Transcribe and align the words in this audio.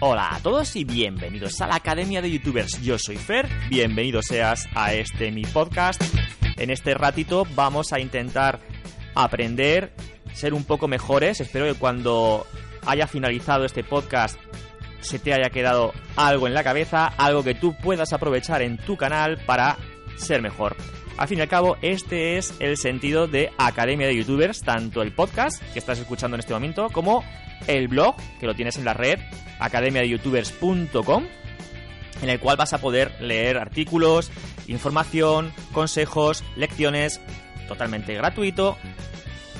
Hola 0.00 0.36
a 0.36 0.40
todos 0.40 0.76
y 0.76 0.84
bienvenidos 0.84 1.60
a 1.60 1.66
la 1.66 1.76
Academia 1.76 2.22
de 2.22 2.30
Youtubers. 2.30 2.80
Yo 2.82 2.98
soy 2.98 3.16
Fer, 3.16 3.48
bienvenido 3.70 4.22
seas 4.22 4.68
a 4.76 4.94
este 4.94 5.32
mi 5.32 5.42
podcast. 5.42 6.00
En 6.56 6.70
este 6.70 6.94
ratito 6.94 7.48
vamos 7.56 7.92
a 7.92 7.98
intentar 7.98 8.60
aprender, 9.16 9.92
ser 10.34 10.54
un 10.54 10.62
poco 10.62 10.86
mejores. 10.86 11.40
Espero 11.40 11.64
que 11.64 11.74
cuando 11.74 12.46
haya 12.86 13.08
finalizado 13.08 13.64
este 13.64 13.82
podcast 13.82 14.38
se 15.00 15.18
te 15.18 15.34
haya 15.34 15.50
quedado 15.50 15.92
algo 16.14 16.46
en 16.46 16.54
la 16.54 16.62
cabeza, 16.62 17.06
algo 17.06 17.42
que 17.42 17.56
tú 17.56 17.74
puedas 17.82 18.12
aprovechar 18.12 18.62
en 18.62 18.76
tu 18.76 18.96
canal 18.96 19.38
para 19.46 19.78
ser 20.16 20.42
mejor. 20.42 20.76
Al 21.16 21.28
fin 21.28 21.38
y 21.38 21.42
al 21.42 21.48
cabo, 21.48 21.76
este 21.80 22.38
es 22.38 22.54
el 22.58 22.76
sentido 22.76 23.28
de 23.28 23.52
Academia 23.56 24.08
de 24.08 24.16
Youtubers, 24.16 24.62
tanto 24.62 25.00
el 25.00 25.12
podcast 25.12 25.62
que 25.72 25.78
estás 25.78 26.00
escuchando 26.00 26.34
en 26.34 26.40
este 26.40 26.54
momento 26.54 26.88
como 26.90 27.22
el 27.68 27.86
blog, 27.86 28.16
que 28.40 28.46
lo 28.46 28.54
tienes 28.54 28.78
en 28.78 28.84
la 28.84 28.94
red, 28.94 29.20
academiadeyoutubers.com, 29.60 31.24
en 32.20 32.28
el 32.28 32.40
cual 32.40 32.56
vas 32.56 32.72
a 32.72 32.78
poder 32.78 33.12
leer 33.20 33.58
artículos, 33.58 34.32
información, 34.66 35.52
consejos, 35.72 36.42
lecciones, 36.56 37.20
totalmente 37.68 38.12
gratuito, 38.14 38.76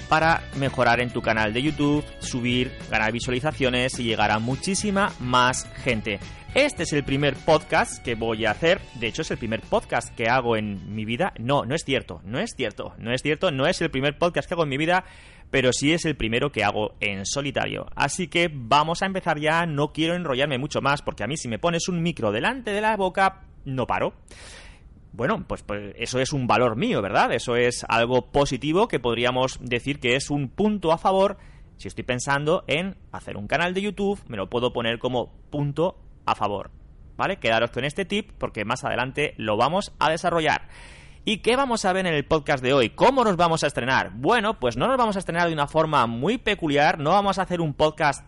para 0.09 0.43
mejorar 0.57 1.01
en 1.01 1.11
tu 1.11 1.23
canal 1.23 1.53
de 1.53 1.63
YouTube, 1.63 2.05
subir, 2.19 2.73
ganar 2.91 3.13
visualizaciones 3.13 3.99
y 4.01 4.05
llegar 4.05 4.33
a 4.33 4.41
muchísima 4.41 5.13
más 5.21 5.69
gente. 5.85 6.19
Este 6.55 6.85
es 6.85 6.93
el 6.93 7.03
primer 7.03 7.35
podcast 7.35 8.01
que 8.05 8.15
voy 8.15 8.45
a 8.45 8.53
hacer. 8.53 8.81
De 9.01 9.09
hecho, 9.09 9.23
es 9.23 9.31
el 9.33 9.39
primer 9.39 9.61
podcast 9.61 10.15
que 10.15 10.29
hago 10.29 10.57
en 10.57 10.95
mi 10.95 11.05
vida. 11.05 11.33
No, 11.41 11.65
no 11.65 11.75
es 11.75 11.83
cierto, 11.83 12.21
no 12.25 12.39
es 12.39 12.53
cierto, 12.57 12.95
no 12.97 13.13
es 13.13 13.23
cierto, 13.23 13.51
no 13.51 13.67
es 13.67 13.83
el 13.83 13.91
primer 13.91 14.19
podcast 14.19 14.47
que 14.47 14.55
hago 14.55 14.63
en 14.63 14.69
mi 14.69 14.77
vida, 14.77 15.05
pero 15.51 15.73
sí 15.73 15.93
es 15.93 16.05
el 16.05 16.15
primero 16.15 16.53
que 16.53 16.63
hago 16.63 16.95
en 17.01 17.27
solitario. 17.27 17.87
Así 17.97 18.29
que 18.29 18.49
vamos 18.55 19.03
a 19.03 19.07
empezar 19.07 19.41
ya, 19.41 19.67
no 19.67 19.93
quiero 19.93 20.15
enrollarme 20.15 20.59
mucho 20.59 20.81
más, 20.81 21.03
porque 21.03 21.25
a 21.25 21.27
mí 21.27 21.37
si 21.37 21.49
me 21.49 21.59
pones 21.59 21.89
un 21.89 22.01
micro 22.01 22.31
delante 22.31 22.71
de 22.71 22.81
la 22.81 22.97
boca, 22.97 23.43
no 23.65 23.89
paro. 23.89 24.15
Bueno, 25.13 25.45
pues, 25.49 25.65
pues, 25.65 25.93
eso 25.99 26.21
es 26.21 26.33
un 26.33 26.47
valor 26.47 26.77
mío, 26.77 27.03
¿verdad? 27.03 27.33
Eso 27.33 27.57
es 27.57 27.85
algo 27.89 28.31
positivo 28.31 28.87
que 28.87 29.01
podríamos 29.01 29.59
decir 29.61 29.99
que 29.99 30.15
es 30.15 30.31
un 30.31 30.51
punto 30.51 30.93
a 30.93 30.99
favor. 30.99 31.37
Si 31.79 31.89
estoy 31.89 32.05
pensando 32.05 32.63
en 32.69 32.97
hacer 33.11 33.37
un 33.37 33.49
canal 33.49 33.75
de 33.75 33.83
YouTube, 33.83 34.23
me 34.29 34.37
lo 34.37 34.49
puedo 34.49 34.73
poner 34.73 35.01
como 35.01 35.33
punto 35.51 35.99
a 36.27 36.35
favor. 36.35 36.71
¿Vale? 37.17 37.39
Quedaros 37.39 37.71
con 37.71 37.85
este 37.85 38.05
tip 38.05 38.33
porque 38.39 38.65
más 38.65 38.85
adelante 38.85 39.35
lo 39.37 39.57
vamos 39.57 39.93
a 39.99 40.11
desarrollar. 40.11 40.69
¿Y 41.27 41.39
qué 41.39 41.57
vamos 41.57 41.85
a 41.85 41.93
ver 41.93 42.07
en 42.07 42.13
el 42.13 42.27
podcast 42.27 42.63
de 42.63 42.75
hoy? 42.75 42.91
¿Cómo 42.91 43.25
nos 43.25 43.37
vamos 43.37 43.65
a 43.65 43.67
estrenar? 43.67 44.11
Bueno, 44.15 44.61
pues 44.61 44.77
no 44.77 44.89
nos 44.89 44.99
vamos 44.99 45.17
a 45.17 45.21
estrenar 45.21 45.47
de 45.47 45.55
una 45.55 45.67
forma 45.67 46.07
muy 46.07 46.37
peculiar, 46.37 46.99
no 46.99 47.11
vamos 47.13 47.39
a 47.39 47.43
hacer 47.43 47.63
un 47.63 47.73
podcast 47.73 48.23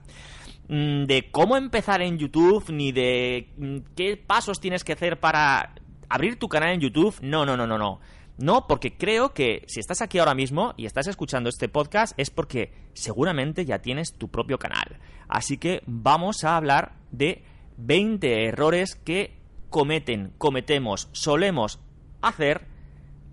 mm, 0.68 1.04
de 1.04 1.30
cómo 1.30 1.58
empezar 1.58 2.00
en 2.00 2.16
YouTube, 2.16 2.70
ni 2.70 2.92
de 2.92 3.52
mm, 3.58 3.76
qué 3.94 4.16
pasos 4.16 4.60
tienes 4.60 4.82
que 4.82 4.94
hacer 4.94 5.20
para 5.20 5.74
abrir 6.08 6.38
tu 6.38 6.48
canal 6.48 6.70
en 6.70 6.80
YouTube. 6.80 7.16
No, 7.20 7.44
no, 7.44 7.54
no, 7.54 7.66
no, 7.66 7.76
no. 7.76 8.00
No, 8.38 8.66
porque 8.66 8.96
creo 8.96 9.34
que 9.34 9.64
si 9.66 9.80
estás 9.80 10.00
aquí 10.00 10.18
ahora 10.18 10.34
mismo 10.34 10.72
y 10.76 10.86
estás 10.86 11.06
escuchando 11.06 11.48
este 11.48 11.68
podcast 11.68 12.18
es 12.18 12.30
porque 12.30 12.72
seguramente 12.94 13.64
ya 13.64 13.80
tienes 13.80 14.14
tu 14.14 14.28
propio 14.28 14.58
canal. 14.58 14.98
Así 15.28 15.58
que 15.58 15.82
vamos 15.86 16.44
a 16.44 16.56
hablar 16.56 16.96
de 17.12 17.44
20 17.78 18.46
errores 18.46 18.96
que 18.96 19.36
cometen, 19.70 20.32
cometemos, 20.38 21.08
solemos 21.12 21.80
hacer 22.22 22.66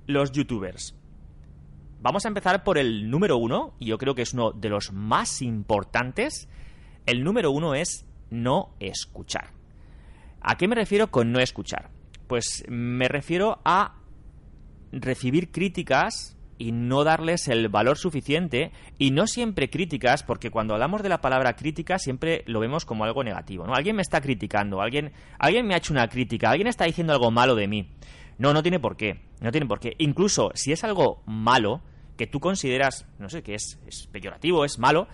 los 0.07 0.31
youtubers. 0.31 0.95
Vamos 2.01 2.25
a 2.25 2.27
empezar 2.27 2.63
por 2.63 2.77
el 2.77 3.09
número 3.09 3.37
uno, 3.37 3.75
y 3.79 3.85
yo 3.85 3.97
creo 3.97 4.13
que 4.13 4.23
es 4.23 4.33
uno 4.33 4.51
de 4.51 4.69
los 4.69 4.91
más 4.91 5.41
importantes. 5.41 6.49
El 7.05 7.23
número 7.23 7.51
uno 7.51 7.75
es 7.75 8.05
no 8.29 8.75
escuchar. 8.79 9.51
¿A 10.41 10.57
qué 10.57 10.67
me 10.67 10.75
refiero 10.75 11.09
con 11.09 11.31
no 11.31 11.39
escuchar? 11.39 11.89
Pues 12.27 12.65
me 12.67 13.07
refiero 13.07 13.61
a 13.63 13.95
recibir 14.91 15.51
críticas 15.51 16.32
y 16.57 16.71
no 16.71 17.03
darles 17.03 17.47
el 17.47 17.67
valor 17.69 17.97
suficiente 17.97 18.71
y 18.97 19.11
no 19.11 19.27
siempre 19.27 19.69
críticas 19.69 20.23
porque 20.23 20.51
cuando 20.51 20.73
hablamos 20.73 21.03
de 21.03 21.09
la 21.09 21.21
palabra 21.21 21.55
crítica 21.55 21.99
siempre 21.99 22.43
lo 22.47 22.59
vemos 22.59 22.85
como 22.85 23.03
algo 23.03 23.23
negativo, 23.23 23.65
¿no? 23.65 23.75
Alguien 23.75 23.95
me 23.95 24.01
está 24.01 24.21
criticando, 24.21 24.81
alguien 24.81 25.11
alguien 25.39 25.65
me 25.67 25.73
ha 25.73 25.77
hecho 25.77 25.93
una 25.93 26.07
crítica, 26.07 26.49
alguien 26.49 26.67
está 26.67 26.85
diciendo 26.85 27.13
algo 27.13 27.31
malo 27.31 27.55
de 27.55 27.67
mí. 27.67 27.89
No, 28.37 28.53
no 28.53 28.61
tiene 28.61 28.79
por 28.79 28.97
qué, 28.97 29.19
no 29.41 29.51
tiene 29.51 29.67
por 29.67 29.79
qué. 29.79 29.95
Incluso 29.99 30.51
si 30.55 30.71
es 30.71 30.83
algo 30.83 31.21
malo 31.25 31.81
que 32.17 32.27
tú 32.27 32.39
consideras, 32.39 33.05
no 33.19 33.29
sé, 33.29 33.43
que 33.43 33.55
es, 33.55 33.79
es 33.87 34.07
peyorativo, 34.11 34.65
es 34.65 34.79
malo, 34.79 35.07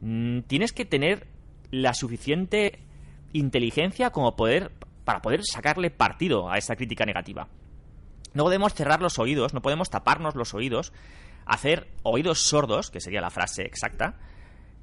mm, 0.00 0.40
tienes 0.40 0.72
que 0.72 0.84
tener 0.84 1.26
la 1.70 1.94
suficiente 1.94 2.80
inteligencia 3.32 4.10
como 4.10 4.36
poder 4.36 4.70
para 5.04 5.20
poder 5.20 5.42
sacarle 5.44 5.90
partido 5.90 6.50
a 6.50 6.58
esa 6.58 6.76
crítica 6.76 7.04
negativa. 7.04 7.48
No 8.34 8.44
podemos 8.44 8.74
cerrar 8.74 9.00
los 9.00 9.18
oídos, 9.18 9.54
no 9.54 9.62
podemos 9.62 9.90
taparnos 9.90 10.34
los 10.34 10.54
oídos, 10.54 10.92
hacer 11.46 11.88
oídos 12.02 12.40
sordos, 12.40 12.90
que 12.90 13.00
sería 13.00 13.20
la 13.20 13.30
frase 13.30 13.62
exacta, 13.62 14.16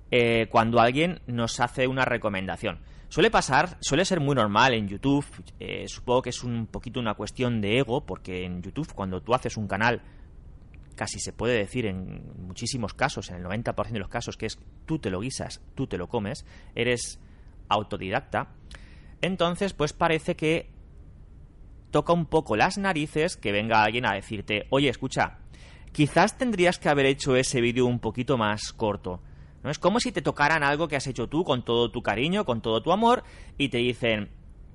eh, 0.10 0.48
cuando 0.50 0.80
alguien 0.80 1.22
nos 1.28 1.60
hace 1.60 1.88
una 1.88 2.06
recomendación. 2.06 2.80
Suele 3.10 3.30
pasar, 3.30 3.78
suele 3.82 4.06
ser 4.06 4.22
muy 4.22 4.36
normal 4.36 4.74
en 4.74 4.88
YouTube, 4.88 5.26
eh, 5.60 5.86
supongo 5.88 6.22
que 6.22 6.30
es 6.30 6.44
un 6.44 6.66
poquito 6.68 7.00
una 7.00 7.14
cuestión 7.14 7.60
de 7.60 7.78
ego, 7.80 8.06
porque 8.06 8.46
en 8.46 8.62
YouTube 8.62 8.94
cuando 8.94 9.22
tú 9.22 9.34
haces 9.34 9.58
un 9.58 9.68
canal, 9.68 10.02
casi 10.96 11.20
se 11.20 11.34
puede 11.34 11.58
decir 11.58 11.86
en 11.88 12.24
muchísimos 12.38 12.94
casos, 12.94 13.30
en 13.30 13.38
el 13.38 13.44
90% 13.44 13.92
de 13.92 14.00
los 14.00 14.08
casos, 14.08 14.38
que 14.38 14.46
es 14.46 14.60
tú 14.86 15.00
te 15.00 15.10
lo 15.10 15.20
guisas, 15.20 15.62
tú 15.76 15.88
te 15.88 15.98
lo 15.98 16.08
comes, 16.08 16.46
eres 16.74 17.20
autodidacta, 17.68 18.54
entonces 19.22 19.74
pues 19.74 19.92
parece 19.92 20.36
que 20.36 20.70
toca 21.92 22.14
un 22.14 22.26
poco 22.26 22.56
las 22.56 22.78
narices 22.78 23.38
que 23.38 23.52
venga 23.52 23.84
alguien 23.84 24.06
a 24.06 24.14
decirte, 24.14 24.66
oye, 24.70 24.90
escucha, 24.90 25.38
quizás 25.92 26.38
tendrías 26.38 26.80
que 26.80 26.90
haber 26.90 27.06
hecho 27.06 27.36
ese 27.36 27.62
vídeo 27.62 27.86
un 27.86 28.00
poquito 28.00 28.38
más 28.38 28.74
corto. 28.74 29.22
¿No? 29.64 29.70
Es 29.70 29.78
como 29.78 30.00
si 30.00 30.12
te 30.12 30.24
tocaran 30.24 30.64
algo 30.64 30.88
que 30.88 30.96
has 30.96 31.06
hecho 31.06 31.28
tú 31.28 31.44
con 31.44 31.64
todo 31.64 31.92
tu 31.92 32.02
cariño, 32.02 32.46
con 32.46 32.62
todo 32.62 32.82
tu 32.82 32.92
amor, 32.92 33.24
y 33.58 33.70
te 33.70 33.78
dicen, 33.78 34.30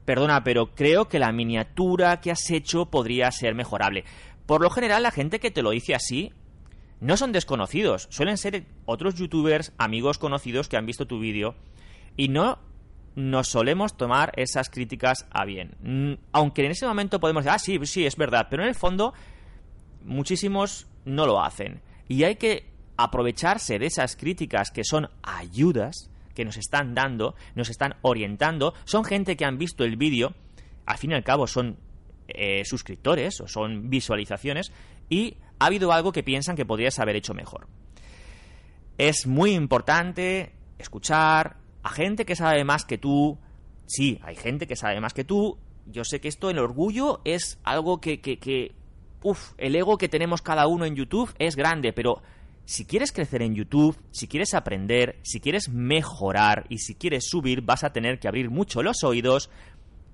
perdona, 0.04 0.44
pero 0.44 0.74
creo 0.74 1.08
que 1.08 1.18
la 1.18 1.32
miniatura 1.32 2.20
que 2.20 2.30
has 2.30 2.50
hecho 2.50 2.86
podría 2.86 3.30
ser 3.32 3.54
mejorable. 3.54 4.04
Por 4.46 4.62
lo 4.62 4.70
general, 4.70 5.02
la 5.02 5.10
gente 5.10 5.40
que 5.40 5.50
te 5.50 5.62
lo 5.62 5.70
dice 5.70 5.94
así 5.94 6.32
no 7.00 7.16
son 7.16 7.32
desconocidos, 7.32 8.06
suelen 8.10 8.38
ser 8.38 8.64
otros 8.86 9.16
youtubers, 9.16 9.72
amigos 9.76 10.18
conocidos 10.18 10.68
que 10.68 10.76
han 10.76 10.86
visto 10.86 11.06
tu 11.06 11.18
vídeo 11.18 11.56
y 12.16 12.28
no 12.28 12.58
nos 13.16 13.48
solemos 13.48 13.96
tomar 13.96 14.32
esas 14.36 14.70
críticas 14.70 15.26
a 15.30 15.44
bien. 15.44 15.74
Mm, 15.82 16.22
aunque 16.32 16.64
en 16.64 16.70
ese 16.70 16.86
momento 16.86 17.18
podemos 17.18 17.44
decir, 17.44 17.54
ah, 17.54 17.58
sí, 17.58 17.86
sí, 17.86 18.06
es 18.06 18.16
verdad, 18.16 18.46
pero 18.48 18.62
en 18.62 18.68
el 18.68 18.74
fondo 18.74 19.14
muchísimos 20.04 20.86
no 21.04 21.26
lo 21.26 21.42
hacen. 21.42 21.80
Y 22.08 22.22
hay 22.22 22.36
que 22.36 22.70
aprovecharse 22.96 23.78
de 23.78 23.86
esas 23.86 24.16
críticas 24.16 24.70
que 24.70 24.84
son 24.84 25.08
ayudas 25.22 26.10
que 26.34 26.44
nos 26.44 26.58
están 26.58 26.94
dando, 26.94 27.34
nos 27.54 27.70
están 27.70 27.96
orientando, 28.02 28.74
son 28.84 29.04
gente 29.04 29.36
que 29.36 29.44
han 29.44 29.58
visto 29.58 29.84
el 29.84 29.96
vídeo, 29.96 30.34
al 30.84 30.98
fin 30.98 31.10
y 31.10 31.14
al 31.14 31.24
cabo 31.24 31.46
son 31.46 31.78
eh, 32.28 32.64
suscriptores 32.64 33.40
o 33.40 33.48
son 33.48 33.88
visualizaciones 33.88 34.72
y 35.08 35.38
ha 35.58 35.66
habido 35.66 35.92
algo 35.92 36.12
que 36.12 36.22
piensan 36.22 36.54
que 36.54 36.66
podrías 36.66 36.98
haber 36.98 37.16
hecho 37.16 37.32
mejor. 37.32 37.66
Es 38.98 39.26
muy 39.26 39.52
importante 39.52 40.52
escuchar, 40.78 41.56
a 41.86 41.90
gente 41.90 42.24
que 42.24 42.34
sabe 42.34 42.64
más 42.64 42.84
que 42.84 42.98
tú. 42.98 43.38
Sí, 43.86 44.18
hay 44.24 44.34
gente 44.34 44.66
que 44.66 44.74
sabe 44.74 45.00
más 45.00 45.14
que 45.14 45.22
tú. 45.22 45.56
Yo 45.86 46.02
sé 46.02 46.20
que 46.20 46.26
esto, 46.26 46.50
el 46.50 46.58
orgullo, 46.58 47.20
es 47.24 47.60
algo 47.62 48.00
que, 48.00 48.20
que, 48.20 48.40
que 48.40 48.74
Uf, 49.22 49.52
el 49.56 49.76
ego 49.76 49.96
que 49.96 50.08
tenemos 50.08 50.42
cada 50.42 50.66
uno 50.66 50.84
en 50.84 50.96
YouTube 50.96 51.32
es 51.38 51.54
grande, 51.54 51.92
pero 51.92 52.22
si 52.64 52.86
quieres 52.86 53.12
crecer 53.12 53.42
en 53.42 53.54
YouTube, 53.54 53.96
si 54.10 54.26
quieres 54.26 54.52
aprender, 54.54 55.20
si 55.22 55.38
quieres 55.38 55.68
mejorar 55.68 56.66
y 56.68 56.78
si 56.78 56.96
quieres 56.96 57.28
subir, 57.28 57.62
vas 57.62 57.84
a 57.84 57.92
tener 57.92 58.18
que 58.18 58.26
abrir 58.26 58.50
mucho 58.50 58.82
los 58.82 59.04
oídos 59.04 59.48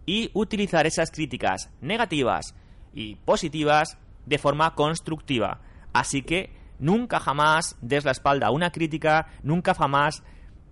y 0.05 0.31
utilizar 0.35 0.87
esas 0.87 1.11
críticas 1.11 1.71
negativas 1.81 2.55
y 2.93 3.15
positivas 3.17 3.97
de 4.27 4.37
forma 4.37 4.75
constructiva. 4.75 5.63
Así 5.95 6.21
que 6.21 6.51
nunca 6.79 7.19
jamás 7.19 7.79
des 7.81 8.05
la 8.05 8.11
espalda 8.11 8.49
a 8.49 8.51
una 8.51 8.73
crítica, 8.73 9.29
nunca 9.43 9.73
jamás 9.73 10.23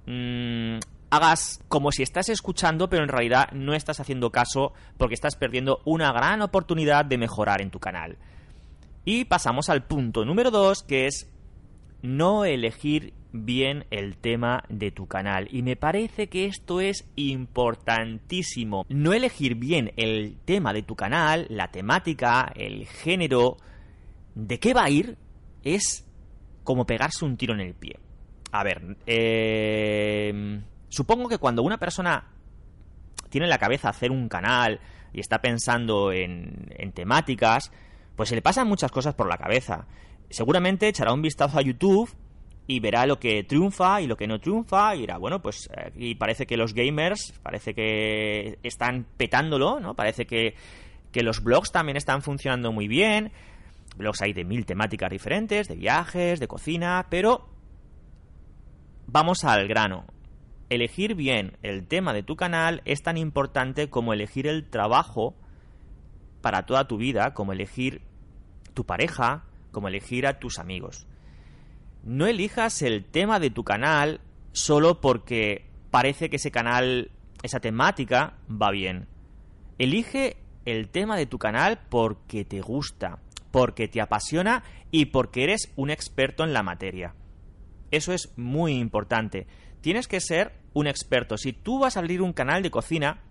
mmm, 0.06 0.78
hagas 1.10 1.62
como 1.68 1.92
si 1.92 2.02
estás 2.02 2.28
escuchando, 2.28 2.88
pero 2.88 3.02
en 3.02 3.08
realidad 3.08 3.50
no 3.52 3.74
estás 3.74 4.00
haciendo 4.00 4.30
caso 4.30 4.72
porque 4.96 5.14
estás 5.14 5.36
perdiendo 5.36 5.80
una 5.84 6.12
gran 6.12 6.40
oportunidad 6.42 7.04
de 7.04 7.18
mejorar 7.18 7.60
en 7.60 7.70
tu 7.70 7.80
canal. 7.80 8.16
Y 9.04 9.24
pasamos 9.24 9.68
al 9.68 9.84
punto 9.84 10.24
número 10.24 10.50
2, 10.50 10.84
que 10.84 11.06
es 11.06 11.28
no 12.02 12.44
elegir 12.44 13.12
bien 13.32 13.86
el 13.90 14.16
tema 14.16 14.64
de 14.68 14.90
tu 14.90 15.06
canal. 15.06 15.48
Y 15.50 15.62
me 15.62 15.76
parece 15.76 16.28
que 16.28 16.46
esto 16.46 16.80
es 16.80 17.08
importantísimo. 17.16 18.84
No 18.88 19.12
elegir 19.12 19.54
bien 19.56 19.92
el 19.96 20.36
tema 20.44 20.72
de 20.72 20.82
tu 20.82 20.96
canal, 20.96 21.46
la 21.48 21.70
temática, 21.70 22.52
el 22.54 22.86
género, 22.86 23.56
de 24.34 24.58
qué 24.58 24.74
va 24.74 24.84
a 24.84 24.90
ir, 24.90 25.16
es 25.64 26.06
como 26.64 26.86
pegarse 26.86 27.24
un 27.24 27.36
tiro 27.36 27.54
en 27.54 27.60
el 27.60 27.74
pie. 27.74 27.98
A 28.52 28.64
ver, 28.64 28.96
eh, 29.06 30.60
supongo 30.88 31.28
que 31.28 31.38
cuando 31.38 31.62
una 31.62 31.78
persona 31.78 32.26
tiene 33.28 33.46
en 33.46 33.50
la 33.50 33.58
cabeza 33.58 33.88
hacer 33.88 34.10
un 34.10 34.28
canal 34.28 34.80
y 35.12 35.20
está 35.20 35.40
pensando 35.40 36.12
en, 36.12 36.66
en 36.70 36.92
temáticas, 36.92 37.70
pues 38.16 38.28
se 38.28 38.34
le 38.34 38.42
pasan 38.42 38.68
muchas 38.68 38.90
cosas 38.90 39.14
por 39.14 39.28
la 39.28 39.38
cabeza. 39.38 39.86
Seguramente 40.28 40.88
echará 40.88 41.12
un 41.12 41.22
vistazo 41.22 41.58
a 41.58 41.62
YouTube 41.62 42.10
y 42.66 42.78
verá 42.78 43.04
lo 43.04 43.18
que 43.18 43.42
triunfa 43.42 44.00
y 44.00 44.06
lo 44.06 44.16
que 44.16 44.28
no 44.28 44.38
triunfa 44.38 44.94
y 44.94 45.00
dirá, 45.00 45.18
bueno, 45.18 45.42
pues 45.42 45.68
y 45.96 46.14
parece 46.14 46.46
que 46.46 46.56
los 46.56 46.72
gamers, 46.72 47.32
parece 47.42 47.74
que 47.74 48.58
están 48.62 49.06
petándolo, 49.16 49.80
¿no? 49.80 49.94
Parece 49.94 50.26
que, 50.26 50.54
que 51.10 51.22
los 51.22 51.42
blogs 51.42 51.72
también 51.72 51.96
están 51.96 52.22
funcionando 52.22 52.70
muy 52.70 52.86
bien. 52.86 53.32
Blogs 53.96 54.22
hay 54.22 54.32
de 54.32 54.44
mil 54.44 54.66
temáticas 54.66 55.10
diferentes, 55.10 55.66
de 55.66 55.74
viajes, 55.74 56.38
de 56.38 56.46
cocina, 56.46 57.06
pero 57.10 57.48
vamos 59.12 59.44
al 59.44 59.66
grano. 59.66 60.04
Elegir 60.68 61.16
bien 61.16 61.56
el 61.62 61.86
tema 61.86 62.12
de 62.12 62.22
tu 62.22 62.36
canal 62.36 62.80
es 62.84 63.02
tan 63.02 63.16
importante 63.16 63.90
como 63.90 64.12
elegir 64.12 64.46
el 64.46 64.68
trabajo 64.68 65.34
para 66.40 66.64
toda 66.64 66.86
tu 66.86 66.96
vida, 66.96 67.34
como 67.34 67.52
elegir 67.52 68.02
tu 68.72 68.86
pareja, 68.86 69.44
como 69.72 69.88
elegir 69.88 70.26
a 70.26 70.38
tus 70.38 70.58
amigos. 70.58 71.06
No 72.04 72.26
elijas 72.26 72.82
el 72.82 73.04
tema 73.04 73.40
de 73.40 73.50
tu 73.50 73.64
canal 73.64 74.20
solo 74.52 75.00
porque 75.00 75.66
parece 75.90 76.30
que 76.30 76.36
ese 76.36 76.52
canal, 76.52 77.10
esa 77.42 77.58
temática, 77.58 78.34
va 78.50 78.70
bien. 78.70 79.08
Elige 79.78 80.36
el 80.64 80.88
tema 80.88 81.16
de 81.16 81.26
tu 81.26 81.38
canal 81.38 81.80
porque 81.88 82.44
te 82.44 82.60
gusta, 82.60 83.18
porque 83.50 83.88
te 83.88 84.00
apasiona 84.00 84.62
y 84.92 85.06
porque 85.06 85.42
eres 85.42 85.72
un 85.74 85.90
experto 85.90 86.44
en 86.44 86.52
la 86.52 86.62
materia. 86.62 87.14
Eso 87.90 88.12
es 88.12 88.32
muy 88.36 88.74
importante. 88.74 89.46
Tienes 89.80 90.08
que 90.08 90.20
ser 90.20 90.52
un 90.72 90.86
experto. 90.86 91.36
Si 91.36 91.52
tú 91.52 91.78
vas 91.78 91.96
a 91.96 92.00
abrir 92.00 92.22
un 92.22 92.32
canal 92.32 92.62
de 92.62 92.70
cocina, 92.70 93.22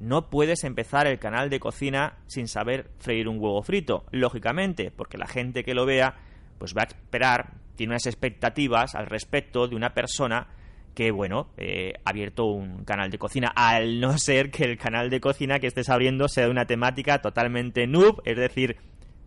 no 0.00 0.30
puedes 0.30 0.64
empezar 0.64 1.06
el 1.06 1.18
canal 1.18 1.50
de 1.50 1.60
cocina 1.60 2.18
sin 2.26 2.48
saber 2.48 2.90
freír 2.98 3.28
un 3.28 3.38
huevo 3.38 3.62
frito, 3.62 4.04
lógicamente, 4.10 4.90
porque 4.90 5.18
la 5.18 5.26
gente 5.26 5.62
que 5.62 5.74
lo 5.74 5.86
vea 5.86 6.16
pues 6.58 6.74
va 6.76 6.82
a 6.82 6.84
esperar, 6.84 7.54
tiene 7.74 7.92
unas 7.92 8.06
expectativas 8.06 8.94
al 8.94 9.06
respecto 9.06 9.66
de 9.66 9.76
una 9.76 9.94
persona 9.94 10.48
que, 10.94 11.10
bueno, 11.10 11.48
eh, 11.56 11.94
ha 12.04 12.10
abierto 12.10 12.44
un 12.46 12.84
canal 12.84 13.10
de 13.10 13.18
cocina, 13.18 13.48
al 13.54 14.00
no 14.00 14.18
ser 14.18 14.50
que 14.50 14.64
el 14.64 14.76
canal 14.76 15.08
de 15.08 15.20
cocina 15.20 15.58
que 15.58 15.66
estés 15.66 15.88
abriendo 15.88 16.28
sea 16.28 16.44
de 16.44 16.50
una 16.50 16.66
temática 16.66 17.22
totalmente 17.22 17.86
noob, 17.86 18.20
es 18.26 18.36
decir, 18.36 18.76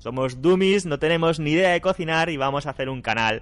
somos 0.03 0.41
dummies, 0.41 0.85
no 0.85 0.99
tenemos 0.99 1.39
ni 1.39 1.51
idea 1.51 1.69
de 1.69 1.79
cocinar 1.79 2.29
y 2.29 2.35
vamos 2.35 2.67
a 2.67 2.71
hacer 2.71 2.89
un 2.89 3.01
canal. 3.01 3.41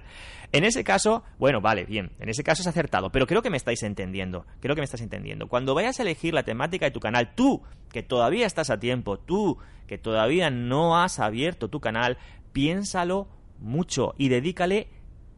En 0.52 0.62
ese 0.62 0.84
caso, 0.84 1.24
bueno, 1.36 1.60
vale, 1.60 1.84
bien, 1.84 2.12
en 2.20 2.28
ese 2.28 2.44
caso 2.44 2.62
es 2.62 2.68
acertado, 2.68 3.10
pero 3.10 3.26
creo 3.26 3.42
que 3.42 3.50
me 3.50 3.56
estáis 3.56 3.82
entendiendo, 3.82 4.46
creo 4.60 4.76
que 4.76 4.80
me 4.80 4.84
estás 4.84 5.00
entendiendo. 5.00 5.48
Cuando 5.48 5.74
vayas 5.74 5.98
a 5.98 6.02
elegir 6.02 6.34
la 6.34 6.44
temática 6.44 6.86
de 6.86 6.92
tu 6.92 7.00
canal, 7.00 7.34
tú, 7.34 7.62
que 7.90 8.04
todavía 8.04 8.46
estás 8.46 8.70
a 8.70 8.78
tiempo, 8.78 9.18
tú, 9.18 9.58
que 9.88 9.98
todavía 9.98 10.50
no 10.50 11.02
has 11.02 11.18
abierto 11.18 11.68
tu 11.68 11.80
canal, 11.80 12.16
piénsalo 12.52 13.28
mucho 13.58 14.14
y 14.16 14.28
dedícale 14.28 14.88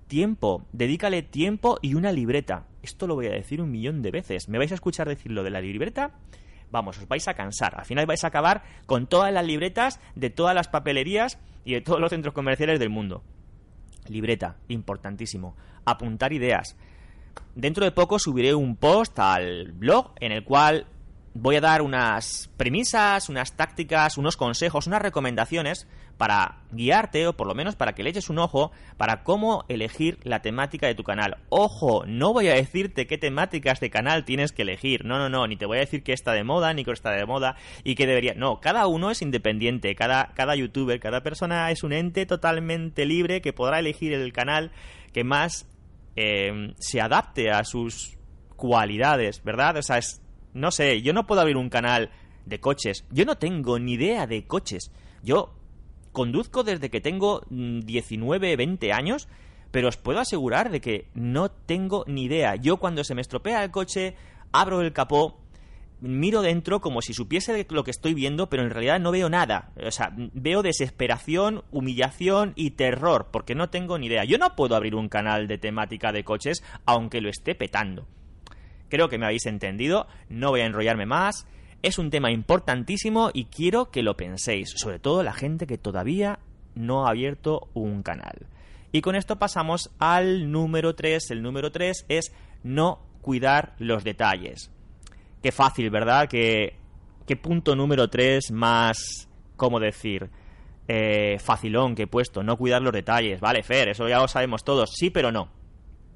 tiempo, 0.09 0.67
dedícale 0.73 1.23
tiempo 1.23 1.79
y 1.81 1.95
una 1.95 2.13
libreta. 2.13 2.67
Esto 2.83 3.07
lo 3.07 3.15
voy 3.15 3.29
a 3.29 3.31
decir 3.31 3.63
un 3.63 3.71
millón 3.71 4.03
de 4.03 4.11
veces. 4.11 4.51
¿Me 4.51 4.59
vais 4.59 4.73
a 4.73 4.75
escuchar 4.75 5.09
decirlo 5.09 5.43
de 5.43 5.51
la 5.51 5.63
libreta? 5.63 6.13
Vamos, 6.71 6.99
os 6.99 7.09
vais 7.09 7.27
a 7.29 7.35
cansar. 7.35 7.79
Al 7.79 7.85
final 7.85 8.07
vais 8.07 8.25
a 8.25 8.29
acabar 8.29 8.63
con 8.87 9.07
todas 9.07 9.33
las 9.33 9.45
libretas 9.45 10.01
de 10.15 10.31
todas 10.31 10.55
las 10.55 10.69
papelerías 10.69 11.39
y 11.65 11.75
de 11.75 11.81
todos 11.81 12.01
los 12.01 12.11
centros 12.11 12.35
comerciales 12.35 12.79
del 12.79 12.91
mundo. 12.91 13.23
Libreta, 14.09 14.57
importantísimo. 14.69 15.57
Apuntar 15.85 16.33
ideas. 16.33 16.77
Dentro 17.55 17.85
de 17.85 17.93
poco 17.93 18.19
subiré 18.19 18.55
un 18.55 18.77
post 18.77 19.19
al 19.19 19.73
blog 19.73 20.13
en 20.21 20.33
el 20.33 20.45
cual 20.45 20.87
voy 21.35 21.57
a 21.57 21.61
dar 21.61 21.83
unas 21.83 22.51
premisas, 22.57 23.29
unas 23.29 23.53
tácticas, 23.53 24.19
unos 24.19 24.37
consejos, 24.37 24.87
unas 24.87 25.03
recomendaciones 25.03 25.87
para 26.17 26.63
guiarte 26.73 27.27
o 27.27 27.37
por 27.37 27.47
lo 27.47 27.55
menos 27.55 27.77
para 27.77 27.95
que 27.95 28.03
le 28.03 28.11
eches 28.11 28.31
un 28.31 28.39
ojo 28.39 28.73
para 28.97 29.23
cómo 29.23 29.65
elegir 29.69 30.19
la 30.23 30.43
temática 30.43 30.87
de 30.87 30.95
tu 30.95 31.03
canal. 31.05 31.39
Ojo, 31.49 32.05
no 32.07 32.33
voy 32.33 32.49
a 32.49 32.55
decirte 32.55 33.07
qué 33.07 33.19
temáticas 33.19 33.81
de 33.81 33.91
canal 33.91 34.25
tienes 34.25 34.53
que 34.53 34.63
elegir. 34.63 35.05
No, 35.05 35.19
no, 35.19 35.29
no, 35.29 35.47
ni 35.47 35.57
te 35.57 35.67
voy 35.67 35.79
a 35.79 35.81
decir 35.81 36.03
que 36.03 36.13
está 36.13 36.33
de 36.33 36.45
moda, 36.45 36.73
ni 36.73 36.85
que 36.85 36.93
está 36.93 37.11
de 37.11 37.27
moda 37.27 37.57
y 37.83 37.95
que 37.95 38.07
debería... 38.07 38.35
No, 38.35 38.61
cada 38.61 38.87
uno 38.87 39.11
es 39.11 39.23
independiente, 39.23 39.95
cada, 39.95 40.33
cada 40.35 40.57
youtuber, 40.57 41.01
cada 41.01 41.23
persona 41.23 41.71
es 41.71 41.83
un 41.83 41.93
ente 41.93 42.27
totalmente 42.27 43.07
libre 43.07 43.41
que 43.41 43.53
podrá 43.53 43.79
elegir 43.79 44.13
el 44.13 44.33
canal 44.33 44.71
que 45.13 45.25
más 45.25 45.67
eh, 46.17 46.75
se 46.79 47.01
adapte 47.01 47.51
a 47.51 47.65
sus 47.65 48.17
cualidades, 48.57 49.43
¿verdad? 49.43 49.77
O 49.77 49.83
sea, 49.83 49.99
es 49.99 50.21
no 50.55 50.71
sé, 50.71 51.03
yo 51.03 51.13
no 51.13 51.27
puedo 51.27 51.41
abrir 51.41 51.57
un 51.57 51.69
canal 51.69 52.11
de 52.47 52.61
coches. 52.61 53.05
Yo 53.11 53.25
no 53.25 53.37
tengo 53.37 53.79
ni 53.79 53.95
idea 53.95 54.27
de 54.27 54.47
coches. 54.47 54.93
Yo 55.23 55.53
conduzco 56.15 56.63
desde 56.65 56.89
que 56.89 57.03
tengo 57.03 57.43
19, 57.51 58.55
mm, 58.55 58.57
20 58.57 58.93
años, 58.95 59.29
pero 59.71 59.89
os 59.89 59.99
puedo 59.99 60.21
asegurar 60.21 60.71
de 60.71 60.81
que 60.81 61.09
no 61.13 61.51
tengo 61.51 62.05
ni 62.07 62.25
idea. 62.25 62.57
Yo 62.57 62.79
cuando 62.79 63.05
se 63.05 63.15
me 63.15 63.21
estropea 63.21 63.63
el 63.63 63.71
coche, 63.71 64.15
abro 64.53 64.81
el 64.81 64.95
capó, 64.95 65.45
miro 66.01 66.43
dentro 66.43 66.81
como 66.81 67.03
si 67.03 67.13
supiese 67.13 67.67
lo 67.69 67.85
que 67.85 67.91
estoy 67.91 68.15
viendo, 68.15 68.49
pero 68.49 68.63
en 68.63 68.71
realidad 68.71 69.01
no 69.01 69.11
veo 69.11 69.29
nada. 69.29 69.73
O 69.85 69.91
sea, 69.91 70.13
veo 70.17 70.63
desesperación, 70.63 71.65
humillación 71.71 72.53
y 72.57 72.71
terror, 72.71 73.29
porque 73.31 73.55
no 73.55 73.69
tengo 73.69 73.99
ni 73.99 74.07
idea. 74.07 74.25
Yo 74.25 74.39
no 74.39 74.55
puedo 74.55 74.77
abrir 74.77 74.95
un 74.95 75.09
canal 75.09 75.49
de 75.49 75.59
temática 75.59 76.13
de 76.13 76.25
coches, 76.25 76.63
aunque 76.87 77.21
lo 77.21 77.29
esté 77.29 77.55
petando. 77.55 78.07
Creo 78.89 79.09
que 79.09 79.19
me 79.19 79.27
habéis 79.27 79.47
entendido, 79.47 80.07
no 80.29 80.51
voy 80.51 80.61
a 80.61 80.67
enrollarme 80.67 81.07
más. 81.07 81.47
Es 81.85 81.99
un 81.99 82.09
tema 82.09 82.31
importantísimo 82.31 83.29
y 83.35 83.45
quiero 83.45 83.91
que 83.91 84.03
lo 84.03 84.17
penséis, 84.17 84.73
sobre 84.75 84.99
todo 84.99 85.23
la 85.23 85.35
gente 85.35 85.67
que 85.67 85.77
todavía 85.77 86.39
no 86.75 87.07
ha 87.07 87.11
abierto 87.11 87.69
un 87.75 88.03
canal. 88.03 88.47
Y 88.91 89.03
con 89.03 89.15
esto 89.17 89.39
pasamos 89.39 89.91
al 89.99 90.51
número 90.51 90.95
3. 90.95 91.31
El 91.33 91.43
número 91.43 91.73
3 91.73 92.07
es 92.09 92.33
no 92.63 93.03
cuidar 93.21 93.75
los 93.79 94.03
detalles. 94.03 94.71
Qué 95.43 95.53
fácil, 95.53 95.91
¿verdad? 95.91 96.27
¿Qué, 96.27 96.79
qué 97.27 97.37
punto 97.37 97.77
número 97.77 98.09
3 98.09 98.51
más, 98.53 99.29
¿cómo 99.57 99.79
decir? 99.79 100.31
Eh, 100.89 101.37
facilón 101.39 101.95
que 101.95 102.05
he 102.05 102.07
puesto, 102.07 102.43
no 102.43 102.57
cuidar 102.57 102.81
los 102.81 102.95
detalles. 102.95 103.41
Vale, 103.41 103.63
Fer, 103.63 103.91
eso 103.91 104.09
ya 104.09 104.21
lo 104.21 104.29
sabemos 104.29 104.65
todos. 104.65 104.95
Sí, 104.95 105.11
pero 105.11 105.31
no. 105.31 105.51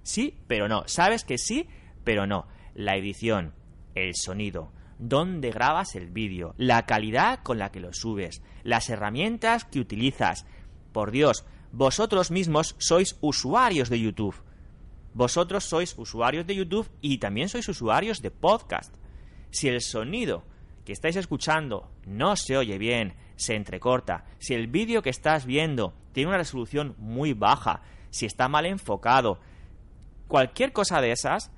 Sí, 0.02 0.34
pero 0.46 0.66
no. 0.66 0.84
Sabes 0.86 1.24
que 1.24 1.36
sí, 1.36 1.68
pero 2.04 2.26
no 2.26 2.46
la 2.74 2.96
edición, 2.96 3.52
el 3.94 4.12
sonido, 4.14 4.72
dónde 4.98 5.50
grabas 5.50 5.94
el 5.94 6.10
vídeo, 6.10 6.54
la 6.56 6.86
calidad 6.86 7.40
con 7.42 7.58
la 7.58 7.70
que 7.70 7.80
lo 7.80 7.92
subes, 7.92 8.42
las 8.62 8.88
herramientas 8.90 9.64
que 9.64 9.80
utilizas. 9.80 10.46
Por 10.92 11.10
Dios, 11.10 11.44
vosotros 11.72 12.30
mismos 12.30 12.74
sois 12.78 13.16
usuarios 13.20 13.88
de 13.88 14.00
YouTube. 14.00 14.34
Vosotros 15.14 15.64
sois 15.64 15.94
usuarios 15.96 16.46
de 16.46 16.54
YouTube 16.54 16.90
y 17.00 17.18
también 17.18 17.48
sois 17.48 17.68
usuarios 17.68 18.22
de 18.22 18.30
podcast. 18.30 18.94
Si 19.50 19.68
el 19.68 19.80
sonido 19.80 20.44
que 20.84 20.92
estáis 20.92 21.16
escuchando 21.16 21.90
no 22.06 22.36
se 22.36 22.56
oye 22.56 22.78
bien, 22.78 23.14
se 23.36 23.54
entrecorta, 23.54 24.24
si 24.38 24.54
el 24.54 24.66
vídeo 24.66 25.02
que 25.02 25.10
estás 25.10 25.46
viendo 25.46 25.94
tiene 26.12 26.28
una 26.28 26.38
resolución 26.38 26.94
muy 26.98 27.34
baja, 27.34 27.82
si 28.10 28.26
está 28.26 28.48
mal 28.48 28.66
enfocado, 28.66 29.38
cualquier 30.26 30.72
cosa 30.72 31.00
de 31.00 31.12
esas 31.12 31.50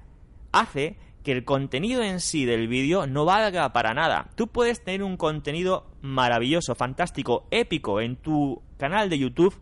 hace 0.53 0.99
que 1.23 1.33
el 1.33 1.45
contenido 1.45 2.03
en 2.03 2.21
sí 2.21 2.45
del 2.45 2.69
vídeo 2.69 3.07
no 3.07 3.25
valga 3.25 3.73
para 3.73 3.95
nada. 3.95 4.31
Tú 4.37 4.49
puedes 4.49 4.83
tener 4.83 5.03
un 5.03 5.17
contenido 5.17 5.87
maravilloso, 6.01 6.75
fantástico, 6.75 7.47
épico 7.51 8.01
en 8.01 8.17
tu 8.17 8.63
canal 8.79 9.11
de 9.11 9.19
YouTube 9.19 9.61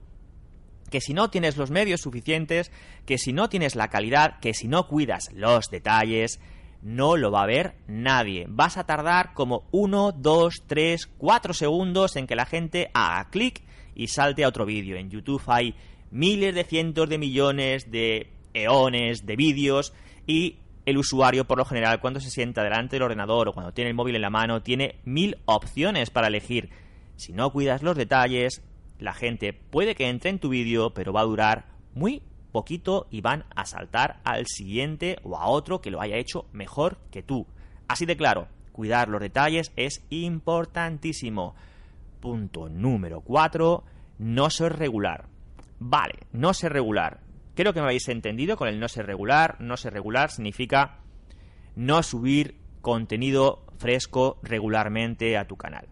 que 0.91 1.00
si 1.00 1.15
no 1.15 1.31
tienes 1.31 1.57
los 1.57 1.71
medios 1.71 2.00
suficientes, 2.00 2.73
que 3.05 3.19
si 3.19 3.33
no 3.33 3.49
tienes 3.49 3.77
la 3.77 3.88
calidad, 3.88 4.38
que 4.41 4.55
si 4.55 4.69
no 4.69 4.88
cuidas 4.88 5.29
los 5.35 5.67
detalles, 5.71 6.41
no 6.83 7.17
lo 7.17 7.31
va 7.31 7.43
a 7.43 7.47
ver 7.47 7.75
nadie. 7.87 8.47
Vas 8.49 8.77
a 8.77 8.85
tardar 8.85 9.35
como 9.35 9.69
1, 9.73 10.12
2, 10.12 10.62
3, 10.67 11.07
4 11.19 11.55
segundos 11.55 12.17
en 12.17 12.27
que 12.27 12.37
la 12.37 12.47
gente 12.47 12.91
haga 12.95 13.29
clic 13.31 13.62
y 13.95 14.09
salte 14.09 14.45
a 14.45 14.49
otro 14.49 14.65
vídeo. 14.65 14.97
En 14.97 15.11
YouTube 15.11 15.43
hay 15.47 15.75
miles 16.11 16.55
de 16.55 16.65
cientos 16.65 17.09
de 17.09 17.19
millones 17.19 17.91
de 17.91 18.31
eones 18.55 19.27
de 19.27 19.37
vídeos 19.37 19.93
y 20.27 20.59
el 20.88 20.97
usuario, 20.97 21.45
por 21.47 21.59
lo 21.59 21.66
general, 21.66 22.00
cuando 22.00 22.18
se 22.18 22.30
sienta 22.30 22.62
delante 22.62 22.97
del 22.97 23.02
ordenador 23.02 23.49
o 23.49 23.52
cuando 23.52 23.75
tiene 23.75 23.90
el 23.90 23.97
móvil 23.97 24.16
en 24.16 24.23
la 24.23 24.30
mano, 24.30 24.62
tiene 24.62 24.97
mil 25.04 25.37
opciones 25.45 26.09
para 26.09 26.28
elegir. 26.28 26.71
Si 27.16 27.35
no 27.35 27.50
cuidas 27.50 27.83
los 27.83 27.95
detalles, 27.95 28.62
la 28.99 29.12
gente 29.12 29.52
puede 29.52 29.95
que 29.95 30.09
entre 30.09 30.30
en 30.30 30.38
tu 30.38 30.49
vídeo, 30.49 30.95
pero 30.95 31.12
va 31.12 31.21
a 31.21 31.25
durar 31.25 31.66
muy 31.92 32.23
poquito 32.52 33.07
y 33.11 33.21
van 33.21 33.45
a 33.54 33.66
saltar 33.66 34.21
al 34.25 34.47
siguiente 34.47 35.18
o 35.25 35.37
a 35.37 35.49
otro 35.49 35.83
que 35.83 35.90
lo 35.90 36.00
haya 36.00 36.16
hecho 36.16 36.47
mejor 36.52 36.97
que 37.11 37.23
tú. 37.23 37.47
Así 37.87 38.07
de 38.07 38.16
claro, 38.16 38.49
cuidar 38.73 39.11
los 39.11 39.21
detalles 39.21 39.73
es 39.76 40.02
importantísimo. 40.09 41.54
Punto 42.18 42.71
número 42.71 43.21
4. 43.21 43.85
No 44.21 44.49
ser 44.49 44.78
regular. 44.78 45.26
Vale, 45.80 46.14
no 46.33 46.54
ser 46.54 46.73
regular. 46.73 47.21
Creo 47.59 47.73
que 47.73 47.81
me 47.81 47.87
habéis 47.87 48.09
entendido 48.09 48.57
con 48.57 48.69
el 48.69 48.79
no 48.79 48.87
ser 48.87 49.07
regular. 49.07 49.61
No 49.61 49.77
ser 49.77 49.93
regular 49.93 50.31
significa 50.31 51.00
no 51.75 52.05
subir 52.05 52.55
contenido 52.83 53.67
fresco 53.79 54.38
regularmente 54.45 55.37
a 55.37 55.49
tu 55.49 55.57
canal. 55.57 55.88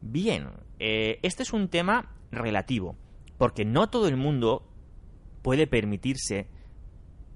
Bien, 0.00 0.48
eh, 0.80 1.20
este 1.22 1.44
es 1.44 1.52
un 1.52 1.68
tema 1.68 2.10
relativo, 2.32 2.96
porque 3.38 3.64
no 3.64 3.88
todo 3.88 4.08
el 4.08 4.16
mundo 4.16 4.68
puede 5.42 5.68
permitirse 5.68 6.48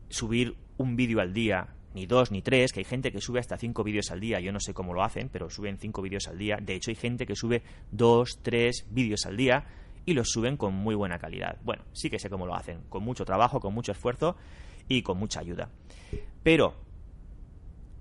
subir 0.09 0.57
un 0.77 0.97
vídeo 0.97 1.21
al 1.21 1.33
día, 1.33 1.77
ni 1.95 2.07
dos, 2.07 2.33
ni 2.33 2.43
tres, 2.43 2.73
que 2.73 2.81
hay 2.81 2.85
gente 2.85 3.13
que 3.13 3.21
sube 3.21 3.39
hasta 3.39 3.57
cinco 3.57 3.85
vídeos 3.85 4.11
al 4.11 4.19
día, 4.19 4.41
yo 4.41 4.51
no 4.51 4.59
sé 4.59 4.75
cómo 4.75 4.95
lo 4.95 5.05
hacen, 5.05 5.29
pero 5.29 5.49
suben 5.49 5.79
cinco 5.79 6.03
vídeos 6.03 6.27
al 6.27 6.39
día. 6.39 6.59
De 6.61 6.75
hecho, 6.75 6.91
hay 6.91 6.97
gente 6.97 7.25
que 7.25 7.37
sube 7.37 7.63
dos, 7.93 8.41
tres 8.43 8.89
vídeos 8.91 9.27
al 9.27 9.37
día 9.37 9.65
y 10.05 10.15
los 10.15 10.31
suben 10.31 10.57
con 10.57 10.75
muy 10.75 10.95
buena 10.95 11.19
calidad. 11.19 11.59
Bueno, 11.63 11.85
sí 11.93 12.11
que 12.11 12.19
sé 12.19 12.31
cómo 12.31 12.47
lo 12.47 12.55
hacen, 12.55 12.83
con 12.89 13.03
mucho 13.03 13.25
trabajo, 13.25 13.61
con 13.61 13.75
mucho 13.75 13.93
esfuerzo 13.93 14.37
y 14.89 15.03
con 15.03 15.19
mucha 15.19 15.41
ayuda. 15.41 15.71
Pero 16.43 16.75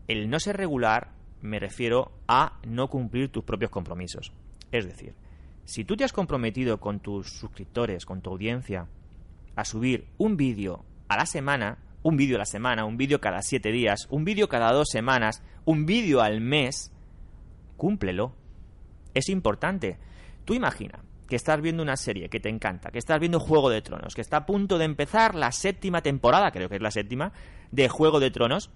el 0.08 0.30
no 0.30 0.40
ser 0.40 0.58
regular 0.58 1.12
me 1.42 1.60
refiero 1.60 2.12
a 2.28 2.60
no 2.68 2.90
cumplir 2.90 3.32
tus 3.32 3.44
propios 3.44 3.72
compromisos. 3.72 4.34
Es 4.72 4.86
decir, 4.86 5.14
si 5.66 5.86
tú 5.86 5.96
te 5.96 6.04
has 6.04 6.14
comprometido 6.14 6.80
con 6.80 7.00
tus 7.00 7.30
suscriptores, 7.30 8.06
con 8.06 8.22
tu 8.22 8.32
audiencia, 8.32 8.88
a 9.56 9.66
subir 9.66 10.08
un 10.18 10.38
vídeo 10.38 10.86
a 11.08 11.18
la 11.18 11.26
semana, 11.26 11.78
un 12.02 12.18
vídeo 12.18 12.38
a 12.38 12.40
la 12.40 12.46
semana, 12.46 12.86
un 12.86 12.98
vídeo 12.98 13.20
cada 13.20 13.42
siete 13.42 13.72
días, 13.72 14.08
un 14.10 14.24
vídeo 14.24 14.48
cada 14.48 14.72
dos 14.72 14.90
semanas, 14.90 15.44
un 15.66 15.86
vídeo 15.86 16.22
al 16.22 16.42
mes, 16.42 16.92
cúmplelo. 17.78 18.36
Es 19.14 19.30
importante. 19.30 19.98
Tú 20.46 20.54
imagina 20.54 21.04
que 21.30 21.36
estás 21.36 21.62
viendo 21.62 21.84
una 21.84 21.96
serie 21.96 22.28
que 22.28 22.40
te 22.40 22.50
encanta, 22.50 22.90
que 22.90 22.98
estás 22.98 23.20
viendo 23.20 23.40
Juego 23.40 23.70
de 23.70 23.82
Tronos, 23.82 24.16
que 24.16 24.22
está 24.22 24.38
a 24.38 24.46
punto 24.46 24.78
de 24.78 24.86
empezar 24.86 25.36
la 25.36 25.52
séptima 25.52 26.02
temporada, 26.02 26.52
creo 26.52 26.68
que 26.68 26.76
es 26.76 26.82
la 26.82 26.92
séptima, 26.92 27.32
de 27.72 27.88
Juego 27.88 28.20
de 28.20 28.32
Tronos, 28.32 28.72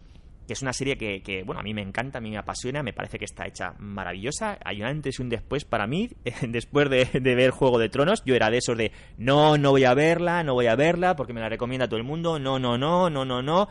que 0.45 0.53
es 0.53 0.61
una 0.61 0.73
serie 0.73 0.97
que, 0.97 1.43
bueno, 1.45 1.61
a 1.61 1.63
mí 1.63 1.73
me 1.73 1.81
encanta, 1.81 2.17
a 2.17 2.21
mí 2.21 2.29
me 2.29 2.37
apasiona, 2.37 2.83
me 2.83 2.93
parece 2.93 3.17
que 3.17 3.25
está 3.25 3.47
hecha 3.47 3.73
maravillosa. 3.79 4.57
Hay 4.65 4.81
un 4.81 4.87
antes 4.87 5.17
y 5.17 5.21
un 5.21 5.29
después 5.29 5.63
para 5.63 5.87
mí, 5.87 6.09
después 6.47 6.89
de, 6.89 7.05
ver 7.21 7.51
Juego 7.51 7.79
de 7.79 7.89
Tronos. 7.89 8.23
Yo 8.25 8.35
era 8.35 8.49
de 8.49 8.57
esos 8.57 8.77
de, 8.77 8.91
no, 9.17 9.57
no 9.57 9.71
voy 9.71 9.85
a 9.85 9.93
verla, 9.93 10.43
no 10.43 10.53
voy 10.53 10.67
a 10.67 10.75
verla, 10.75 11.15
porque 11.15 11.33
me 11.33 11.39
la 11.39 11.49
recomienda 11.49 11.87
todo 11.87 11.97
el 11.97 12.03
mundo, 12.03 12.39
no, 12.39 12.59
no, 12.59 12.77
no, 12.77 13.09
no, 13.09 13.25
no, 13.25 13.41
no. 13.41 13.69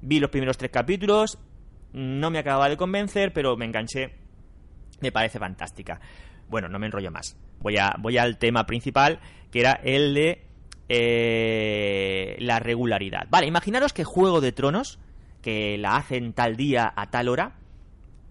Vi 0.00 0.20
los 0.20 0.30
primeros 0.30 0.56
tres 0.56 0.70
capítulos, 0.70 1.38
no 1.92 2.30
me 2.30 2.38
acababa 2.38 2.68
de 2.68 2.76
convencer, 2.76 3.32
pero 3.32 3.56
me 3.56 3.64
enganché. 3.64 4.14
Me 5.00 5.10
parece 5.10 5.40
fantástica. 5.40 6.00
Bueno, 6.48 6.68
no 6.68 6.78
me 6.78 6.86
enrollo 6.86 7.10
más. 7.10 7.36
Voy, 7.62 7.78
a, 7.78 7.94
voy 7.98 8.18
al 8.18 8.38
tema 8.38 8.66
principal, 8.66 9.20
que 9.50 9.60
era 9.60 9.72
el 9.72 10.14
de 10.14 10.44
eh, 10.88 12.36
la 12.40 12.58
regularidad. 12.58 13.26
Vale, 13.30 13.46
imaginaros 13.46 13.92
que 13.92 14.04
Juego 14.04 14.40
de 14.40 14.52
Tronos 14.52 14.98
que 15.42 15.76
la 15.76 15.96
hacen 15.96 16.32
tal 16.32 16.56
día 16.56 16.92
a 16.94 17.10
tal 17.10 17.28
hora, 17.28 17.56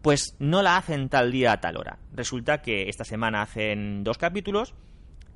pues 0.01 0.35
no 0.39 0.61
la 0.61 0.77
hacen 0.77 1.09
tal 1.09 1.31
día 1.31 1.51
a 1.51 1.61
tal 1.61 1.77
hora. 1.77 1.99
Resulta 2.13 2.61
que 2.61 2.89
esta 2.89 3.03
semana 3.03 3.41
hacen 3.41 4.03
dos 4.03 4.17
capítulos 4.17 4.73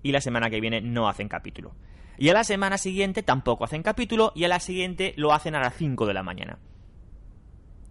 y 0.02 0.12
la 0.12 0.22
semana 0.22 0.50
que 0.50 0.62
viene 0.62 0.82
no 0.82 1.08
hacen 1.08 1.28
capítulo. 1.28 1.76
Y 2.18 2.30
a 2.30 2.34
la 2.34 2.44
semana 2.44 2.78
siguiente 2.78 3.24
tampoco 3.24 3.66
hacen 3.66 3.84
capítulo 3.84 4.32
y 4.36 4.46
a 4.46 4.48
la 4.48 4.60
siguiente 4.60 5.14
lo 5.18 5.34
hacen 5.34 5.54
a 5.54 5.60
las 5.60 5.76
5 5.76 6.06
de 6.06 6.14
la 6.14 6.24
mañana. 6.24 6.60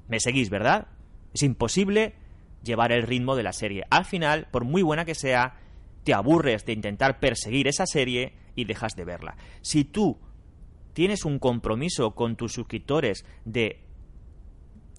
¿Me 0.08 0.18
seguís, 0.18 0.48
verdad? 0.48 0.88
Es 1.34 1.42
imposible 1.42 2.14
llevar 2.62 2.92
el 2.92 3.02
ritmo 3.02 3.36
de 3.36 3.42
la 3.42 3.52
serie. 3.52 3.84
Al 3.90 4.06
final, 4.06 4.48
por 4.50 4.64
muy 4.64 4.82
buena 4.82 5.04
que 5.04 5.14
sea, 5.14 5.56
te 6.04 6.14
aburres 6.14 6.64
de 6.64 6.74
intentar 6.74 7.18
perseguir 7.18 7.66
esa 7.66 7.86
serie 7.86 8.34
y 8.54 8.64
dejas 8.64 8.94
de 8.94 9.04
verla. 9.04 9.36
Si 9.62 9.84
tú 9.84 10.18
tienes 10.92 11.24
un 11.24 11.38
compromiso 11.38 12.14
con 12.14 12.36
tus 12.36 12.52
suscriptores 12.52 13.24
de 13.44 13.80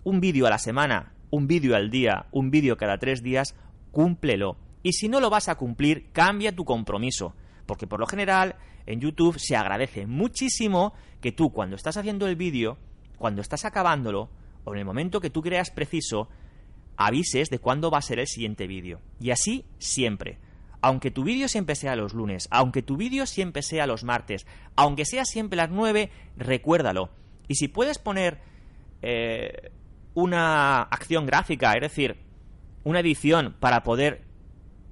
un 0.04 0.20
vídeo 0.20 0.48
a 0.48 0.50
la 0.50 0.58
semana, 0.58 1.14
un 1.30 1.48
vídeo 1.48 1.76
al 1.76 1.90
día, 1.90 2.28
un 2.32 2.52
vídeo 2.52 2.76
cada 2.76 2.98
tres 2.98 3.24
días, 3.24 3.56
cúmplelo. 3.92 4.58
Y 4.84 4.94
si 4.94 5.08
no 5.08 5.20
lo 5.20 5.30
vas 5.30 5.48
a 5.48 5.56
cumplir, 5.56 6.12
cambia 6.12 6.56
tu 6.56 6.66
compromiso. 6.66 7.36
Porque 7.66 7.88
por 7.88 8.00
lo 8.00 8.08
general 8.08 8.56
en 8.86 9.00
YouTube 9.00 9.40
se 9.40 9.56
agradece 9.56 10.06
muchísimo 10.06 10.94
que 11.22 11.32
tú 11.32 11.52
cuando 11.52 11.76
estás 11.76 11.98
haciendo 11.98 12.28
el 12.28 12.36
vídeo, 12.36 12.78
cuando 13.18 13.42
estás 13.42 13.66
acabándolo, 13.66 14.30
o 14.64 14.74
en 14.74 14.80
el 14.80 14.86
momento 14.86 15.22
que 15.22 15.30
tú 15.30 15.42
creas 15.42 15.72
preciso, 15.72 16.30
avises 16.98 17.50
de 17.50 17.60
cuándo 17.60 17.90
va 17.90 18.00
a 18.00 18.04
ser 18.04 18.20
el 18.20 18.28
siguiente 18.28 18.68
vídeo. 18.68 19.02
Y 19.20 19.32
así 19.32 19.66
siempre 19.80 20.40
aunque 20.86 21.10
tu 21.10 21.24
vídeo 21.24 21.48
siempre 21.48 21.74
sea 21.74 21.96
los 21.96 22.13
lunes, 22.13 22.48
aunque 22.51 22.84
tu 22.84 22.96
vídeo 22.96 23.25
siempre 23.25 23.63
sea 23.63 23.88
los 23.88 24.04
martes, 24.04 24.46
aunque 24.75 25.04
sea 25.04 25.25
siempre 25.25 25.58
las 25.58 25.72
9, 25.72 26.12
recuérdalo. 26.38 27.10
Y 27.48 27.56
si 27.56 27.68
puedes 27.68 27.98
poner 27.98 28.39
eh, 29.01 29.72
una 30.13 30.84
acción 30.84 31.25
gráfica, 31.25 31.74
es 31.74 31.82
decir, 31.82 32.18
una 32.84 33.00
edición 33.00 33.56
para 33.60 33.82
poder 33.82 34.25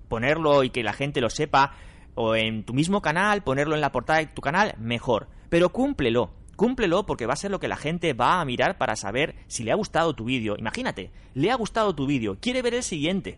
ponerlo 0.10 0.64
y 0.64 0.72
que 0.72 0.82
la 0.82 0.94
gente 0.94 1.22
lo 1.22 1.30
sepa, 1.30 1.76
o 2.16 2.36
en 2.36 2.64
tu 2.64 2.74
mismo 2.74 3.04
canal, 3.04 3.44
ponerlo 3.44 3.76
en 3.76 3.82
la 3.82 3.92
portada 3.92 4.18
de 4.18 4.26
tu 4.26 4.42
canal, 4.42 4.74
mejor. 4.80 5.28
Pero 5.50 5.70
cúmplelo, 5.70 6.34
cúmplelo 6.56 7.06
porque 7.06 7.28
va 7.28 7.34
a 7.34 7.36
ser 7.36 7.52
lo 7.52 7.60
que 7.60 7.68
la 7.68 7.78
gente 7.78 8.14
va 8.14 8.42
a 8.42 8.46
mirar 8.46 8.80
para 8.80 8.96
saber 8.96 9.36
si 9.46 9.64
le 9.64 9.72
ha 9.72 9.76
gustado 9.76 10.16
tu 10.16 10.26
vídeo. 10.26 10.56
Imagínate, 10.58 11.12
le 11.36 11.52
ha 11.52 11.56
gustado 11.56 11.94
tu 11.94 12.08
vídeo, 12.08 12.40
quiere 12.42 12.64
ver 12.64 12.74
el 12.74 12.82
siguiente 12.82 13.38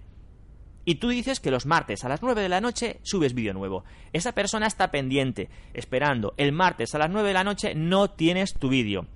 y 0.85 0.95
tú 0.95 1.09
dices 1.09 1.39
que 1.39 1.51
los 1.51 1.65
martes 1.65 2.05
a 2.05 2.09
las 2.09 2.21
9 2.21 2.41
de 2.41 2.49
la 2.49 2.61
noche 2.61 2.99
subes 3.01 3.33
vídeo 3.33 3.53
nuevo. 3.53 3.83
Esa 4.13 4.33
persona 4.33 4.67
está 4.67 4.91
pendiente, 4.91 5.49
esperando. 5.73 6.33
El 6.37 6.51
martes 6.51 6.93
a 6.93 6.99
las 6.99 7.09
9 7.09 7.27
de 7.27 7.33
la 7.33 7.43
noche 7.43 7.73
no 7.75 8.11
tienes 8.11 8.53
tu 8.53 8.69
vídeo. 8.69 9.07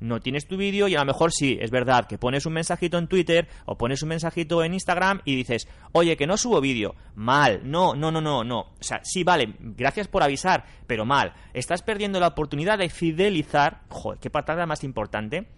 No 0.00 0.20
tienes 0.20 0.46
tu 0.46 0.56
vídeo 0.56 0.86
y 0.86 0.94
a 0.94 1.00
lo 1.00 1.06
mejor 1.06 1.32
sí, 1.32 1.58
es 1.60 1.72
verdad 1.72 2.06
que 2.06 2.18
pones 2.18 2.46
un 2.46 2.52
mensajito 2.52 2.98
en 2.98 3.08
Twitter 3.08 3.48
o 3.66 3.76
pones 3.76 4.02
un 4.02 4.10
mensajito 4.10 4.62
en 4.62 4.74
Instagram 4.74 5.20
y 5.24 5.34
dices, 5.34 5.68
oye, 5.92 6.16
que 6.16 6.26
no 6.26 6.36
subo 6.36 6.60
vídeo. 6.60 6.94
Mal, 7.16 7.62
no, 7.64 7.94
no, 7.94 8.12
no, 8.12 8.20
no, 8.20 8.44
no. 8.44 8.60
O 8.60 8.76
sea, 8.82 9.00
sí, 9.02 9.24
vale, 9.24 9.54
gracias 9.58 10.06
por 10.06 10.22
avisar, 10.22 10.64
pero 10.86 11.04
mal. 11.04 11.34
Estás 11.52 11.82
perdiendo 11.82 12.20
la 12.20 12.28
oportunidad 12.28 12.78
de 12.78 12.90
fidelizar, 12.90 13.82
joder, 13.88 14.20
qué 14.20 14.30
patada 14.30 14.66
más 14.66 14.84
importante, 14.84 15.48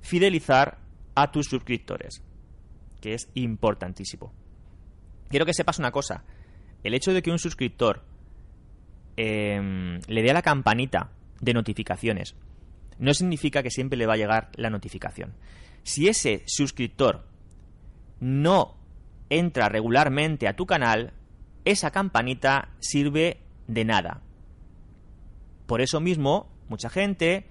fidelizar 0.00 0.78
a 1.14 1.30
tus 1.30 1.46
suscriptores, 1.46 2.22
que 3.02 3.12
es 3.12 3.28
importantísimo. 3.34 4.32
Quiero 5.28 5.46
que 5.46 5.54
sepas 5.54 5.78
una 5.78 5.90
cosa. 5.90 6.24
El 6.82 6.94
hecho 6.94 7.12
de 7.12 7.22
que 7.22 7.30
un 7.30 7.38
suscriptor 7.38 8.04
em, 9.16 10.00
le 10.06 10.22
dé 10.22 10.30
a 10.30 10.34
la 10.34 10.42
campanita 10.42 11.10
de 11.40 11.54
notificaciones 11.54 12.36
no 12.98 13.12
significa 13.12 13.62
que 13.62 13.70
siempre 13.70 13.98
le 13.98 14.06
va 14.06 14.14
a 14.14 14.18
llegar 14.18 14.50
la 14.56 14.70
notificación. 14.70 15.34
Si 15.82 16.08
ese 16.08 16.42
suscriptor 16.46 17.26
no 18.20 18.76
entra 19.28 19.68
regularmente 19.68 20.48
a 20.48 20.56
tu 20.56 20.66
canal, 20.66 21.12
esa 21.64 21.90
campanita 21.90 22.70
sirve 22.78 23.40
de 23.66 23.84
nada. 23.84 24.22
Por 25.66 25.80
eso 25.80 26.00
mismo, 26.00 26.48
mucha 26.68 26.88
gente 26.88 27.46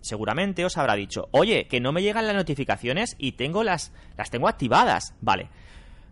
seguramente 0.00 0.64
os 0.64 0.76
habrá 0.76 0.94
dicho, 0.94 1.28
oye, 1.32 1.66
que 1.66 1.80
no 1.80 1.92
me 1.92 2.02
llegan 2.02 2.26
las 2.26 2.36
notificaciones 2.36 3.16
y 3.18 3.32
tengo 3.32 3.64
las, 3.64 3.92
las 4.16 4.30
tengo 4.30 4.48
activadas. 4.48 5.14
Vale, 5.20 5.48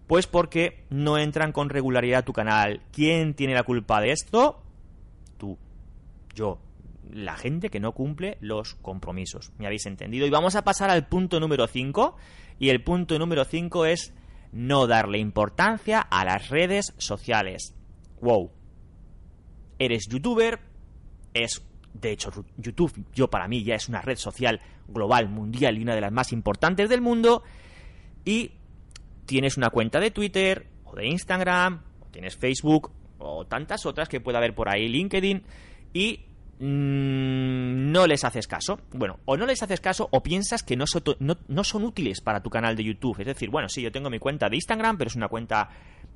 pues 0.06 0.26
porque 0.26 0.84
no 0.90 1.18
entran 1.18 1.52
con 1.52 1.70
regularidad 1.70 2.20
a 2.20 2.24
tu 2.24 2.32
canal. 2.32 2.82
¿Quién 2.92 3.34
tiene 3.34 3.54
la 3.54 3.62
culpa 3.62 4.00
de 4.00 4.12
esto? 4.12 4.62
Tú, 5.38 5.58
yo, 6.34 6.60
la 7.10 7.36
gente 7.36 7.70
que 7.70 7.80
no 7.80 7.92
cumple 7.92 8.36
los 8.40 8.74
compromisos. 8.74 9.52
¿Me 9.58 9.66
habéis 9.66 9.86
entendido? 9.86 10.26
Y 10.26 10.30
vamos 10.30 10.56
a 10.56 10.64
pasar 10.64 10.90
al 10.90 11.06
punto 11.06 11.40
número 11.40 11.66
5. 11.66 12.16
Y 12.58 12.68
el 12.68 12.82
punto 12.82 13.18
número 13.18 13.44
5 13.44 13.86
es 13.86 14.12
no 14.52 14.86
darle 14.86 15.18
importancia 15.18 16.00
a 16.00 16.24
las 16.24 16.48
redes 16.48 16.94
sociales. 16.98 17.74
Wow. 18.20 18.50
Eres 19.78 20.06
youtuber, 20.08 20.60
es 21.32 21.62
de 21.92 22.12
hecho 22.12 22.30
YouTube 22.56 23.04
yo 23.14 23.30
para 23.30 23.46
mí 23.46 23.62
ya 23.62 23.76
es 23.76 23.88
una 23.88 24.02
red 24.02 24.16
social 24.16 24.60
global, 24.88 25.28
mundial 25.28 25.78
y 25.78 25.82
una 25.82 25.94
de 25.94 26.00
las 26.00 26.12
más 26.12 26.32
importantes 26.32 26.88
del 26.88 27.00
mundo 27.00 27.42
y 28.24 28.52
tienes 29.26 29.56
una 29.56 29.70
cuenta 29.70 30.00
de 30.00 30.10
Twitter 30.10 30.66
o 30.84 30.94
de 30.94 31.06
Instagram, 31.06 31.82
o 32.00 32.06
tienes 32.10 32.36
Facebook 32.36 32.92
o 33.18 33.46
tantas 33.46 33.86
otras 33.86 34.08
que 34.08 34.20
pueda 34.20 34.38
haber 34.38 34.54
por 34.54 34.68
ahí, 34.68 34.88
LinkedIn, 34.88 35.42
y 35.92 36.20
mm, 36.58 37.92
no 37.92 38.06
les 38.06 38.24
haces 38.24 38.46
caso. 38.46 38.80
Bueno, 38.92 39.20
o 39.24 39.36
no 39.36 39.46
les 39.46 39.62
haces 39.62 39.80
caso 39.80 40.08
o 40.10 40.22
piensas 40.22 40.62
que 40.62 40.76
no, 40.76 40.84
son 40.86 41.84
útiles 41.84 42.20
para 42.20 42.42
tu 42.42 42.50
canal 42.50 42.76
de 42.76 42.84
YouTube. 42.84 43.20
Es 43.20 43.26
decir, 43.26 43.50
bueno, 43.50 43.68
sí, 43.68 43.82
yo 43.82 43.92
tengo 43.92 44.10
mi 44.10 44.18
cuenta 44.18 44.48
de 44.48 44.56
Instagram, 44.56 44.98
pero 44.98 45.08
es 45.08 45.16
una 45.16 45.28
cuenta 45.28 45.68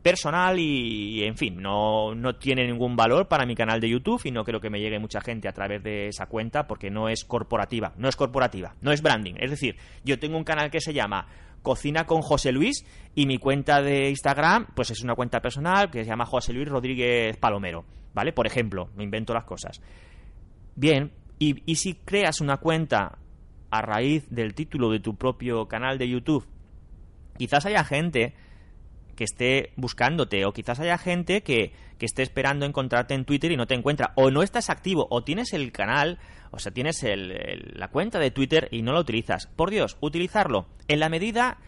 personal 0.03 0.59
y, 0.59 1.25
en 1.25 1.37
fin, 1.37 1.61
no, 1.61 2.15
no 2.15 2.37
tiene 2.37 2.67
ningún 2.67 2.95
valor 2.95 3.27
para 3.27 3.47
mi 3.47 3.55
canal 3.55 3.81
de 3.81 3.89
YouTube 3.89 4.21
y 4.25 4.31
no 4.31 4.45
creo 4.45 4.61
que 4.61 4.71
me 4.71 4.81
llegue 4.81 4.99
mucha 4.99 5.21
gente 5.21 5.49
a 5.49 5.53
través 5.53 5.83
de 5.83 6.09
esa 6.09 6.27
cuenta 6.27 6.67
porque 6.67 6.91
no 6.91 7.09
es 7.09 7.25
corporativa, 7.25 7.95
no 7.97 8.09
es 8.09 8.17
corporativa, 8.17 8.75
no 8.81 8.93
es 8.93 9.03
branding. 9.03 9.35
Es 9.39 9.51
decir, 9.51 9.77
yo 10.05 10.19
tengo 10.19 10.37
un 10.37 10.45
canal 10.45 10.71
que 10.71 10.81
se 10.81 10.93
llama 10.93 11.27
Cocina 11.69 12.07
con 12.07 12.23
José 12.23 12.51
Luis 12.51 12.87
y 13.15 13.27
mi 13.27 13.37
cuenta 13.37 13.83
de 13.83 14.09
Instagram, 14.09 14.69
pues 14.75 14.91
es 14.91 15.03
una 15.03 15.15
cuenta 15.15 15.43
personal 15.43 15.91
que 15.91 16.03
se 16.03 16.09
llama 16.09 16.25
José 16.25 16.55
Luis 16.55 16.67
Rodríguez 16.67 17.37
Palomero, 17.37 17.85
¿vale? 18.15 18.33
Por 18.33 18.47
ejemplo, 18.47 18.89
me 18.97 19.05
invento 19.05 19.35
las 19.35 19.45
cosas. 19.45 19.83
Bien, 20.77 21.13
y, 21.39 21.63
y 21.71 21.75
si 21.75 21.93
creas 21.93 22.41
una 22.41 22.57
cuenta 22.57 23.19
a 23.71 23.83
raíz 23.83 24.31
del 24.31 24.55
título 24.55 24.89
de 24.89 25.01
tu 25.01 25.17
propio 25.17 25.69
canal 25.69 25.99
de 25.99 26.09
YouTube, 26.09 26.47
quizás 27.37 27.67
haya 27.67 27.85
gente 27.85 28.33
que 29.19 29.25
esté 29.25 29.73
buscándote 29.75 30.45
o 30.45 30.53
quizás 30.53 30.79
haya 30.79 30.97
gente 30.97 31.43
que, 31.43 31.73
que, 31.99 32.07
esté 32.07 32.23
esperando 32.23 32.65
encontrarte 32.65 33.15
en 33.15 33.25
Twitter 33.25 33.51
y 33.51 33.57
no 33.57 33.67
te 33.67 33.75
encuentra 33.75 34.13
o 34.15 34.31
no 34.31 34.45
estás 34.45 34.71
activo 34.71 35.09
o 35.11 35.25
tienes 35.25 35.55
el 35.55 35.73
canal, 35.73 36.21
o 36.53 36.61
sea, 36.61 36.71
tienes 36.71 37.03
el, 37.03 37.73
la 37.75 37.89
cuenta 37.89 38.21
de 38.21 38.31
Twitter 38.31 38.69
y 38.71 38.83
no 38.83 38.93
lo 38.93 39.01
utilizas. 39.01 39.49
Por 39.49 39.71
Dios, 39.71 39.97
utilizarlo 40.01 40.69
en 40.87 41.01
la 41.01 41.09
medida 41.09 41.59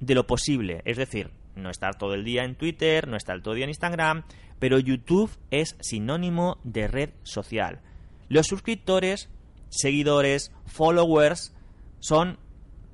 de 0.00 0.16
lo 0.16 0.26
posible, 0.26 0.82
es 0.86 0.96
decir, 0.96 1.30
no 1.54 1.70
estar 1.70 1.96
todo 1.96 2.14
el 2.14 2.24
día 2.24 2.42
en 2.42 2.56
Twitter, 2.56 3.06
no 3.06 3.16
estar 3.16 3.40
todo 3.42 3.54
el 3.54 3.58
día 3.58 3.66
en 3.66 3.70
Instagram, 3.70 4.24
pero 4.58 4.80
YouTube 4.80 5.30
es 5.52 5.76
sinónimo 5.78 6.58
de 6.64 6.88
red 6.88 7.10
social. 7.22 7.80
Los 8.28 8.48
suscriptores, 8.48 9.30
seguidores, 9.68 10.50
followers 10.66 11.54
son 12.00 12.40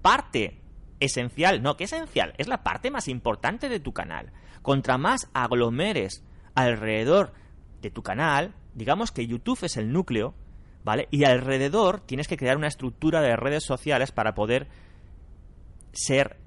parte 0.03 0.61
esencial, 1.05 1.63
no, 1.63 1.77
que 1.77 1.85
esencial, 1.85 2.35
es 2.39 2.49
la 2.49 2.63
parte 2.63 2.91
más 2.91 3.09
importante 3.09 3.69
de 3.69 3.81
tu 3.81 3.93
canal. 3.93 4.33
Contra 4.63 4.99
más 4.99 5.29
aglomeres 5.35 6.25
alrededor 6.55 7.33
de 7.81 7.91
tu 7.91 8.03
canal, 8.03 8.55
digamos 8.75 9.13
que 9.13 9.27
YouTube 9.27 9.63
es 9.63 9.77
el 9.77 9.93
núcleo, 9.93 10.35
¿vale? 10.85 11.09
Y 11.11 11.25
alrededor 11.25 12.01
tienes 12.01 12.29
que 12.29 12.37
crear 12.37 12.57
una 12.57 12.69
estructura 12.69 13.21
de 13.21 13.37
redes 13.37 13.65
sociales 13.65 14.13
para 14.13 14.35
poder 14.35 14.69
ser 15.93 16.39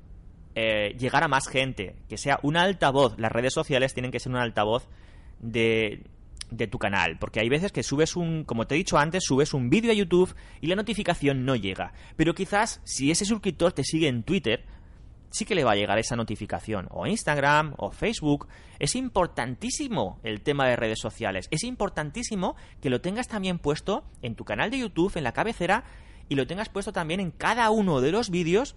eh, 0.56 0.96
llegar 0.98 1.24
a 1.24 1.28
más 1.28 1.48
gente, 1.48 1.96
que 2.10 2.18
sea 2.18 2.40
un 2.42 2.58
altavoz. 2.58 3.18
Las 3.18 3.32
redes 3.32 3.54
sociales 3.54 3.94
tienen 3.94 4.12
que 4.12 4.20
ser 4.20 4.32
un 4.32 4.40
altavoz 4.40 4.88
de, 5.40 6.04
de 6.50 6.68
tu 6.68 6.80
canal, 6.80 7.18
porque 7.20 7.40
hay 7.40 7.50
veces 7.50 7.72
que 7.72 7.84
subes 7.84 8.16
un, 8.16 8.44
como 8.44 8.68
te 8.68 8.76
he 8.76 8.78
dicho 8.78 8.98
antes, 8.98 9.24
subes 9.26 9.54
un 9.54 9.70
vídeo 9.70 9.92
a 9.92 9.96
YouTube 9.96 10.34
y 10.62 10.68
la 10.68 10.76
notificación 10.76 11.46
no 11.46 11.56
llega. 11.56 11.94
Pero 12.16 12.34
quizás 12.34 12.82
si 12.84 13.12
ese 13.12 13.26
suscriptor 13.26 13.74
te 13.74 13.84
sigue 13.84 14.08
en 14.08 14.24
Twitter, 14.24 14.66
sí 15.30 15.46
que 15.46 15.56
le 15.56 15.64
va 15.64 15.72
a 15.72 15.76
llegar 15.76 16.00
esa 16.00 16.16
notificación, 16.16 16.88
o 16.90 17.06
Instagram, 17.06 17.74
o 17.78 17.92
Facebook. 17.92 18.48
Es 18.80 18.96
importantísimo 18.96 20.20
el 20.24 20.42
tema 20.42 20.68
de 20.68 20.76
redes 20.76 21.00
sociales. 21.02 21.48
Es 21.52 21.64
importantísimo 21.64 22.56
que 22.82 22.90
lo 22.90 23.02
tengas 23.02 23.28
también 23.28 23.60
puesto 23.60 24.06
en 24.22 24.36
tu 24.36 24.46
canal 24.46 24.72
de 24.72 24.80
YouTube, 24.80 25.18
en 25.18 25.24
la 25.24 25.34
cabecera, 25.34 25.84
y 26.30 26.36
lo 26.36 26.48
tengas 26.48 26.70
puesto 26.70 26.92
también 26.92 27.20
en 27.20 27.32
cada 27.32 27.70
uno 27.70 28.02
de 28.02 28.12
los 28.12 28.30
vídeos 28.30 28.76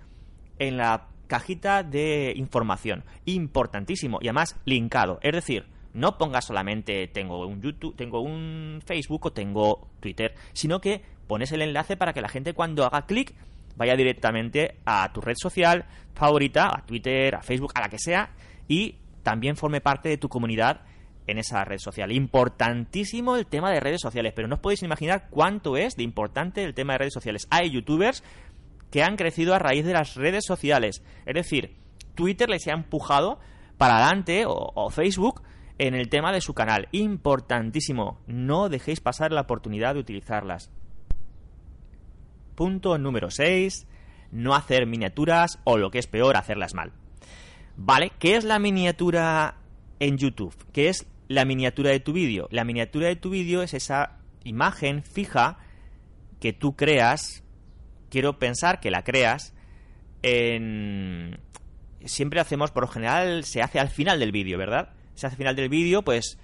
en 0.58 0.76
la 0.76 1.08
cajita 1.26 1.82
de 1.82 2.32
información. 2.36 3.04
Importantísimo. 3.24 4.18
Y 4.20 4.28
además, 4.28 4.56
linkado. 4.64 5.18
Es 5.22 5.32
decir, 5.32 5.66
no 5.92 6.18
pongas 6.18 6.44
solamente 6.44 7.09
tengo 7.09 7.47
un 7.47 7.61
YouTube, 7.61 7.97
tengo 7.97 8.20
un 8.20 8.80
Facebook 8.85 9.26
o 9.26 9.32
tengo 9.32 9.88
Twitter, 10.00 10.35
sino 10.52 10.80
que 10.80 11.02
pones 11.26 11.52
el 11.52 11.62
enlace 11.62 11.97
para 11.97 12.12
que 12.12 12.20
la 12.20 12.28
gente 12.28 12.54
cuando 12.54 12.85
haga 12.85 13.06
clic 13.06 13.35
vaya 13.76 13.97
directamente 13.97 14.76
a 14.85 15.12
tu 15.12 15.20
red 15.20 15.37
social 15.37 15.87
favorita, 16.14 16.70
a 16.76 16.85
Twitter, 16.85 17.35
a 17.35 17.42
Facebook, 17.42 17.73
a 17.75 17.80
la 17.80 17.88
que 17.88 17.99
sea, 17.99 18.30
y 18.68 18.97
también 19.23 19.56
forme 19.56 19.80
parte 19.80 20.09
de 20.09 20.18
tu 20.18 20.28
comunidad 20.28 20.82
en 21.26 21.38
esa 21.38 21.64
red 21.64 21.78
social. 21.78 22.12
Importantísimo 22.12 23.37
el 23.37 23.47
tema 23.47 23.70
de 23.70 23.80
redes 23.80 24.00
sociales, 24.00 24.32
pero 24.35 24.49
no 24.49 24.56
os 24.56 24.61
podéis 24.61 24.82
imaginar 24.82 25.28
cuánto 25.30 25.76
es 25.76 25.97
de 25.97 26.02
importante 26.02 26.64
el 26.64 26.75
tema 26.75 26.94
de 26.94 26.99
redes 26.99 27.14
sociales. 27.14 27.47
Hay 27.50 27.70
youtubers 27.70 28.23
que 28.90 29.02
han 29.02 29.16
crecido 29.16 29.54
a 29.54 29.59
raíz 29.59 29.85
de 29.85 29.92
las 29.92 30.14
redes 30.14 30.44
sociales. 30.44 31.02
Es 31.25 31.35
decir, 31.35 31.76
Twitter 32.14 32.49
les 32.49 32.66
ha 32.66 32.73
empujado 32.73 33.38
para 33.78 33.97
adelante 33.97 34.44
o, 34.47 34.52
o 34.52 34.90
Facebook 34.90 35.42
en 35.80 35.94
el 35.94 36.10
tema 36.10 36.30
de 36.30 36.42
su 36.42 36.52
canal. 36.52 36.88
Importantísimo, 36.92 38.20
no 38.26 38.68
dejéis 38.68 39.00
pasar 39.00 39.32
la 39.32 39.40
oportunidad 39.40 39.94
de 39.94 40.00
utilizarlas. 40.00 40.70
Punto 42.54 42.99
número 42.99 43.30
6. 43.30 43.87
No 44.30 44.55
hacer 44.55 44.87
miniaturas 44.87 45.59
o 45.64 45.78
lo 45.78 45.90
que 45.90 45.98
es 45.98 46.07
peor, 46.07 46.37
hacerlas 46.37 46.74
mal. 46.74 46.92
¿Vale? 47.78 48.12
¿Qué 48.18 48.37
es 48.37 48.44
la 48.44 48.59
miniatura 48.59 49.57
en 50.00 50.18
YouTube? 50.18 50.55
¿Qué 50.74 50.90
es 50.90 51.07
la 51.28 51.46
miniatura 51.46 51.88
de 51.88 52.00
tu 52.00 52.12
vídeo? 52.12 52.46
La 52.50 52.64
miniatura 52.64 53.09
de 53.09 53.16
tu 53.16 53.31
vídeo 53.31 53.62
es 53.62 53.72
esa 53.72 54.18
imagen 54.44 55.02
fija 55.02 55.57
que 56.40 56.52
tú 56.52 56.76
creas, 56.76 57.42
quiero 58.11 58.38
pensar 58.38 58.81
que 58.81 58.90
la 58.90 59.02
creas, 59.02 59.55
en... 60.22 61.40
Siempre 62.05 62.40
hacemos, 62.40 62.70
por 62.70 62.83
lo 62.83 62.88
general, 62.88 63.44
se 63.44 63.62
hace 63.62 63.81
al 63.81 63.88
final 63.88 64.20
del 64.20 64.33
vídeo, 64.33 64.59
¿verdad? 64.59 64.99
Se 65.20 65.26
hace 65.26 65.35
al 65.35 65.38
final 65.38 65.56
del 65.56 65.68
vídeo, 65.68 66.02
pues 66.02 66.38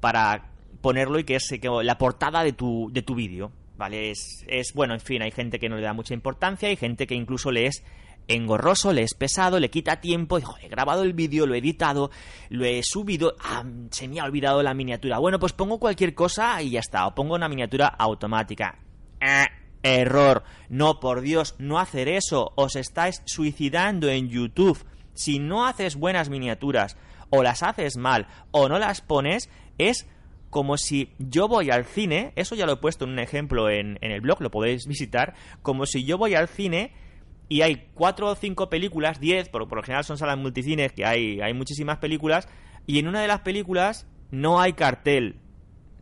para 0.00 0.50
ponerlo 0.80 1.18
y 1.18 1.24
que 1.24 1.36
es 1.36 1.48
la 1.82 1.98
portada 1.98 2.42
de 2.42 2.52
tu, 2.52 2.90
de 2.92 3.02
tu 3.02 3.14
vídeo. 3.14 3.52
¿Vale? 3.76 4.10
Es, 4.10 4.44
es, 4.46 4.74
bueno, 4.74 4.94
en 4.94 5.00
fin, 5.00 5.22
hay 5.22 5.30
gente 5.30 5.58
que 5.58 5.68
no 5.68 5.76
le 5.76 5.82
da 5.82 5.92
mucha 5.92 6.14
importancia, 6.14 6.68
hay 6.68 6.76
gente 6.76 7.06
que 7.06 7.14
incluso 7.14 7.50
le 7.50 7.66
es 7.66 7.82
engorroso, 8.28 8.92
le 8.92 9.02
es 9.02 9.14
pesado, 9.14 9.58
le 9.58 9.70
quita 9.70 10.00
tiempo, 10.00 10.38
dijo, 10.38 10.54
he 10.62 10.68
grabado 10.68 11.02
el 11.02 11.12
vídeo, 11.12 11.46
lo 11.46 11.54
he 11.54 11.58
editado, 11.58 12.10
lo 12.48 12.64
he 12.64 12.82
subido, 12.82 13.34
ah, 13.40 13.64
se 13.90 14.08
me 14.08 14.20
ha 14.20 14.24
olvidado 14.24 14.62
la 14.62 14.74
miniatura. 14.74 15.18
Bueno, 15.18 15.38
pues 15.38 15.52
pongo 15.52 15.78
cualquier 15.78 16.14
cosa 16.14 16.62
y 16.62 16.70
ya 16.70 16.80
está, 16.80 17.06
o 17.06 17.14
pongo 17.14 17.34
una 17.34 17.48
miniatura 17.48 17.88
automática. 17.88 18.78
Eh, 19.20 19.46
error, 19.82 20.44
no, 20.68 21.00
por 21.00 21.20
Dios, 21.20 21.56
no 21.58 21.78
hacer 21.78 22.08
eso, 22.08 22.52
os 22.54 22.76
estáis 22.76 23.22
suicidando 23.24 24.08
en 24.08 24.28
YouTube. 24.28 24.84
Si 25.14 25.38
no 25.38 25.66
haces 25.66 25.96
buenas 25.96 26.28
miniaturas, 26.28 26.96
o 27.32 27.42
las 27.42 27.62
haces 27.62 27.96
mal 27.96 28.26
o 28.50 28.68
no 28.68 28.78
las 28.78 29.00
pones, 29.00 29.48
es 29.78 30.06
como 30.50 30.76
si 30.76 31.14
yo 31.18 31.48
voy 31.48 31.70
al 31.70 31.86
cine, 31.86 32.32
eso 32.36 32.54
ya 32.54 32.66
lo 32.66 32.74
he 32.74 32.76
puesto 32.76 33.06
en 33.06 33.12
un 33.12 33.18
ejemplo 33.18 33.70
en, 33.70 33.96
el 34.02 34.20
blog, 34.20 34.42
lo 34.42 34.50
podéis 34.50 34.86
visitar, 34.86 35.34
como 35.62 35.86
si 35.86 36.04
yo 36.04 36.18
voy 36.18 36.34
al 36.34 36.46
cine 36.46 36.92
y 37.48 37.62
hay 37.62 37.88
cuatro 37.94 38.28
o 38.28 38.34
cinco 38.34 38.68
películas, 38.68 39.18
diez, 39.18 39.48
por, 39.48 39.66
por 39.66 39.78
lo 39.78 39.82
general 39.82 40.04
son 40.04 40.18
salas 40.18 40.36
multicines, 40.36 40.92
que 40.92 41.06
hay, 41.06 41.40
hay 41.40 41.54
muchísimas 41.54 41.98
películas, 41.98 42.48
y 42.86 42.98
en 42.98 43.08
una 43.08 43.22
de 43.22 43.28
las 43.28 43.40
películas 43.40 44.06
no 44.30 44.60
hay 44.60 44.74
cartel, 44.74 45.40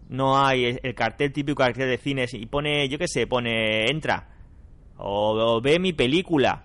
no 0.08 0.44
hay 0.44 0.78
el 0.82 0.94
cartel 0.96 1.32
típico 1.32 1.58
cartel 1.58 1.88
de 1.88 1.98
cines, 1.98 2.34
y 2.34 2.46
pone, 2.46 2.88
yo 2.88 2.98
qué 2.98 3.06
sé, 3.06 3.28
pone 3.28 3.88
entra, 3.88 4.30
o 4.96 5.60
ve 5.62 5.78
mi 5.78 5.92
película, 5.92 6.64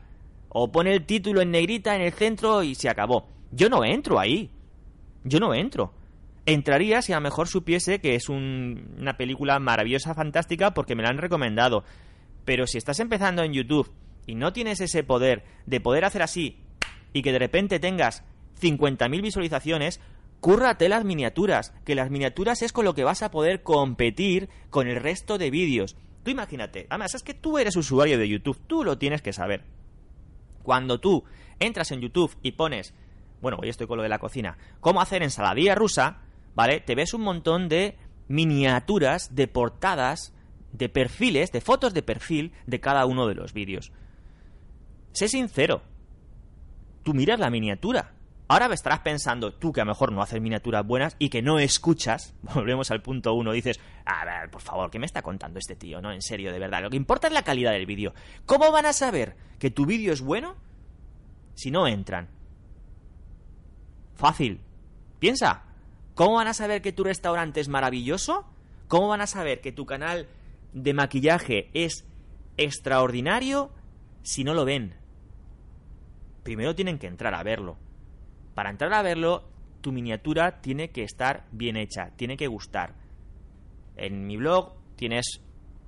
o 0.49 0.71
pone 0.71 0.91
el 0.91 1.05
título 1.05 1.41
en 1.41 1.51
negrita 1.51 1.95
en 1.95 2.01
el 2.01 2.13
centro 2.13 2.63
y 2.63 2.73
se 2.73 2.89
acabó. 2.89 3.35
Yo 3.51 3.69
no 3.69 3.85
entro 3.85 4.19
ahí. 4.19 4.51
Yo 5.25 5.39
no 5.39 5.55
entro. 5.55 5.91
Entraría 6.45 7.01
si 7.01 7.11
a 7.11 7.15
lo 7.15 7.21
mejor 7.21 7.47
supiese 7.47 7.99
que 7.99 8.13
es 8.13 8.29
una 8.29 9.17
película 9.17 9.59
maravillosa, 9.59 10.13
fantástica, 10.13 10.75
porque 10.75 10.95
me 10.95 11.01
la 11.01 11.09
han 11.09 11.17
recomendado. 11.17 11.83
Pero 12.45 12.67
si 12.67 12.77
estás 12.77 12.99
empezando 12.99 13.41
en 13.41 13.51
YouTube 13.51 13.91
y 14.27 14.35
no 14.35 14.53
tienes 14.53 14.79
ese 14.81 15.03
poder 15.03 15.43
de 15.65 15.81
poder 15.81 16.05
hacer 16.05 16.21
así 16.21 16.59
y 17.11 17.23
que 17.23 17.31
de 17.31 17.39
repente 17.39 17.79
tengas 17.79 18.23
50.000 18.61 19.21
visualizaciones, 19.23 19.99
cúrrate 20.39 20.89
las 20.89 21.03
miniaturas, 21.03 21.73
que 21.83 21.95
las 21.95 22.11
miniaturas 22.11 22.61
es 22.61 22.71
con 22.71 22.85
lo 22.85 22.93
que 22.93 23.03
vas 23.03 23.23
a 23.23 23.31
poder 23.31 23.63
competir 23.63 24.47
con 24.69 24.87
el 24.87 24.97
resto 24.97 25.39
de 25.39 25.49
vídeos. 25.49 25.97
Tú 26.23 26.29
imagínate, 26.29 26.85
además 26.89 27.15
es 27.15 27.23
que 27.23 27.33
tú 27.33 27.57
eres 27.57 27.75
usuario 27.75 28.19
de 28.19 28.29
YouTube, 28.29 28.61
tú 28.67 28.83
lo 28.83 28.99
tienes 28.99 29.23
que 29.23 29.33
saber. 29.33 29.63
Cuando 30.61 30.99
tú 30.99 31.23
entras 31.59 31.91
en 31.91 32.01
YouTube 32.01 32.35
y 32.43 32.51
pones 32.51 32.93
bueno, 33.41 33.57
hoy 33.61 33.69
estoy 33.69 33.87
con 33.87 33.97
lo 33.97 34.03
de 34.03 34.09
la 34.09 34.19
cocina, 34.19 34.57
cómo 34.79 35.01
hacer 35.01 35.23
ensaladilla 35.23 35.75
rusa, 35.75 36.21
¿vale? 36.55 36.79
Te 36.79 36.95
ves 36.95 37.13
un 37.13 37.21
montón 37.21 37.69
de 37.69 37.97
miniaturas, 38.27 39.35
de 39.35 39.47
portadas, 39.47 40.33
de 40.71 40.89
perfiles, 40.89 41.51
de 41.51 41.61
fotos 41.61 41.93
de 41.93 42.03
perfil 42.03 42.53
de 42.65 42.79
cada 42.79 43.05
uno 43.05 43.27
de 43.27 43.35
los 43.35 43.53
vídeos. 43.53 43.91
Sé 45.13 45.27
sincero, 45.27 45.81
tú 47.03 47.13
miras 47.13 47.39
la 47.39 47.49
miniatura. 47.49 48.13
Ahora 48.47 48.67
me 48.67 48.75
estarás 48.75 48.99
pensando, 48.99 49.53
tú 49.53 49.73
que 49.73 49.81
a 49.81 49.85
lo 49.85 49.91
mejor 49.91 50.11
no 50.11 50.21
haces 50.21 50.39
miniaturas 50.39 50.85
buenas 50.85 51.15
y 51.17 51.29
que 51.29 51.41
no 51.41 51.57
escuchas, 51.57 52.35
volvemos 52.53 52.91
al 52.91 53.01
punto 53.01 53.33
uno, 53.33 53.51
dices, 53.51 53.79
a 54.05 54.23
ver, 54.25 54.51
por 54.51 54.61
favor, 54.61 54.91
¿qué 54.91 54.99
me 54.99 55.07
está 55.07 55.23
contando 55.23 55.57
este 55.57 55.75
tío? 55.75 56.01
No, 56.01 56.11
en 56.11 56.21
serio, 56.21 56.51
de 56.51 56.59
verdad. 56.59 56.81
Lo 56.83 56.89
que 56.89 56.97
importa 56.97 57.27
es 57.27 57.33
la 57.33 57.43
calidad 57.43 57.71
del 57.71 57.87
vídeo. 57.87 58.13
¿Cómo 58.45 58.71
van 58.71 58.85
a 58.85 58.93
saber 58.93 59.35
que 59.57 59.71
tu 59.71 59.85
vídeo 59.85 60.13
es 60.13 60.21
bueno 60.21 60.55
si 61.55 61.71
no 61.71 61.87
entran 61.87 62.29
Fácil. 64.15 64.61
Piensa, 65.19 65.63
¿cómo 66.13 66.35
van 66.35 66.47
a 66.47 66.53
saber 66.53 66.81
que 66.81 66.91
tu 66.91 67.03
restaurante 67.03 67.59
es 67.59 67.67
maravilloso? 67.67 68.45
¿Cómo 68.87 69.09
van 69.09 69.21
a 69.21 69.27
saber 69.27 69.61
que 69.61 69.71
tu 69.71 69.85
canal 69.85 70.27
de 70.73 70.93
maquillaje 70.93 71.69
es 71.73 72.05
extraordinario 72.57 73.71
si 74.23 74.43
no 74.43 74.53
lo 74.53 74.65
ven? 74.65 74.95
Primero 76.43 76.75
tienen 76.75 76.99
que 76.99 77.07
entrar 77.07 77.33
a 77.33 77.43
verlo. 77.43 77.77
Para 78.53 78.69
entrar 78.69 78.93
a 78.93 79.01
verlo, 79.01 79.43
tu 79.81 79.91
miniatura 79.91 80.61
tiene 80.61 80.89
que 80.89 81.03
estar 81.03 81.45
bien 81.51 81.75
hecha, 81.75 82.11
tiene 82.15 82.37
que 82.37 82.47
gustar. 82.47 82.93
En 83.97 84.27
mi 84.27 84.37
blog 84.37 84.73
tienes 84.95 85.41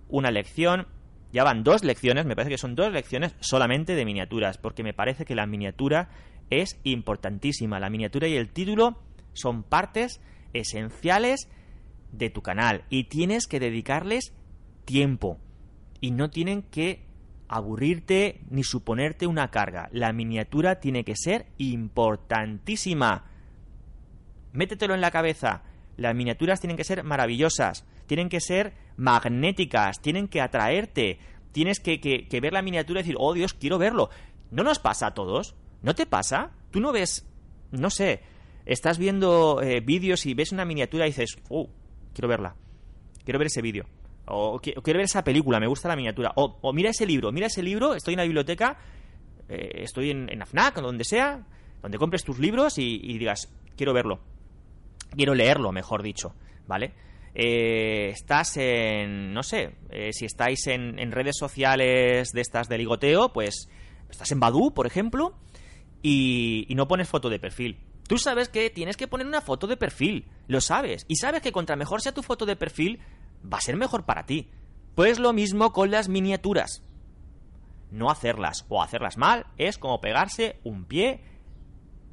una 0.10 0.32
lección 0.32 0.88
Ya 1.32 1.44
van 1.44 1.64
dos 1.64 1.84
lecciones, 1.84 2.26
me 2.26 2.36
parece 2.36 2.52
que 2.52 2.58
son 2.58 2.76
dos 2.76 2.92
lecciones 2.92 3.36
solamente 3.42 3.96
de 3.96 4.06
miniaturas, 4.06 4.58
porque 4.58 4.82
me 4.82 4.94
parece 4.94 5.26
que 5.26 5.36
la 5.36 5.46
miniatura 5.46 6.10
es 6.50 6.80
importantísima. 6.84 7.80
La 7.80 7.90
miniatura 7.90 8.28
y 8.28 8.36
el 8.36 8.50
título 8.50 8.98
son 9.34 9.64
partes 9.64 10.22
esenciales 10.54 11.50
de 12.12 12.30
tu 12.30 12.42
canal 12.42 12.86
y 12.90 13.06
tienes 13.06 13.48
que 13.48 13.60
dedicarles 13.60 14.34
tiempo 14.86 15.40
y 16.00 16.12
no 16.12 16.30
tienen 16.30 16.64
que 16.64 17.06
aburrirte 17.48 18.42
ni 18.50 18.64
suponerte 18.64 19.28
una 19.28 19.50
carga. 19.50 19.90
La 19.92 20.14
miniatura 20.14 20.80
tiene 20.80 21.04
que 21.04 21.16
ser 21.16 21.48
importantísima. 21.58 23.26
Métetelo 24.54 24.96
en 24.96 25.02
la 25.02 25.12
cabeza. 25.12 25.64
Las 25.98 26.16
miniaturas 26.16 26.60
tienen 26.60 26.78
que 26.78 26.84
ser 26.84 27.04
maravillosas, 27.04 27.86
tienen 28.06 28.30
que 28.30 28.40
ser 28.40 28.74
magnéticas, 28.98 30.02
tienen 30.02 30.28
que 30.28 30.42
atraerte. 30.42 31.20
Tienes 31.52 31.80
que, 31.80 32.00
que, 32.00 32.40
ver 32.40 32.54
la 32.54 32.62
miniatura 32.62 33.00
y 33.00 33.04
decir, 33.04 33.16
oh 33.18 33.34
Dios, 33.34 33.54
quiero 33.54 33.78
verlo. 33.78 34.10
¿No 34.52 34.64
nos 34.64 34.80
pasa 34.80 35.08
a 35.08 35.14
todos? 35.14 35.56
¿No 35.82 35.96
te 35.96 36.06
pasa? 36.06 36.52
Tú 36.72 36.80
no 36.80 36.92
ves, 36.92 37.26
no 37.72 37.90
sé, 37.90 38.22
estás 38.66 38.98
viendo 38.98 39.62
eh, 39.62 39.80
vídeos 39.82 40.26
y 40.26 40.34
ves 40.34 40.52
una 40.52 40.66
miniatura 40.66 41.06
y 41.06 41.10
dices, 41.10 41.38
oh, 41.50 41.70
quiero 42.14 42.28
verla. 42.28 42.56
Quiero 43.24 43.40
ver 43.40 43.48
ese 43.48 43.62
vídeo. 43.62 43.86
O, 44.26 44.60
quiero 44.60 44.82
ver 44.84 45.02
esa 45.02 45.24
película, 45.24 45.60
me 45.60 45.68
gusta 45.68 45.88
la 45.88 45.96
miniatura. 45.96 46.34
O, 46.36 46.74
mira 46.74 46.90
ese 46.90 47.06
libro, 47.06 47.32
mira 47.32 47.48
ese 47.48 47.64
libro, 47.64 47.94
estoy 47.94 48.14
en 48.14 48.18
la 48.18 48.24
biblioteca, 48.24 48.78
eh, 49.48 49.84
estoy 49.84 50.12
en, 50.12 50.30
en 50.32 50.42
AFNAC 50.42 50.78
o 50.80 50.82
donde 50.82 51.06
sea, 51.06 51.46
donde 51.82 51.98
compres 51.98 52.24
tus 52.24 52.40
libros 52.40 52.78
y, 52.78 53.18
digas, 53.18 53.50
quiero 53.76 53.94
verlo. 53.94 54.20
Quiero 55.16 55.34
leerlo, 55.34 55.72
mejor 55.72 56.04
dicho, 56.04 56.36
¿vale? 56.68 56.94
Eh, 57.34 58.10
estás 58.10 58.58
en, 58.58 59.34
no 59.34 59.44
sé, 59.44 59.76
eh, 59.90 60.12
si 60.12 60.26
estáis 60.26 60.68
en, 60.68 61.00
en, 61.00 61.12
redes 61.12 61.38
sociales 61.38 62.32
de 62.32 62.42
estas 62.42 62.68
de 62.68 62.78
ligoteo, 62.78 63.32
pues 63.32 63.70
estás 64.10 64.32
en 64.32 64.40
Badu, 64.40 64.74
por 64.74 64.88
ejemplo, 64.88 65.36
y, 66.02 66.66
y 66.70 66.76
no 66.76 66.88
pones 66.88 67.10
foto 67.10 67.30
de 67.30 67.40
perfil. 67.40 67.80
Tú 68.08 68.18
sabes 68.18 68.50
que 68.50 68.70
tienes 68.70 68.98
que 68.98 69.08
poner 69.08 69.28
una 69.28 69.42
foto 69.42 69.68
de 69.68 69.78
perfil, 69.78 70.26
lo 70.48 70.62
sabes, 70.62 71.06
y 71.08 71.18
sabes 71.18 71.42
que 71.42 71.52
contra 71.52 71.76
mejor 71.76 72.02
sea 72.02 72.14
tu 72.14 72.24
foto 72.24 72.46
de 72.46 72.56
perfil, 72.56 73.00
va 73.42 73.58
a 73.58 73.62
ser 73.62 73.76
mejor 73.76 74.06
para 74.06 74.26
ti. 74.26 74.50
Pues 74.96 75.20
lo 75.20 75.34
mismo 75.34 75.74
con 75.74 75.92
las 75.92 76.10
miniaturas. 76.10 76.84
No 77.92 78.10
hacerlas 78.10 78.66
o 78.70 78.82
hacerlas 78.82 79.18
mal 79.18 79.46
es 79.58 79.78
como 79.78 80.02
pegarse 80.02 80.60
un 80.64 80.86
pie 80.86 81.22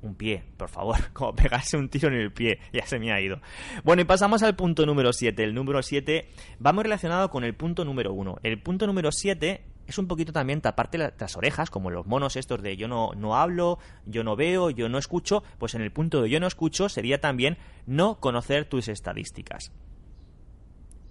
un 0.05 0.15
pie, 0.15 0.45
por 0.57 0.69
favor, 0.69 0.97
como 1.13 1.35
pegarse 1.35 1.77
un 1.77 1.89
tiro 1.89 2.09
en 2.09 2.15
el 2.15 2.33
pie, 2.33 2.61
ya 2.73 2.87
se 2.87 2.99
me 2.99 3.13
ha 3.13 3.21
ido. 3.21 3.41
Bueno, 3.83 4.03
y 4.03 4.05
pasamos 4.05 4.43
al 4.43 4.55
punto 4.55 4.87
número 4.87 5.13
7. 5.13 5.43
El 5.43 5.55
número 5.55 5.83
7 5.83 6.29
va 6.65 6.73
muy 6.73 6.85
relacionado 6.85 7.31
con 7.31 7.43
el 7.45 7.55
punto 7.55 7.85
número 7.85 8.13
1. 8.13 8.37
El 8.43 8.61
punto 8.61 8.87
número 8.87 9.11
7 9.11 9.65
es 9.87 9.99
un 9.99 10.07
poquito 10.07 10.33
también 10.33 10.61
taparte 10.61 10.99
las 10.99 11.37
orejas, 11.37 11.71
como 11.71 11.91
los 11.91 12.07
monos 12.07 12.37
estos 12.37 12.63
de 12.63 12.77
yo 12.77 12.89
no, 12.89 13.13
no 13.17 13.37
hablo, 13.37 13.79
yo 14.07 14.25
no 14.25 14.37
veo, 14.37 14.71
yo 14.71 14.89
no 14.89 14.99
escucho, 14.99 15.43
pues 15.59 15.75
en 15.75 15.83
el 15.83 15.93
punto 15.93 16.23
de 16.23 16.31
yo 16.31 16.41
no 16.41 16.47
escucho 16.47 16.89
sería 16.89 17.21
también 17.21 17.59
no 17.87 18.19
conocer 18.21 18.65
tus 18.65 18.89
estadísticas. 18.89 19.73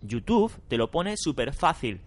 YouTube 0.02 0.52
te 0.68 0.78
lo 0.78 0.92
pone 0.92 1.16
súper 1.18 1.54
fácil. 1.54 2.02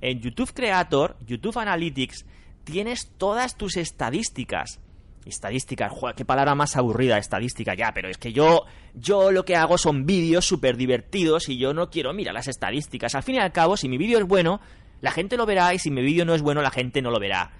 En 0.00 0.20
YouTube 0.20 0.52
Creator, 0.52 1.16
YouTube 1.26 1.58
Analytics, 1.58 2.26
tienes 2.64 3.12
todas 3.18 3.56
tus 3.56 3.76
estadísticas. 3.76 4.80
Estadísticas, 5.24 5.92
qué 6.16 6.24
palabra 6.26 6.54
más 6.54 6.76
aburrida, 6.76 7.16
estadística, 7.16 7.74
ya, 7.74 7.92
pero 7.94 8.10
es 8.10 8.18
que 8.18 8.32
yo, 8.32 8.64
yo 8.94 9.30
lo 9.30 9.46
que 9.46 9.56
hago 9.56 9.78
son 9.78 10.04
vídeos 10.04 10.44
súper 10.44 10.76
divertidos 10.76 11.48
y 11.48 11.56
yo 11.56 11.72
no 11.72 11.88
quiero 11.88 12.12
mirar 12.12 12.34
las 12.34 12.48
estadísticas. 12.48 13.14
Al 13.14 13.22
fin 13.22 13.36
y 13.36 13.38
al 13.38 13.52
cabo, 13.52 13.78
si 13.78 13.88
mi 13.88 13.96
vídeo 13.96 14.18
es 14.18 14.26
bueno, 14.26 14.60
la 15.04 15.10
gente 15.10 15.36
lo 15.36 15.44
verá 15.44 15.74
y 15.74 15.78
si 15.78 15.90
mi 15.90 16.00
vídeo 16.00 16.24
no 16.24 16.34
es 16.34 16.40
bueno, 16.40 16.62
la 16.62 16.70
gente 16.70 17.02
no 17.02 17.10
lo 17.10 17.20
verá. 17.20 17.50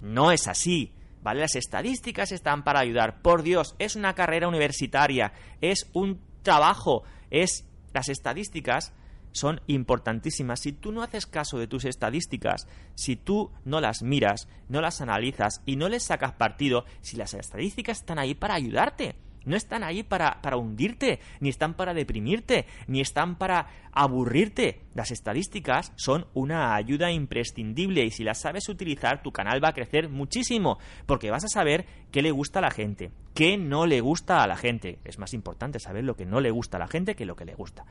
No 0.00 0.30
es 0.30 0.46
así, 0.46 0.92
¿vale? 1.20 1.40
Las 1.40 1.56
estadísticas 1.56 2.30
están 2.30 2.62
para 2.62 2.78
ayudar. 2.78 3.20
Por 3.20 3.42
Dios, 3.42 3.74
es 3.80 3.96
una 3.96 4.14
carrera 4.14 4.46
universitaria, 4.46 5.32
es 5.60 5.90
un 5.92 6.20
trabajo, 6.44 7.02
es 7.30 7.66
las 7.92 8.08
estadísticas 8.08 8.92
son 9.32 9.60
importantísimas. 9.66 10.60
Si 10.60 10.70
tú 10.70 10.92
no 10.92 11.02
haces 11.02 11.26
caso 11.26 11.58
de 11.58 11.66
tus 11.66 11.84
estadísticas, 11.84 12.68
si 12.94 13.16
tú 13.16 13.50
no 13.64 13.80
las 13.80 14.04
miras, 14.04 14.46
no 14.68 14.80
las 14.80 15.00
analizas 15.00 15.62
y 15.66 15.74
no 15.74 15.88
les 15.88 16.04
sacas 16.04 16.34
partido, 16.34 16.84
si 17.00 17.16
las 17.16 17.34
estadísticas 17.34 17.98
están 17.98 18.20
ahí 18.20 18.36
para 18.36 18.54
ayudarte, 18.54 19.16
no 19.44 19.56
están 19.56 19.82
ahí 19.82 20.02
para, 20.02 20.40
para 20.42 20.56
hundirte, 20.56 21.20
ni 21.40 21.48
están 21.48 21.74
para 21.74 21.94
deprimirte, 21.94 22.66
ni 22.86 23.00
están 23.00 23.36
para 23.36 23.68
aburrirte. 23.92 24.80
Las 24.94 25.10
estadísticas 25.10 25.92
son 25.96 26.26
una 26.34 26.74
ayuda 26.74 27.10
imprescindible 27.10 28.04
y 28.04 28.10
si 28.10 28.24
las 28.24 28.40
sabes 28.40 28.68
utilizar, 28.68 29.22
tu 29.22 29.32
canal 29.32 29.62
va 29.62 29.68
a 29.68 29.74
crecer 29.74 30.08
muchísimo, 30.08 30.78
porque 31.06 31.30
vas 31.30 31.44
a 31.44 31.48
saber 31.48 31.86
qué 32.10 32.22
le 32.22 32.30
gusta 32.30 32.58
a 32.58 32.62
la 32.62 32.70
gente, 32.70 33.10
qué 33.34 33.56
no 33.56 33.86
le 33.86 34.00
gusta 34.00 34.42
a 34.42 34.46
la 34.46 34.56
gente. 34.56 34.98
Es 35.04 35.18
más 35.18 35.34
importante 35.34 35.78
saber 35.78 36.04
lo 36.04 36.16
que 36.16 36.26
no 36.26 36.40
le 36.40 36.50
gusta 36.50 36.76
a 36.76 36.80
la 36.80 36.88
gente 36.88 37.14
que 37.14 37.26
lo 37.26 37.36
que 37.36 37.44
le 37.44 37.54
gusta. 37.54 37.84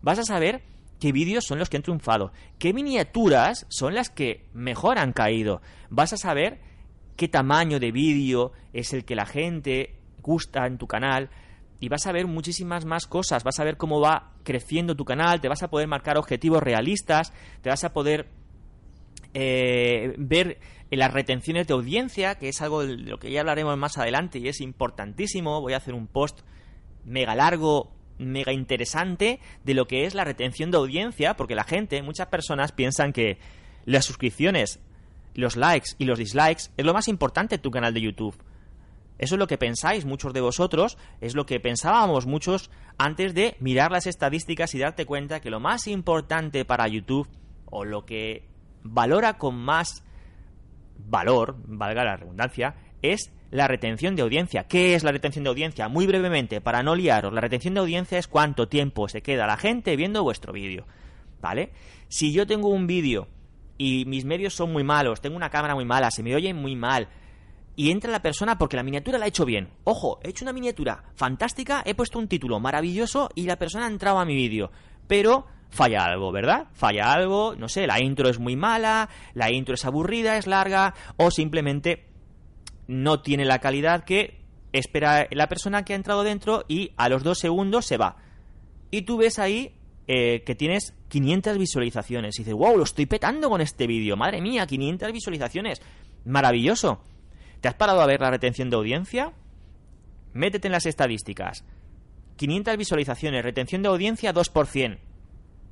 Vas 0.00 0.18
a 0.18 0.24
saber 0.24 0.62
qué 1.00 1.12
vídeos 1.12 1.44
son 1.44 1.58
los 1.58 1.68
que 1.68 1.76
han 1.76 1.82
triunfado, 1.82 2.32
qué 2.58 2.72
miniaturas 2.72 3.66
son 3.68 3.94
las 3.94 4.10
que 4.10 4.46
mejor 4.52 4.98
han 4.98 5.12
caído. 5.12 5.60
Vas 5.90 6.12
a 6.12 6.16
saber 6.16 6.60
qué 7.16 7.28
tamaño 7.28 7.80
de 7.80 7.92
vídeo 7.92 8.52
es 8.72 8.92
el 8.92 9.04
que 9.04 9.16
la 9.16 9.26
gente 9.26 9.97
gusta 10.28 10.66
en 10.66 10.76
tu 10.76 10.86
canal 10.86 11.30
y 11.80 11.88
vas 11.88 12.06
a 12.06 12.12
ver 12.12 12.26
muchísimas 12.26 12.84
más 12.84 13.06
cosas, 13.06 13.44
vas 13.44 13.58
a 13.58 13.64
ver 13.64 13.78
cómo 13.78 13.98
va 13.98 14.32
creciendo 14.42 14.94
tu 14.94 15.06
canal, 15.06 15.40
te 15.40 15.48
vas 15.48 15.62
a 15.62 15.70
poder 15.70 15.88
marcar 15.88 16.18
objetivos 16.18 16.62
realistas, 16.62 17.32
te 17.62 17.70
vas 17.70 17.82
a 17.84 17.94
poder 17.94 18.28
eh, 19.32 20.14
ver 20.18 20.58
las 20.90 21.12
retenciones 21.12 21.66
de 21.66 21.74
audiencia, 21.74 22.34
que 22.36 22.48
es 22.50 22.60
algo 22.60 22.84
de 22.84 22.96
lo 22.96 23.18
que 23.18 23.30
ya 23.30 23.40
hablaremos 23.40 23.76
más 23.78 23.96
adelante 23.96 24.38
y 24.38 24.48
es 24.48 24.60
importantísimo. 24.60 25.62
Voy 25.62 25.72
a 25.72 25.78
hacer 25.78 25.94
un 25.94 26.06
post 26.06 26.40
mega 27.04 27.34
largo, 27.34 27.90
mega 28.18 28.52
interesante 28.52 29.40
de 29.64 29.74
lo 29.74 29.86
que 29.86 30.04
es 30.04 30.14
la 30.14 30.24
retención 30.24 30.70
de 30.70 30.78
audiencia, 30.78 31.34
porque 31.36 31.54
la 31.54 31.64
gente, 31.64 32.02
muchas 32.02 32.28
personas 32.28 32.72
piensan 32.72 33.12
que 33.12 33.38
las 33.84 34.04
suscripciones, 34.04 34.80
los 35.34 35.56
likes 35.56 35.90
y 35.98 36.04
los 36.04 36.18
dislikes 36.18 36.70
es 36.76 36.84
lo 36.84 36.92
más 36.92 37.08
importante 37.08 37.54
en 37.56 37.62
tu 37.62 37.70
canal 37.70 37.94
de 37.94 38.00
YouTube. 38.00 38.34
Eso 39.18 39.34
es 39.34 39.38
lo 39.38 39.46
que 39.46 39.58
pensáis 39.58 40.04
muchos 40.04 40.32
de 40.32 40.40
vosotros, 40.40 40.96
es 41.20 41.34
lo 41.34 41.44
que 41.44 41.60
pensábamos 41.60 42.26
muchos 42.26 42.70
antes 42.96 43.34
de 43.34 43.56
mirar 43.60 43.90
las 43.90 44.06
estadísticas 44.06 44.74
y 44.74 44.78
darte 44.78 45.06
cuenta 45.06 45.40
que 45.40 45.50
lo 45.50 45.60
más 45.60 45.86
importante 45.88 46.64
para 46.64 46.88
YouTube, 46.88 47.28
o 47.66 47.84
lo 47.84 48.06
que 48.06 48.48
valora 48.82 49.38
con 49.38 49.56
más 49.56 50.04
valor, 50.98 51.56
valga 51.66 52.04
la 52.04 52.16
redundancia, 52.16 52.74
es 53.02 53.32
la 53.50 53.68
retención 53.68 54.14
de 54.16 54.22
audiencia. 54.22 54.64
¿Qué 54.64 54.94
es 54.94 55.04
la 55.04 55.12
retención 55.12 55.44
de 55.44 55.50
audiencia? 55.50 55.88
Muy 55.88 56.06
brevemente, 56.06 56.60
para 56.60 56.82
no 56.82 56.94
liaros, 56.94 57.32
la 57.32 57.40
retención 57.40 57.74
de 57.74 57.80
audiencia 57.80 58.18
es 58.18 58.28
cuánto 58.28 58.68
tiempo 58.68 59.08
se 59.08 59.22
queda 59.22 59.46
la 59.46 59.56
gente 59.56 59.96
viendo 59.96 60.22
vuestro 60.22 60.52
vídeo. 60.52 60.86
¿Vale? 61.40 61.70
Si 62.08 62.32
yo 62.32 62.46
tengo 62.46 62.68
un 62.68 62.86
vídeo 62.86 63.28
y 63.78 64.04
mis 64.06 64.24
medios 64.24 64.54
son 64.54 64.72
muy 64.72 64.82
malos, 64.82 65.20
tengo 65.20 65.36
una 65.36 65.50
cámara 65.50 65.74
muy 65.74 65.84
mala, 65.84 66.10
se 66.10 66.22
me 66.22 66.34
oye 66.34 66.52
muy 66.52 66.74
mal, 66.74 67.08
y 67.78 67.92
entra 67.92 68.10
la 68.10 68.22
persona 68.22 68.58
porque 68.58 68.76
la 68.76 68.82
miniatura 68.82 69.18
la 69.18 69.26
he 69.26 69.28
hecho 69.28 69.44
bien. 69.44 69.68
Ojo, 69.84 70.18
he 70.24 70.30
hecho 70.30 70.44
una 70.44 70.52
miniatura 70.52 71.04
fantástica, 71.14 71.84
he 71.86 71.94
puesto 71.94 72.18
un 72.18 72.26
título 72.26 72.58
maravilloso 72.58 73.30
y 73.36 73.44
la 73.44 73.56
persona 73.56 73.84
ha 73.84 73.88
entrado 73.88 74.18
a 74.18 74.24
mi 74.24 74.34
vídeo. 74.34 74.72
Pero 75.06 75.46
falla 75.70 76.04
algo, 76.04 76.32
¿verdad? 76.32 76.66
Falla 76.72 77.12
algo, 77.12 77.54
no 77.54 77.68
sé, 77.68 77.86
la 77.86 78.00
intro 78.00 78.28
es 78.28 78.40
muy 78.40 78.56
mala, 78.56 79.08
la 79.32 79.52
intro 79.52 79.76
es 79.76 79.84
aburrida, 79.84 80.38
es 80.38 80.48
larga, 80.48 80.92
o 81.18 81.30
simplemente 81.30 82.06
no 82.88 83.22
tiene 83.22 83.44
la 83.44 83.60
calidad 83.60 84.02
que 84.02 84.40
espera 84.72 85.28
la 85.30 85.48
persona 85.48 85.84
que 85.84 85.92
ha 85.92 85.96
entrado 85.96 86.24
dentro 86.24 86.64
y 86.66 86.90
a 86.96 87.08
los 87.08 87.22
dos 87.22 87.38
segundos 87.38 87.86
se 87.86 87.96
va. 87.96 88.16
Y 88.90 89.02
tú 89.02 89.18
ves 89.18 89.38
ahí 89.38 89.76
eh, 90.08 90.42
que 90.42 90.56
tienes 90.56 90.94
500 91.10 91.56
visualizaciones 91.56 92.40
y 92.40 92.42
dices, 92.42 92.54
wow, 92.54 92.76
lo 92.76 92.82
estoy 92.82 93.06
petando 93.06 93.48
con 93.48 93.60
este 93.60 93.86
vídeo, 93.86 94.16
madre 94.16 94.40
mía, 94.40 94.66
500 94.66 95.12
visualizaciones, 95.12 95.80
maravilloso. 96.24 97.04
¿Te 97.60 97.68
has 97.68 97.74
parado 97.74 98.00
a 98.00 98.06
ver 98.06 98.20
la 98.20 98.30
retención 98.30 98.70
de 98.70 98.76
audiencia? 98.76 99.32
Métete 100.32 100.68
en 100.68 100.72
las 100.72 100.86
estadísticas. 100.86 101.64
500 102.36 102.76
visualizaciones, 102.76 103.42
retención 103.42 103.82
de 103.82 103.88
audiencia 103.88 104.32
2%. 104.32 104.98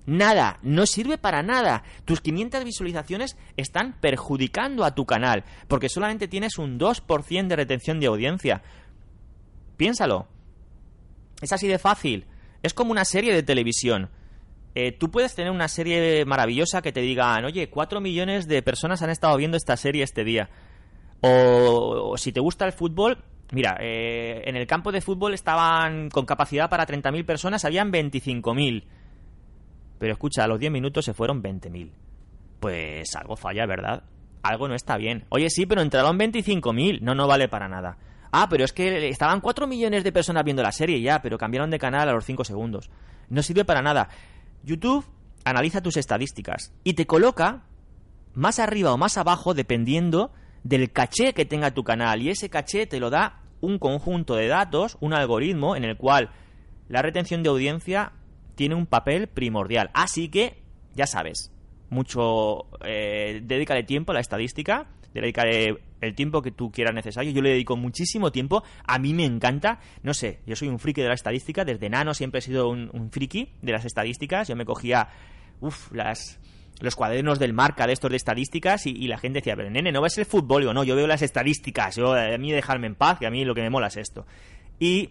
Nada, 0.06 0.60
no 0.62 0.86
sirve 0.86 1.18
para 1.18 1.42
nada. 1.42 1.82
Tus 2.04 2.20
500 2.20 2.64
visualizaciones 2.64 3.36
están 3.56 3.98
perjudicando 4.00 4.84
a 4.84 4.94
tu 4.94 5.04
canal, 5.04 5.44
porque 5.66 5.88
solamente 5.88 6.28
tienes 6.28 6.58
un 6.58 6.78
2% 6.78 7.46
de 7.48 7.56
retención 7.56 7.98
de 7.98 8.06
audiencia. 8.06 8.62
Piénsalo. 9.76 10.28
Es 11.40 11.52
así 11.52 11.66
de 11.66 11.78
fácil. 11.78 12.26
Es 12.62 12.72
como 12.72 12.92
una 12.92 13.04
serie 13.04 13.34
de 13.34 13.42
televisión. 13.42 14.10
Eh, 14.74 14.92
tú 14.92 15.10
puedes 15.10 15.34
tener 15.34 15.50
una 15.50 15.68
serie 15.68 16.24
maravillosa 16.24 16.82
que 16.82 16.92
te 16.92 17.00
digan, 17.00 17.44
oye, 17.44 17.68
4 17.68 18.00
millones 18.00 18.46
de 18.46 18.62
personas 18.62 19.02
han 19.02 19.10
estado 19.10 19.36
viendo 19.36 19.56
esta 19.56 19.76
serie 19.76 20.04
este 20.04 20.22
día. 20.22 20.50
O, 21.20 22.14
si 22.16 22.32
te 22.32 22.40
gusta 22.40 22.66
el 22.66 22.72
fútbol, 22.72 23.18
mira, 23.52 23.76
eh, 23.80 24.42
en 24.44 24.56
el 24.56 24.66
campo 24.66 24.92
de 24.92 25.00
fútbol 25.00 25.34
estaban 25.34 26.10
con 26.10 26.26
capacidad 26.26 26.68
para 26.68 26.86
30.000 26.86 27.24
personas, 27.24 27.64
habían 27.64 27.92
25.000. 27.92 28.84
Pero 29.98 30.12
escucha, 30.12 30.44
a 30.44 30.46
los 30.46 30.58
10 30.58 30.72
minutos 30.72 31.04
se 31.04 31.14
fueron 31.14 31.42
20.000. 31.42 31.90
pues 32.60 33.14
algo 33.16 33.36
falla, 33.36 33.66
¿verdad? 33.66 34.02
Algo 34.42 34.68
no 34.68 34.74
está 34.74 34.96
bien. 34.96 35.24
Oye, 35.28 35.50
sí, 35.50 35.66
pero 35.66 35.82
entraron 35.82 36.18
25.000. 36.18 37.00
No, 37.00 37.14
no 37.14 37.26
vale 37.26 37.48
para 37.48 37.68
nada. 37.68 37.98
Ah, 38.30 38.48
pero 38.48 38.64
es 38.64 38.72
que 38.72 39.08
estaban 39.08 39.40
4 39.40 39.66
millones 39.66 40.04
de 40.04 40.12
personas 40.12 40.44
viendo 40.44 40.62
la 40.62 40.72
serie 40.72 41.00
ya, 41.00 41.22
pero 41.22 41.38
cambiaron 41.38 41.70
de 41.70 41.78
canal 41.78 42.08
a 42.08 42.12
los 42.12 42.24
5 42.24 42.44
segundos. 42.44 42.90
No 43.28 43.42
sirve 43.42 43.64
para 43.64 43.82
nada. 43.82 44.08
YouTube 44.62 45.04
analiza 45.44 45.80
tus 45.80 45.96
estadísticas 45.96 46.72
y 46.84 46.94
te 46.94 47.06
coloca 47.06 47.64
más 48.34 48.58
arriba 48.58 48.92
o 48.92 48.98
más 48.98 49.16
abajo 49.16 49.54
dependiendo 49.54 50.32
del 50.68 50.90
caché 50.90 51.32
que 51.32 51.44
tenga 51.44 51.72
tu 51.72 51.84
canal. 51.84 52.22
Y 52.22 52.30
ese 52.30 52.50
caché 52.50 52.86
te 52.86 53.00
lo 53.00 53.10
da 53.10 53.40
un 53.60 53.78
conjunto 53.78 54.34
de 54.34 54.48
datos, 54.48 54.96
un 55.00 55.14
algoritmo 55.14 55.76
en 55.76 55.84
el 55.84 55.96
cual 55.96 56.30
la 56.88 57.02
retención 57.02 57.42
de 57.42 57.48
audiencia 57.48 58.12
tiene 58.54 58.74
un 58.74 58.86
papel 58.86 59.28
primordial. 59.28 59.90
Así 59.94 60.28
que, 60.28 60.62
ya 60.94 61.06
sabes, 61.06 61.52
mucho. 61.88 62.66
Eh, 62.84 63.40
dedícale 63.44 63.84
tiempo 63.84 64.12
a 64.12 64.14
la 64.14 64.20
estadística, 64.20 64.86
dedícale 65.14 65.78
el 66.00 66.14
tiempo 66.14 66.42
que 66.42 66.50
tú 66.50 66.70
quieras 66.72 66.94
necesario. 66.94 67.32
Yo 67.32 67.42
le 67.42 67.50
dedico 67.50 67.76
muchísimo 67.76 68.32
tiempo. 68.32 68.64
A 68.84 68.98
mí 68.98 69.14
me 69.14 69.24
encanta. 69.24 69.80
No 70.02 70.14
sé, 70.14 70.40
yo 70.46 70.56
soy 70.56 70.68
un 70.68 70.78
friki 70.78 71.00
de 71.00 71.08
la 71.08 71.14
estadística. 71.14 71.64
Desde 71.64 71.88
nano 71.88 72.12
siempre 72.12 72.38
he 72.38 72.42
sido 72.42 72.68
un, 72.68 73.10
friki 73.10 73.52
de 73.62 73.72
las 73.72 73.84
estadísticas. 73.84 74.48
Yo 74.48 74.56
me 74.56 74.64
cogía. 74.64 75.08
Uf, 75.60 75.90
las 75.92 76.38
los 76.80 76.94
cuadernos 76.94 77.38
del 77.38 77.52
marca 77.52 77.86
de 77.86 77.92
estos 77.92 78.10
de 78.10 78.16
estadísticas 78.16 78.86
y, 78.86 79.06
la 79.08 79.18
gente 79.18 79.38
decía, 79.38 79.56
pero 79.56 79.70
nene, 79.70 79.92
no 79.92 80.02
ves 80.02 80.18
el 80.18 80.26
fútbol, 80.26 80.64
yo 80.64 80.74
no, 80.74 80.84
yo 80.84 80.94
veo 80.96 81.06
las 81.06 81.22
estadísticas, 81.22 81.96
yo, 81.96 82.14
a 82.14 82.36
mí 82.38 82.52
dejarme 82.52 82.86
en 82.86 82.94
paz, 82.94 83.18
que 83.18 83.26
a 83.26 83.30
mí 83.30 83.44
lo 83.44 83.54
que 83.54 83.62
me 83.62 83.70
mola 83.70 83.86
es 83.86 83.96
esto. 83.96 84.26
Y 84.78 85.10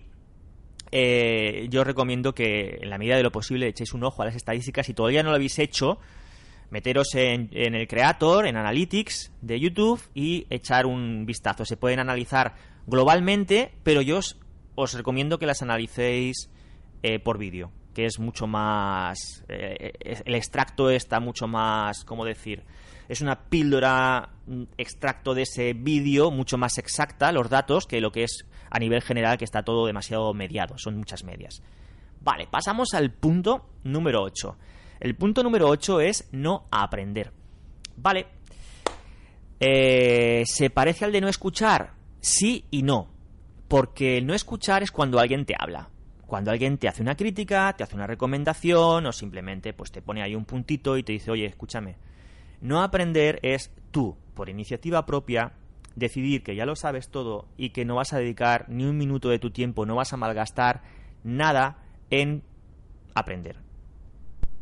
eh, 0.91 1.67
yo 1.69 1.83
recomiendo 1.83 2.33
que 2.33 2.79
en 2.81 2.89
la 2.89 2.97
medida 2.97 3.17
de 3.17 3.23
lo 3.23 3.31
posible 3.31 3.67
echéis 3.67 3.93
un 3.93 4.03
ojo 4.03 4.21
a 4.21 4.25
las 4.25 4.35
estadísticas. 4.35 4.85
Si 4.85 4.93
todavía 4.93 5.23
no 5.23 5.29
lo 5.29 5.35
habéis 5.35 5.59
hecho, 5.59 5.99
meteros 6.69 7.15
en, 7.15 7.49
el 7.51 7.87
Creator, 7.87 8.47
en 8.47 8.57
Analytics 8.57 9.31
de 9.41 9.59
YouTube 9.59 10.01
y 10.13 10.45
echar 10.49 10.85
un 10.85 11.25
vistazo. 11.25 11.65
Se 11.65 11.77
pueden 11.77 11.99
analizar 11.99 12.55
globalmente, 12.87 13.71
pero 13.83 14.01
yo 14.01 14.19
os, 14.75 14.93
recomiendo 14.93 15.39
que 15.39 15.45
las 15.45 15.61
analicéis 15.61 16.49
eh, 17.03 17.19
por 17.19 17.37
vídeo, 17.37 17.71
que 17.95 18.05
es 18.05 18.19
mucho 18.19 18.45
más... 18.45 19.43
Eh, 19.47 19.93
el 20.25 20.35
extracto 20.35 20.91
está 20.91 21.19
mucho 21.19 21.47
más, 21.47 22.03
¿cómo 22.03 22.25
decir? 22.25 22.63
Es 23.07 23.21
una 23.21 23.39
píldora 23.49 24.29
extracto 24.77 25.33
de 25.33 25.43
ese 25.43 25.73
vídeo 25.73 26.29
mucho 26.29 26.57
más 26.57 26.77
exacta, 26.77 27.31
los 27.31 27.49
datos, 27.49 27.87
que 27.87 28.01
lo 28.01 28.11
que 28.11 28.23
es 28.23 28.45
a 28.69 28.79
nivel 28.79 29.01
general 29.01 29.37
que 29.37 29.45
está 29.45 29.63
todo 29.63 29.87
demasiado 29.87 30.33
mediado, 30.33 30.77
son 30.77 30.97
muchas 30.97 31.23
medias. 31.23 31.63
Vale, 32.21 32.47
pasamos 32.51 32.93
al 32.93 33.11
punto 33.11 33.69
número 33.83 34.21
8. 34.23 34.57
El 34.99 35.15
punto 35.15 35.41
número 35.41 35.69
8 35.69 36.01
es 36.01 36.27
no 36.31 36.65
aprender. 36.71 37.31
Vale. 37.95 38.27
Eh, 39.59 40.43
¿Se 40.45 40.69
parece 40.69 41.05
al 41.05 41.11
de 41.13 41.21
no 41.21 41.29
escuchar? 41.29 41.93
Sí 42.19 42.65
y 42.71 42.81
no. 42.81 43.09
Porque 43.69 44.21
no 44.21 44.33
escuchar 44.33 44.83
es 44.83 44.91
cuando 44.91 45.19
alguien 45.19 45.45
te 45.45 45.55
habla. 45.57 45.89
Cuando 46.27 46.51
alguien 46.51 46.77
te 46.77 46.87
hace 46.87 47.01
una 47.01 47.15
crítica, 47.15 47.73
te 47.73 47.83
hace 47.83 47.95
una 47.95 48.07
recomendación 48.07 49.05
o 49.05 49.11
simplemente 49.11 49.73
pues 49.73 49.91
te 49.91 50.01
pone 50.01 50.23
ahí 50.23 50.35
un 50.35 50.45
puntito 50.45 50.97
y 50.97 51.03
te 51.03 51.13
dice, 51.13 51.31
oye, 51.31 51.45
escúchame. 51.45 51.97
No 52.61 52.81
aprender 52.81 53.39
es 53.43 53.71
tú, 53.91 54.17
por 54.33 54.49
iniciativa 54.49 55.05
propia, 55.05 55.53
decidir 55.95 56.43
que 56.43 56.55
ya 56.55 56.65
lo 56.65 56.75
sabes 56.75 57.09
todo 57.09 57.47
y 57.57 57.69
que 57.69 57.85
no 57.85 57.95
vas 57.95 58.13
a 58.13 58.17
dedicar 58.17 58.65
ni 58.69 58.85
un 58.85 58.97
minuto 58.97 59.29
de 59.29 59.39
tu 59.39 59.51
tiempo, 59.51 59.85
no 59.85 59.95
vas 59.95 60.13
a 60.13 60.17
malgastar 60.17 60.81
nada 61.23 61.77
en 62.09 62.43
aprender. 63.13 63.57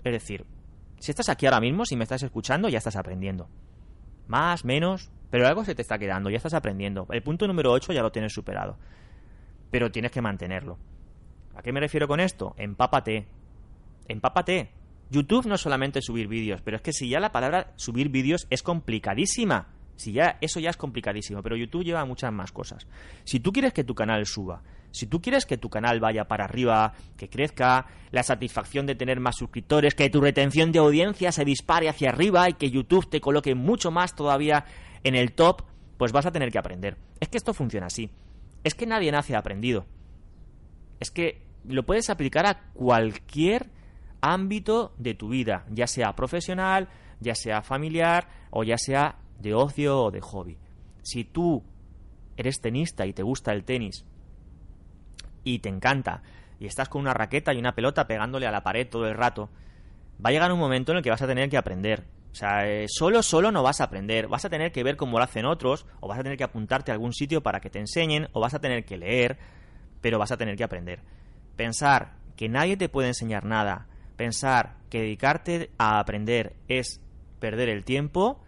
Es 0.03 0.11
decir, 0.11 0.45
si 0.99 1.11
estás 1.11 1.29
aquí 1.29 1.45
ahora 1.45 1.61
mismo, 1.61 1.85
si 1.85 1.95
me 1.95 2.03
estás 2.03 2.23
escuchando, 2.23 2.69
ya 2.69 2.77
estás 2.77 2.95
aprendiendo. 2.95 3.47
Más, 4.27 4.65
menos, 4.65 5.11
pero 5.29 5.47
algo 5.47 5.65
se 5.65 5.75
te 5.75 5.81
está 5.81 5.97
quedando, 5.97 6.29
ya 6.29 6.37
estás 6.37 6.53
aprendiendo. 6.53 7.07
El 7.09 7.23
punto 7.23 7.47
número 7.47 7.71
8 7.71 7.93
ya 7.93 8.01
lo 8.01 8.11
tienes 8.11 8.33
superado. 8.33 8.77
Pero 9.71 9.91
tienes 9.91 10.11
que 10.11 10.21
mantenerlo. 10.21 10.77
¿A 11.55 11.61
qué 11.61 11.71
me 11.71 11.79
refiero 11.79 12.07
con 12.07 12.19
esto? 12.19 12.55
Empápate. 12.57 13.27
Empápate. 14.07 14.71
YouTube 15.09 15.45
no 15.45 15.57
solamente 15.57 16.01
subir 16.01 16.27
vídeos, 16.27 16.61
pero 16.61 16.77
es 16.77 16.81
que 16.81 16.93
si 16.93 17.09
ya 17.09 17.19
la 17.19 17.31
palabra 17.31 17.73
subir 17.75 18.09
vídeos 18.09 18.47
es 18.49 18.63
complicadísima. 18.63 19.67
Si 19.95 20.11
ya, 20.11 20.37
eso 20.41 20.59
ya 20.59 20.71
es 20.71 20.77
complicadísimo, 20.77 21.43
pero 21.43 21.55
YouTube 21.55 21.83
lleva 21.83 22.03
muchas 22.05 22.33
más 22.33 22.51
cosas. 22.51 22.87
Si 23.23 23.39
tú 23.39 23.51
quieres 23.51 23.73
que 23.73 23.83
tu 23.83 23.93
canal 23.93 24.25
suba, 24.25 24.63
si 24.89 25.07
tú 25.07 25.21
quieres 25.21 25.45
que 25.45 25.57
tu 25.57 25.69
canal 25.69 25.99
vaya 25.99 26.27
para 26.27 26.45
arriba, 26.45 26.93
que 27.17 27.29
crezca, 27.29 27.87
la 28.11 28.23
satisfacción 28.23 28.85
de 28.85 28.95
tener 28.95 29.19
más 29.19 29.35
suscriptores, 29.35 29.95
que 29.95 30.09
tu 30.09 30.21
retención 30.21 30.71
de 30.71 30.79
audiencia 30.79 31.31
se 31.31 31.45
dispare 31.45 31.89
hacia 31.89 32.09
arriba 32.09 32.49
y 32.49 32.53
que 32.53 32.71
YouTube 32.71 33.09
te 33.09 33.21
coloque 33.21 33.55
mucho 33.55 33.91
más 33.91 34.15
todavía 34.15 34.65
en 35.03 35.15
el 35.15 35.33
top, 35.33 35.63
pues 35.97 36.11
vas 36.11 36.25
a 36.25 36.31
tener 36.31 36.51
que 36.51 36.59
aprender. 36.59 36.97
Es 37.19 37.29
que 37.29 37.37
esto 37.37 37.53
funciona 37.53 37.87
así. 37.87 38.09
Es 38.63 38.75
que 38.75 38.85
nadie 38.85 39.11
nace 39.11 39.35
aprendido. 39.35 39.85
Es 41.03 41.11
que 41.11 41.41
lo 41.65 41.83
puedes 41.83 42.09
aplicar 42.09 42.45
a 42.45 42.61
cualquier 42.71 43.69
ámbito 44.21 44.93
de 44.97 45.13
tu 45.13 45.27
vida, 45.27 45.65
ya 45.69 45.85
sea 45.85 46.15
profesional, 46.15 46.87
ya 47.19 47.35
sea 47.35 47.61
familiar 47.61 48.29
o 48.51 48.63
ya 48.63 48.77
sea 48.77 49.17
de 49.37 49.53
ocio 49.53 50.01
o 50.01 50.11
de 50.11 50.21
hobby. 50.21 50.57
Si 51.01 51.25
tú 51.25 51.61
eres 52.37 52.61
tenista 52.61 53.05
y 53.05 53.11
te 53.11 53.21
gusta 53.21 53.51
el 53.51 53.65
tenis 53.65 54.05
y 55.43 55.59
te 55.59 55.67
encanta 55.67 56.23
y 56.57 56.67
estás 56.67 56.87
con 56.87 57.01
una 57.01 57.13
raqueta 57.13 57.53
y 57.53 57.57
una 57.57 57.75
pelota 57.75 58.07
pegándole 58.07 58.47
a 58.47 58.51
la 58.51 58.63
pared 58.63 58.87
todo 58.87 59.05
el 59.05 59.17
rato, 59.17 59.49
va 60.25 60.29
a 60.29 60.31
llegar 60.31 60.53
un 60.53 60.59
momento 60.59 60.93
en 60.93 60.99
el 60.99 61.03
que 61.03 61.09
vas 61.09 61.21
a 61.21 61.27
tener 61.27 61.49
que 61.49 61.57
aprender. 61.57 62.05
O 62.31 62.35
sea, 62.35 62.65
eh, 62.65 62.85
solo, 62.87 63.21
solo 63.23 63.51
no 63.51 63.61
vas 63.61 63.81
a 63.81 63.83
aprender. 63.83 64.29
Vas 64.29 64.45
a 64.45 64.49
tener 64.49 64.71
que 64.71 64.83
ver 64.83 64.95
cómo 64.95 65.17
lo 65.17 65.25
hacen 65.25 65.43
otros, 65.43 65.85
o 65.99 66.07
vas 66.07 66.17
a 66.17 66.23
tener 66.23 66.37
que 66.37 66.45
apuntarte 66.45 66.91
a 66.91 66.93
algún 66.93 67.11
sitio 67.11 67.43
para 67.43 67.59
que 67.59 67.69
te 67.69 67.79
enseñen, 67.79 68.29
o 68.31 68.39
vas 68.39 68.53
a 68.53 68.61
tener 68.61 68.85
que 68.85 68.95
leer, 68.95 69.37
pero 70.03 70.19
vas 70.19 70.33
a 70.33 70.37
tener 70.37 70.57
que 70.57 70.65
aprender. 70.65 70.99
Pensar 71.55 72.17
que 72.35 72.49
nadie 72.49 72.75
te 72.75 72.89
puede 72.89 73.07
enseñar 73.07 73.45
nada, 73.45 73.87
pensar 74.17 74.75
que 74.89 74.99
dedicarte 74.99 75.71
a 75.77 75.97
aprender 75.97 76.57
es 76.67 77.01
perder 77.39 77.69
el 77.69 77.85
tiempo, 77.85 78.43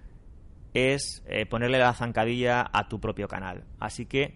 es 0.73 1.23
eh, 1.27 1.45
ponerle 1.45 1.79
la 1.79 1.93
zancadilla 1.93 2.69
a 2.73 2.89
tu 2.89 2.99
propio 2.99 3.29
canal. 3.29 3.63
Así 3.79 4.05
que 4.05 4.35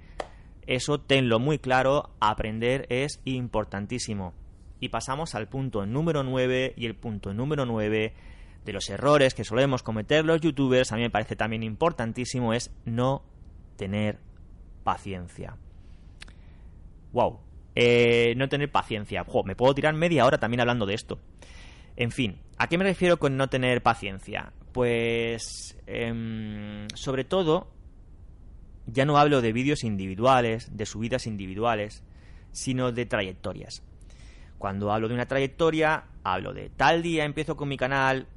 eso 0.66 1.02
tenlo 1.02 1.40
muy 1.40 1.60
claro, 1.60 2.12
aprender 2.22 2.88
es 2.90 3.20
importantísimo. 3.26 4.34
Y 4.80 4.88
pasamos 4.88 5.36
al 5.36 5.50
punto 5.50 5.86
número 5.86 6.24
9 6.24 6.74
y 6.78 6.86
el 6.86 6.96
punto 6.96 7.34
número 7.34 7.66
9 7.66 8.14
de 8.64 8.74
los 8.74 8.90
errores 8.90 9.34
que 9.34 9.44
solemos 9.44 9.84
cometer 9.84 10.24
los 10.24 10.40
youtubers, 10.40 10.94
a 10.94 10.96
mí 10.96 11.02
me 11.02 11.10
parece 11.10 11.36
también 11.36 11.64
importantísimo, 11.64 12.54
es 12.54 12.72
no 12.86 13.24
tener 13.76 14.20
paciencia. 14.86 15.58
Wow, 17.12 17.40
eh, 17.76 18.34
no 18.36 18.50
tener 18.50 18.72
paciencia. 18.72 19.26
me 19.46 19.56
puedo 19.56 19.74
tirar 19.74 19.94
media 19.94 20.26
hora 20.26 20.38
también 20.38 20.62
hablando 20.62 20.86
de 20.86 20.94
esto. 20.94 21.20
En 21.96 22.12
fin, 22.12 22.40
¿a 22.58 22.68
qué 22.68 22.78
me 22.78 22.84
refiero 22.84 23.18
con 23.18 23.38
no 23.38 23.50
tener 23.50 23.82
paciencia? 23.82 24.54
Pues 24.72 25.78
em, 25.88 26.88
sobre 26.94 27.24
todo, 27.24 27.72
ya 28.86 29.06
no 29.06 29.18
hablo 29.18 29.42
de 29.42 29.54
vídeos 29.54 29.84
individuales, 29.84 30.76
de 30.76 30.86
subidas 30.86 31.28
individuales, 31.28 32.04
sino 32.52 32.92
de 32.92 33.06
trayectorias. 33.06 33.84
Cuando 34.58 34.92
hablo 34.92 35.08
de 35.08 35.14
una 35.14 35.28
trayectoria, 35.28 36.06
hablo 36.24 36.54
de 36.54 36.70
tal 36.70 37.02
día 37.02 37.26
empiezo 37.26 37.56
con 37.56 37.70
mi 37.70 37.78
canal, 37.78 38.28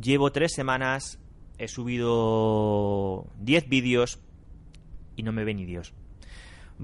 llevo 0.00 0.32
tres 0.32 0.52
semanas, 0.52 1.18
he 1.58 1.68
subido 1.68 3.26
10 3.40 3.68
vídeos 3.68 4.20
y 5.16 5.22
no 5.22 5.32
me 5.32 5.44
ve 5.44 5.54
ni 5.54 5.64
Dios. 5.64 5.94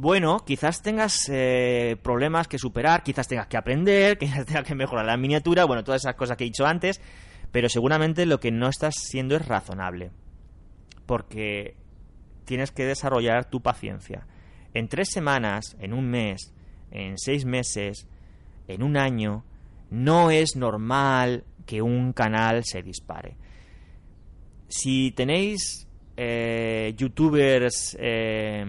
Bueno, 0.01 0.39
quizás 0.47 0.81
tengas 0.81 1.29
eh, 1.29 1.99
problemas 2.03 2.49
que 2.49 2.57
superar, 2.57 3.03
quizás 3.03 3.29
tengas 3.29 3.49
que 3.49 3.59
aprender, 3.59 4.17
quizás 4.19 4.47
tengas 4.47 4.65
que 4.65 4.75
mejorar 4.75 5.05
la 5.05 5.19
miniatura, 5.19 5.67
bueno, 5.67 5.85
todas 5.85 6.01
esas 6.01 6.15
cosas 6.15 6.39
que 6.39 6.45
he 6.45 6.47
dicho 6.47 6.65
antes, 6.65 7.03
pero 7.53 7.69
seguramente 7.69 8.25
lo 8.25 8.41
que 8.41 8.51
no 8.51 8.67
estás 8.69 8.95
siendo 8.97 9.37
es 9.37 9.47
razonable. 9.47 10.11
Porque 11.05 11.77
tienes 12.47 12.71
que 12.71 12.87
desarrollar 12.87 13.51
tu 13.51 13.61
paciencia. 13.61 14.27
En 14.73 14.89
tres 14.89 15.11
semanas, 15.11 15.77
en 15.79 15.93
un 15.93 16.09
mes, 16.09 16.55
en 16.91 17.19
seis 17.19 17.45
meses, 17.45 18.09
en 18.69 18.83
un 18.83 18.97
año, 18.97 19.45
no 19.91 20.31
es 20.31 20.57
normal 20.57 21.45
que 21.67 21.83
un 21.83 22.15
canal 22.15 22.65
se 22.65 22.81
dispare. 22.81 23.37
Si 24.67 25.11
tenéis 25.11 25.87
eh, 26.17 26.95
youtubers, 26.97 27.99
eh, 28.01 28.65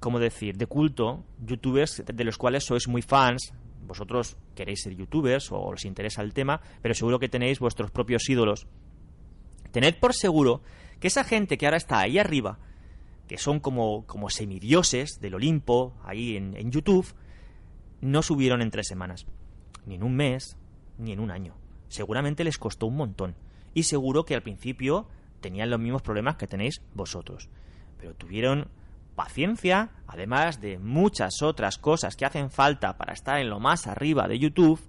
¿cómo 0.00 0.18
decir?, 0.18 0.56
de 0.56 0.66
culto, 0.66 1.24
youtubers 1.44 2.02
de 2.06 2.24
los 2.24 2.38
cuales 2.38 2.64
sois 2.64 2.88
muy 2.88 3.02
fans, 3.02 3.52
vosotros 3.86 4.36
queréis 4.54 4.82
ser 4.82 4.94
youtubers 4.96 5.52
o 5.52 5.60
os 5.60 5.84
interesa 5.84 6.22
el 6.22 6.32
tema, 6.32 6.60
pero 6.82 6.94
seguro 6.94 7.18
que 7.18 7.28
tenéis 7.28 7.60
vuestros 7.60 7.90
propios 7.90 8.28
ídolos. 8.28 8.66
Tened 9.70 9.96
por 10.00 10.14
seguro 10.14 10.62
que 11.00 11.08
esa 11.08 11.24
gente 11.24 11.58
que 11.58 11.66
ahora 11.66 11.76
está 11.76 12.00
ahí 12.00 12.18
arriba, 12.18 12.58
que 13.28 13.38
son 13.38 13.60
como, 13.60 14.06
como 14.06 14.30
semidioses 14.30 15.20
del 15.20 15.34
Olimpo, 15.34 15.94
ahí 16.04 16.36
en, 16.36 16.56
en 16.56 16.70
YouTube, 16.70 17.06
no 18.00 18.22
subieron 18.22 18.62
en 18.62 18.70
tres 18.70 18.86
semanas, 18.88 19.26
ni 19.84 19.96
en 19.96 20.02
un 20.02 20.14
mes, 20.16 20.56
ni 20.98 21.12
en 21.12 21.20
un 21.20 21.30
año. 21.30 21.54
Seguramente 21.88 22.44
les 22.44 22.58
costó 22.58 22.86
un 22.86 22.96
montón. 22.96 23.34
y 23.76 23.82
seguro 23.82 24.24
que 24.24 24.34
al 24.34 24.42
principio 24.42 25.06
tenían 25.42 25.68
los 25.68 25.78
mismos 25.78 26.00
problemas 26.00 26.36
que 26.36 26.46
tenéis 26.46 26.80
vosotros. 26.94 27.50
Pero 27.98 28.14
tuvieron 28.14 28.68
paciencia, 29.16 29.90
además 30.06 30.60
de 30.60 30.78
muchas 30.78 31.42
otras 31.42 31.78
cosas 31.78 32.14
que 32.14 32.26
hacen 32.26 32.50
falta 32.50 32.96
para 32.96 33.14
estar 33.14 33.40
en 33.40 33.50
lo 33.50 33.58
más 33.58 33.88
arriba 33.88 34.28
de 34.28 34.38
YouTube. 34.38 34.80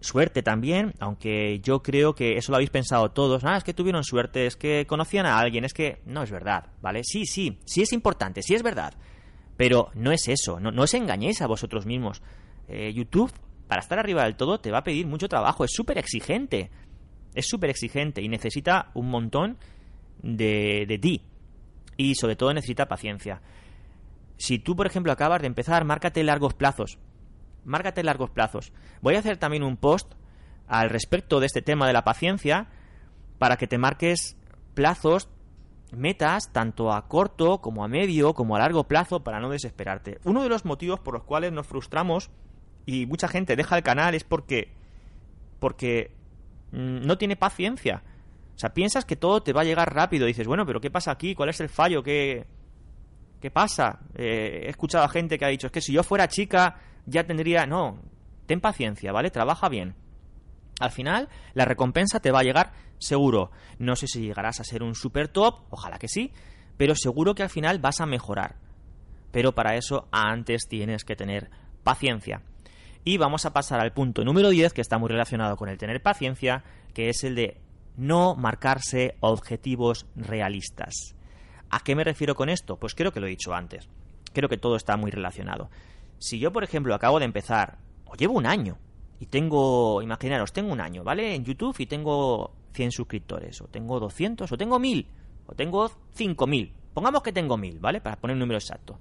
Suerte 0.00 0.42
también, 0.42 0.94
aunque 1.00 1.60
yo 1.60 1.82
creo 1.82 2.14
que 2.14 2.36
eso 2.36 2.52
lo 2.52 2.56
habéis 2.56 2.70
pensado 2.70 3.10
todos. 3.10 3.42
Ah, 3.44 3.56
es 3.56 3.64
que 3.64 3.74
tuvieron 3.74 4.04
suerte, 4.04 4.46
es 4.46 4.56
que 4.56 4.86
conocían 4.86 5.26
a 5.26 5.38
alguien, 5.38 5.64
es 5.64 5.74
que 5.74 6.00
no 6.06 6.22
es 6.22 6.30
verdad, 6.30 6.66
¿vale? 6.80 7.02
Sí, 7.04 7.26
sí, 7.26 7.58
sí 7.64 7.82
es 7.82 7.92
importante, 7.92 8.42
sí 8.42 8.54
es 8.54 8.62
verdad. 8.62 8.94
Pero 9.56 9.90
no 9.94 10.12
es 10.12 10.28
eso, 10.28 10.60
no, 10.60 10.82
os 10.82 10.94
engañéis 10.94 11.42
a 11.42 11.46
vosotros 11.46 11.86
mismos. 11.86 12.22
Eh, 12.68 12.92
YouTube, 12.92 13.32
para 13.66 13.80
estar 13.80 13.98
arriba 13.98 14.24
del 14.24 14.36
todo, 14.36 14.60
te 14.60 14.70
va 14.70 14.78
a 14.78 14.84
pedir 14.84 15.06
mucho 15.06 15.28
trabajo, 15.28 15.64
es 15.64 15.72
súper 15.72 15.98
exigente. 15.98 16.70
Es 17.34 17.48
súper 17.48 17.70
exigente 17.70 18.22
y 18.22 18.28
necesita 18.28 18.90
un 18.94 19.10
montón 19.10 19.58
de, 20.22 20.84
de 20.86 20.98
ti. 20.98 21.22
Y 21.96 22.14
sobre 22.14 22.36
todo 22.36 22.52
necesita 22.52 22.86
paciencia. 22.86 23.40
Si 24.36 24.58
tú, 24.58 24.76
por 24.76 24.86
ejemplo, 24.86 25.12
acabas 25.12 25.40
de 25.40 25.46
empezar, 25.46 25.84
márcate 25.84 26.24
largos 26.24 26.54
plazos. 26.54 26.98
Márcate 27.64 28.02
largos 28.02 28.30
plazos. 28.30 28.72
Voy 29.00 29.14
a 29.14 29.20
hacer 29.20 29.36
también 29.36 29.62
un 29.62 29.76
post 29.76 30.12
al 30.66 30.90
respecto 30.90 31.40
de 31.40 31.46
este 31.46 31.62
tema 31.62 31.86
de 31.86 31.92
la 31.92 32.04
paciencia 32.04 32.68
para 33.38 33.56
que 33.56 33.66
te 33.66 33.78
marques 33.78 34.36
plazos, 34.74 35.28
metas, 35.92 36.52
tanto 36.52 36.92
a 36.92 37.06
corto 37.08 37.60
como 37.60 37.84
a 37.84 37.88
medio, 37.88 38.34
como 38.34 38.56
a 38.56 38.58
largo 38.58 38.84
plazo, 38.84 39.22
para 39.22 39.40
no 39.40 39.50
desesperarte. 39.50 40.18
Uno 40.24 40.42
de 40.42 40.48
los 40.48 40.64
motivos 40.64 41.00
por 41.00 41.14
los 41.14 41.24
cuales 41.24 41.52
nos 41.52 41.66
frustramos 41.66 42.30
y 42.86 43.06
mucha 43.06 43.28
gente 43.28 43.56
deja 43.56 43.76
el 43.76 43.82
canal 43.82 44.14
es 44.14 44.24
porque 44.24 44.72
porque 45.58 46.12
mm, 46.72 47.06
no 47.06 47.16
tiene 47.16 47.36
paciencia. 47.36 48.02
O 48.54 48.58
sea, 48.58 48.72
piensas 48.72 49.04
que 49.04 49.16
todo 49.16 49.42
te 49.42 49.52
va 49.52 49.62
a 49.62 49.64
llegar 49.64 49.92
rápido. 49.92 50.26
dices, 50.26 50.46
bueno, 50.46 50.64
pero 50.64 50.80
¿qué 50.80 50.90
pasa 50.90 51.10
aquí? 51.10 51.34
¿Cuál 51.34 51.48
es 51.48 51.60
el 51.60 51.68
fallo? 51.68 52.02
¿Qué, 52.02 52.46
qué 53.40 53.50
pasa? 53.50 54.00
Eh, 54.14 54.62
he 54.64 54.70
escuchado 54.70 55.04
a 55.04 55.08
gente 55.08 55.38
que 55.38 55.44
ha 55.44 55.48
dicho, 55.48 55.66
es 55.66 55.72
que 55.72 55.80
si 55.80 55.92
yo 55.92 56.02
fuera 56.02 56.28
chica 56.28 56.76
ya 57.06 57.24
tendría... 57.24 57.66
No, 57.66 58.00
ten 58.46 58.60
paciencia, 58.60 59.12
¿vale? 59.12 59.30
Trabaja 59.30 59.68
bien. 59.68 59.96
Al 60.80 60.90
final, 60.90 61.28
la 61.54 61.64
recompensa 61.64 62.20
te 62.20 62.30
va 62.30 62.40
a 62.40 62.44
llegar 62.44 62.72
seguro. 62.98 63.50
No 63.78 63.96
sé 63.96 64.06
si 64.06 64.22
llegarás 64.22 64.60
a 64.60 64.64
ser 64.64 64.82
un 64.82 64.94
super 64.94 65.28
top, 65.28 65.62
ojalá 65.70 65.98
que 65.98 66.08
sí, 66.08 66.32
pero 66.76 66.94
seguro 66.94 67.34
que 67.34 67.42
al 67.42 67.50
final 67.50 67.78
vas 67.78 68.00
a 68.00 68.06
mejorar. 68.06 68.56
Pero 69.30 69.54
para 69.54 69.76
eso 69.76 70.08
antes 70.10 70.68
tienes 70.68 71.04
que 71.04 71.16
tener 71.16 71.50
paciencia. 71.82 72.42
Y 73.04 73.18
vamos 73.18 73.44
a 73.44 73.52
pasar 73.52 73.80
al 73.80 73.92
punto 73.92 74.24
número 74.24 74.48
10, 74.48 74.72
que 74.72 74.80
está 74.80 74.98
muy 74.98 75.08
relacionado 75.08 75.56
con 75.56 75.68
el 75.68 75.78
tener 75.78 76.02
paciencia, 76.02 76.64
que 76.94 77.10
es 77.10 77.22
el 77.24 77.34
de 77.34 77.60
no 77.96 78.34
marcarse 78.34 79.16
objetivos 79.20 80.06
realistas. 80.16 81.14
¿A 81.70 81.80
qué 81.80 81.94
me 81.94 82.04
refiero 82.04 82.34
con 82.34 82.48
esto? 82.48 82.76
Pues 82.76 82.94
creo 82.94 83.12
que 83.12 83.20
lo 83.20 83.26
he 83.26 83.30
dicho 83.30 83.54
antes. 83.54 83.88
Creo 84.32 84.48
que 84.48 84.56
todo 84.56 84.76
está 84.76 84.96
muy 84.96 85.10
relacionado. 85.10 85.70
Si 86.18 86.38
yo, 86.38 86.52
por 86.52 86.64
ejemplo, 86.64 86.94
acabo 86.94 87.18
de 87.18 87.24
empezar, 87.24 87.78
o 88.06 88.14
llevo 88.14 88.34
un 88.34 88.46
año, 88.46 88.78
y 89.20 89.26
tengo, 89.26 90.02
imaginaros, 90.02 90.52
tengo 90.52 90.72
un 90.72 90.80
año, 90.80 91.04
¿vale? 91.04 91.34
En 91.34 91.44
YouTube 91.44 91.76
y 91.78 91.86
tengo 91.86 92.52
100 92.72 92.92
suscriptores, 92.92 93.60
o 93.60 93.68
tengo 93.68 94.00
200, 94.00 94.50
o 94.50 94.56
tengo 94.56 94.78
1000, 94.78 95.06
o 95.46 95.54
tengo 95.54 95.90
5000. 96.14 96.72
Pongamos 96.92 97.22
que 97.22 97.32
tengo 97.32 97.56
1000, 97.56 97.78
¿vale? 97.78 98.00
Para 98.00 98.16
poner 98.16 98.34
un 98.34 98.40
número 98.40 98.58
exacto. 98.58 98.98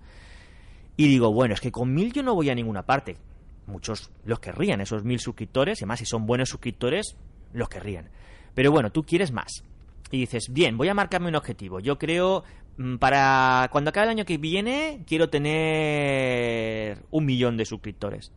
Y 0.95 1.08
digo, 1.08 1.32
bueno, 1.32 1.56
es 1.56 1.62
que 1.62 1.71
con 1.71 1.93
1000 1.93 2.13
yo 2.13 2.23
no 2.23 2.36
voy 2.36 2.49
a 2.49 2.56
ninguna 2.56 2.84
parte. 2.84 3.17
Muchos 3.65 4.12
los 4.25 4.39
querrían, 4.39 4.82
esos 4.82 5.03
1000 5.03 5.19
suscriptores, 5.19 5.82
y 5.82 5.84
además 5.84 5.99
si 5.99 6.06
son 6.06 6.25
buenos 6.25 6.49
suscriptores, 6.49 7.15
los 7.53 7.69
querrían. 7.69 8.10
Pero 8.53 8.71
bueno, 8.71 8.91
tú 8.91 9.03
quieres 9.03 9.31
más. 9.31 9.63
Y 10.11 10.19
dices, 10.19 10.49
bien, 10.51 10.77
voy 10.77 10.89
a 10.89 10.93
marcarme 10.93 11.29
un 11.29 11.35
objetivo. 11.35 11.79
Yo 11.79 11.97
creo, 11.97 12.43
mm, 12.77 12.97
para 12.97 13.67
cuando 13.71 13.89
acabe 13.89 14.05
el 14.05 14.11
año 14.11 14.25
que 14.25 14.37
viene, 14.37 15.03
quiero 15.07 15.29
tener 15.29 16.99
un 17.09 17.25
millón 17.25 17.57
de 17.57 17.65
suscriptores. 17.65 18.31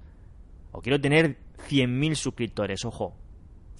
O 0.72 0.80
quiero 0.80 1.00
tener 1.00 1.36
100.000 1.68 2.14
suscriptores, 2.14 2.84
ojo. 2.84 3.14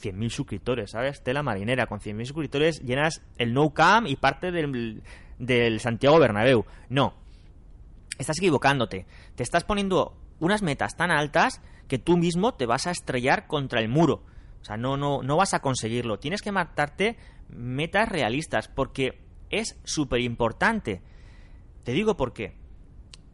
100.000 0.03 0.29
suscriptores, 0.29 0.91
¿sabes? 0.91 1.23
Tela 1.23 1.43
marinera. 1.43 1.87
Con 1.87 2.01
100.000 2.01 2.27
suscriptores 2.27 2.83
llenas 2.83 3.23
el 3.39 3.55
No 3.55 3.71
Cam 3.73 4.07
y 4.07 4.17
parte 4.17 4.53
del, 4.53 5.03
del 5.39 5.81
Santiago 5.81 6.19
Bernabéu. 6.19 6.67
No. 6.91 7.15
Estás 8.19 8.39
equivocándote. 8.39 9.07
Te 9.35 9.43
estás 9.43 9.65
poniendo 9.65 10.17
unas 10.39 10.63
metas 10.63 10.97
tan 10.97 11.11
altas 11.11 11.63
que 11.89 11.99
tú 11.99 12.17
mismo 12.17 12.55
te 12.55 12.67
vas 12.67 12.87
a 12.87 12.91
estrellar 12.91 13.47
contra 13.47 13.81
el 13.81 13.89
muro. 13.89 14.23
O 14.67 14.71
sea, 14.71 14.77
no, 14.77 14.97
no, 14.97 15.23
no 15.23 15.37
vas 15.37 15.55
a 15.55 15.61
conseguirlo. 15.61 16.19
Tienes 16.19 16.43
que 16.43 16.51
marcarte 16.51 17.17
metas 17.49 18.09
realistas 18.09 18.67
porque 18.67 19.21
es 19.49 19.79
súper 19.85 20.23
importante. 20.23 21.03
Te 21.85 21.93
digo 21.93 22.17
por 22.17 22.33
qué. 22.33 22.57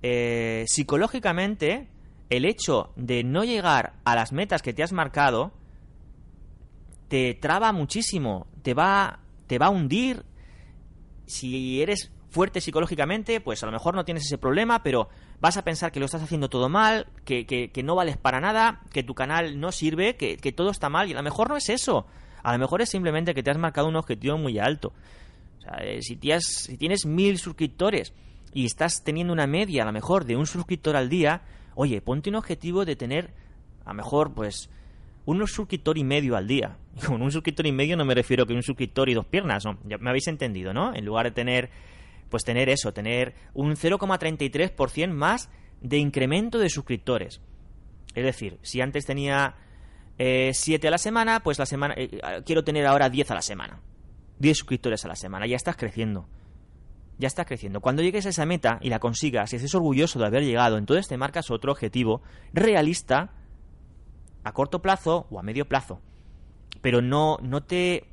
Eh, 0.02 0.66
psicológicamente, 0.68 1.88
el 2.28 2.44
hecho 2.44 2.92
de 2.96 3.24
no 3.24 3.44
llegar 3.44 3.94
a 4.04 4.14
las 4.14 4.32
metas 4.32 4.60
que 4.60 4.74
te 4.74 4.82
has 4.82 4.92
marcado 4.92 5.54
te 7.08 7.32
traba 7.32 7.72
muchísimo, 7.72 8.46
te 8.60 8.74
va, 8.74 9.20
te 9.46 9.58
va 9.58 9.68
a 9.68 9.70
hundir. 9.70 10.26
Si 11.24 11.80
eres 11.80 12.12
fuerte 12.32 12.62
psicológicamente, 12.62 13.40
pues 13.40 13.62
a 13.62 13.66
lo 13.66 13.72
mejor 13.72 13.94
no 13.94 14.04
tienes 14.04 14.24
ese 14.24 14.38
problema, 14.38 14.82
pero 14.82 15.08
vas 15.40 15.58
a 15.58 15.64
pensar 15.64 15.92
que 15.92 16.00
lo 16.00 16.06
estás 16.06 16.22
haciendo 16.22 16.48
todo 16.48 16.68
mal, 16.68 17.06
que, 17.24 17.44
que, 17.46 17.82
no 17.82 17.94
vales 17.94 18.16
para 18.16 18.40
nada, 18.40 18.80
que 18.90 19.02
tu 19.02 19.14
canal 19.14 19.60
no 19.60 19.70
sirve, 19.70 20.16
que, 20.16 20.52
todo 20.52 20.70
está 20.70 20.88
mal, 20.88 21.08
y 21.08 21.12
a 21.12 21.16
lo 21.16 21.22
mejor 21.22 21.50
no 21.50 21.56
es 21.56 21.68
eso. 21.68 22.06
A 22.42 22.52
lo 22.52 22.58
mejor 22.58 22.80
es 22.80 22.88
simplemente 22.88 23.34
que 23.34 23.42
te 23.42 23.50
has 23.50 23.58
marcado 23.58 23.86
un 23.86 23.96
objetivo 23.96 24.38
muy 24.38 24.58
alto. 24.58 24.92
O 25.58 25.60
sea, 25.60 25.76
eh, 25.84 26.00
si, 26.02 26.18
si 26.40 26.76
tienes 26.78 27.04
mil 27.06 27.38
suscriptores 27.38 28.14
y 28.54 28.64
estás 28.64 29.04
teniendo 29.04 29.32
una 29.32 29.46
media, 29.46 29.82
a 29.82 29.86
lo 29.86 29.92
mejor, 29.92 30.24
de 30.24 30.34
un 30.34 30.46
suscriptor 30.46 30.96
al 30.96 31.10
día, 31.10 31.42
oye, 31.74 32.00
ponte 32.00 32.30
un 32.30 32.36
objetivo 32.36 32.86
de 32.86 32.96
tener, 32.96 33.30
a 33.84 33.90
lo 33.90 33.94
mejor, 33.94 34.32
pues, 34.32 34.70
un 35.26 35.46
suscriptor 35.46 35.98
y 35.98 36.04
medio 36.04 36.36
al 36.36 36.46
día. 36.46 36.76
Y 36.96 37.00
con 37.06 37.20
un 37.20 37.30
suscriptor 37.30 37.66
y 37.66 37.72
medio 37.72 37.96
no 37.96 38.06
me 38.06 38.14
refiero 38.14 38.46
que 38.46 38.54
un 38.54 38.62
suscriptor 38.62 39.10
y 39.10 39.14
dos 39.14 39.26
piernas, 39.26 39.64
no, 39.64 39.78
ya 39.84 39.98
me 39.98 40.08
habéis 40.10 40.28
entendido, 40.28 40.72
¿no? 40.72 40.94
En 40.94 41.04
lugar 41.04 41.26
de 41.26 41.32
tener 41.32 41.70
pues 42.32 42.44
tener 42.44 42.70
eso, 42.70 42.94
tener 42.94 43.34
un 43.52 43.76
0,33% 43.76 45.12
más 45.12 45.50
de 45.82 45.98
incremento 45.98 46.58
de 46.58 46.70
suscriptores. 46.70 47.42
Es 48.14 48.24
decir, 48.24 48.58
si 48.62 48.80
antes 48.80 49.04
tenía 49.04 49.56
7 50.16 50.56
eh, 50.64 50.88
a 50.88 50.90
la 50.90 50.96
semana, 50.96 51.40
pues 51.40 51.58
la 51.58 51.66
semana 51.66 51.94
eh, 51.98 52.08
quiero 52.46 52.64
tener 52.64 52.86
ahora 52.86 53.10
10 53.10 53.30
a 53.32 53.34
la 53.34 53.42
semana. 53.42 53.82
10 54.38 54.56
suscriptores 54.56 55.04
a 55.04 55.08
la 55.08 55.14
semana, 55.14 55.46
ya 55.46 55.56
estás 55.56 55.76
creciendo. 55.76 56.26
Ya 57.18 57.26
estás 57.26 57.44
creciendo. 57.44 57.82
Cuando 57.82 58.00
llegues 58.00 58.24
a 58.24 58.30
esa 58.30 58.46
meta 58.46 58.78
y 58.80 58.88
la 58.88 58.98
consigas 58.98 59.52
y 59.52 59.56
estés 59.56 59.74
orgulloso 59.74 60.18
de 60.18 60.26
haber 60.26 60.42
llegado, 60.42 60.78
entonces 60.78 61.06
te 61.06 61.18
marcas 61.18 61.50
otro 61.50 61.70
objetivo 61.70 62.22
realista 62.54 63.34
a 64.42 64.52
corto 64.52 64.80
plazo 64.80 65.26
o 65.30 65.38
a 65.38 65.42
medio 65.42 65.68
plazo. 65.68 66.00
Pero 66.80 67.02
no, 67.02 67.36
no 67.42 67.62
te. 67.62 68.08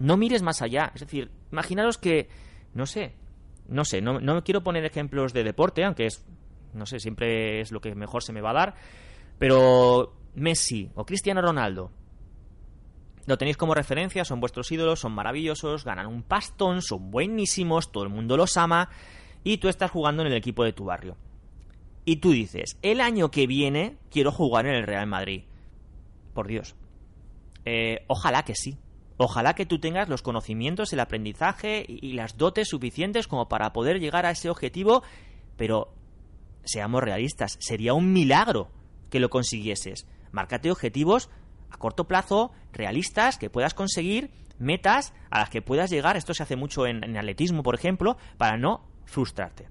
No 0.00 0.16
mires 0.16 0.42
más 0.42 0.60
allá. 0.60 0.90
Es 0.92 1.02
decir, 1.02 1.30
imaginaros 1.52 1.98
que, 1.98 2.28
no 2.74 2.86
sé, 2.86 3.14
no 3.70 3.84
sé, 3.84 4.00
no, 4.02 4.20
no 4.20 4.44
quiero 4.44 4.62
poner 4.62 4.84
ejemplos 4.84 5.32
de 5.32 5.44
deporte, 5.44 5.84
aunque 5.84 6.06
es, 6.06 6.24
no 6.74 6.86
sé, 6.86 7.00
siempre 7.00 7.60
es 7.60 7.72
lo 7.72 7.80
que 7.80 7.94
mejor 7.94 8.22
se 8.22 8.32
me 8.32 8.40
va 8.40 8.50
a 8.50 8.54
dar, 8.54 8.74
pero 9.38 10.12
Messi 10.34 10.90
o 10.94 11.06
Cristiano 11.06 11.40
Ronaldo, 11.40 11.90
lo 13.26 13.38
tenéis 13.38 13.56
como 13.56 13.74
referencia, 13.74 14.24
son 14.24 14.40
vuestros 14.40 14.70
ídolos, 14.72 15.00
son 15.00 15.12
maravillosos, 15.12 15.84
ganan 15.84 16.06
un 16.06 16.22
pastón, 16.22 16.82
son 16.82 17.10
buenísimos, 17.10 17.92
todo 17.92 18.04
el 18.04 18.10
mundo 18.10 18.36
los 18.36 18.56
ama, 18.56 18.90
y 19.44 19.58
tú 19.58 19.68
estás 19.68 19.90
jugando 19.90 20.22
en 20.22 20.28
el 20.28 20.36
equipo 20.36 20.64
de 20.64 20.72
tu 20.72 20.84
barrio. 20.84 21.16
Y 22.04 22.16
tú 22.16 22.32
dices, 22.32 22.76
el 22.82 23.00
año 23.00 23.30
que 23.30 23.46
viene 23.46 23.98
quiero 24.10 24.32
jugar 24.32 24.66
en 24.66 24.74
el 24.74 24.86
Real 24.86 25.06
Madrid. 25.06 25.44
Por 26.34 26.48
Dios. 26.48 26.74
Eh, 27.64 28.04
ojalá 28.08 28.42
que 28.42 28.54
sí. 28.54 28.78
Ojalá 29.22 29.52
que 29.52 29.66
tú 29.66 29.78
tengas 29.78 30.08
los 30.08 30.22
conocimientos, 30.22 30.94
el 30.94 31.00
aprendizaje 31.00 31.84
y 31.86 32.14
las 32.14 32.38
dotes 32.38 32.68
suficientes 32.68 33.28
como 33.28 33.50
para 33.50 33.70
poder 33.74 34.00
llegar 34.00 34.24
a 34.24 34.30
ese 34.30 34.48
objetivo, 34.48 35.02
pero 35.58 35.92
seamos 36.64 37.02
realistas, 37.02 37.58
sería 37.60 37.92
un 37.92 38.14
milagro 38.14 38.70
que 39.10 39.20
lo 39.20 39.28
consiguieses. 39.28 40.06
Márcate 40.32 40.70
objetivos 40.70 41.28
a 41.70 41.76
corto 41.76 42.08
plazo, 42.08 42.52
realistas, 42.72 43.36
que 43.36 43.50
puedas 43.50 43.74
conseguir, 43.74 44.30
metas 44.58 45.12
a 45.28 45.40
las 45.40 45.50
que 45.50 45.60
puedas 45.60 45.90
llegar, 45.90 46.16
esto 46.16 46.32
se 46.32 46.42
hace 46.42 46.56
mucho 46.56 46.86
en, 46.86 47.04
en 47.04 47.18
atletismo, 47.18 47.62
por 47.62 47.74
ejemplo, 47.74 48.16
para 48.38 48.56
no 48.56 48.88
frustrarte. 49.04 49.68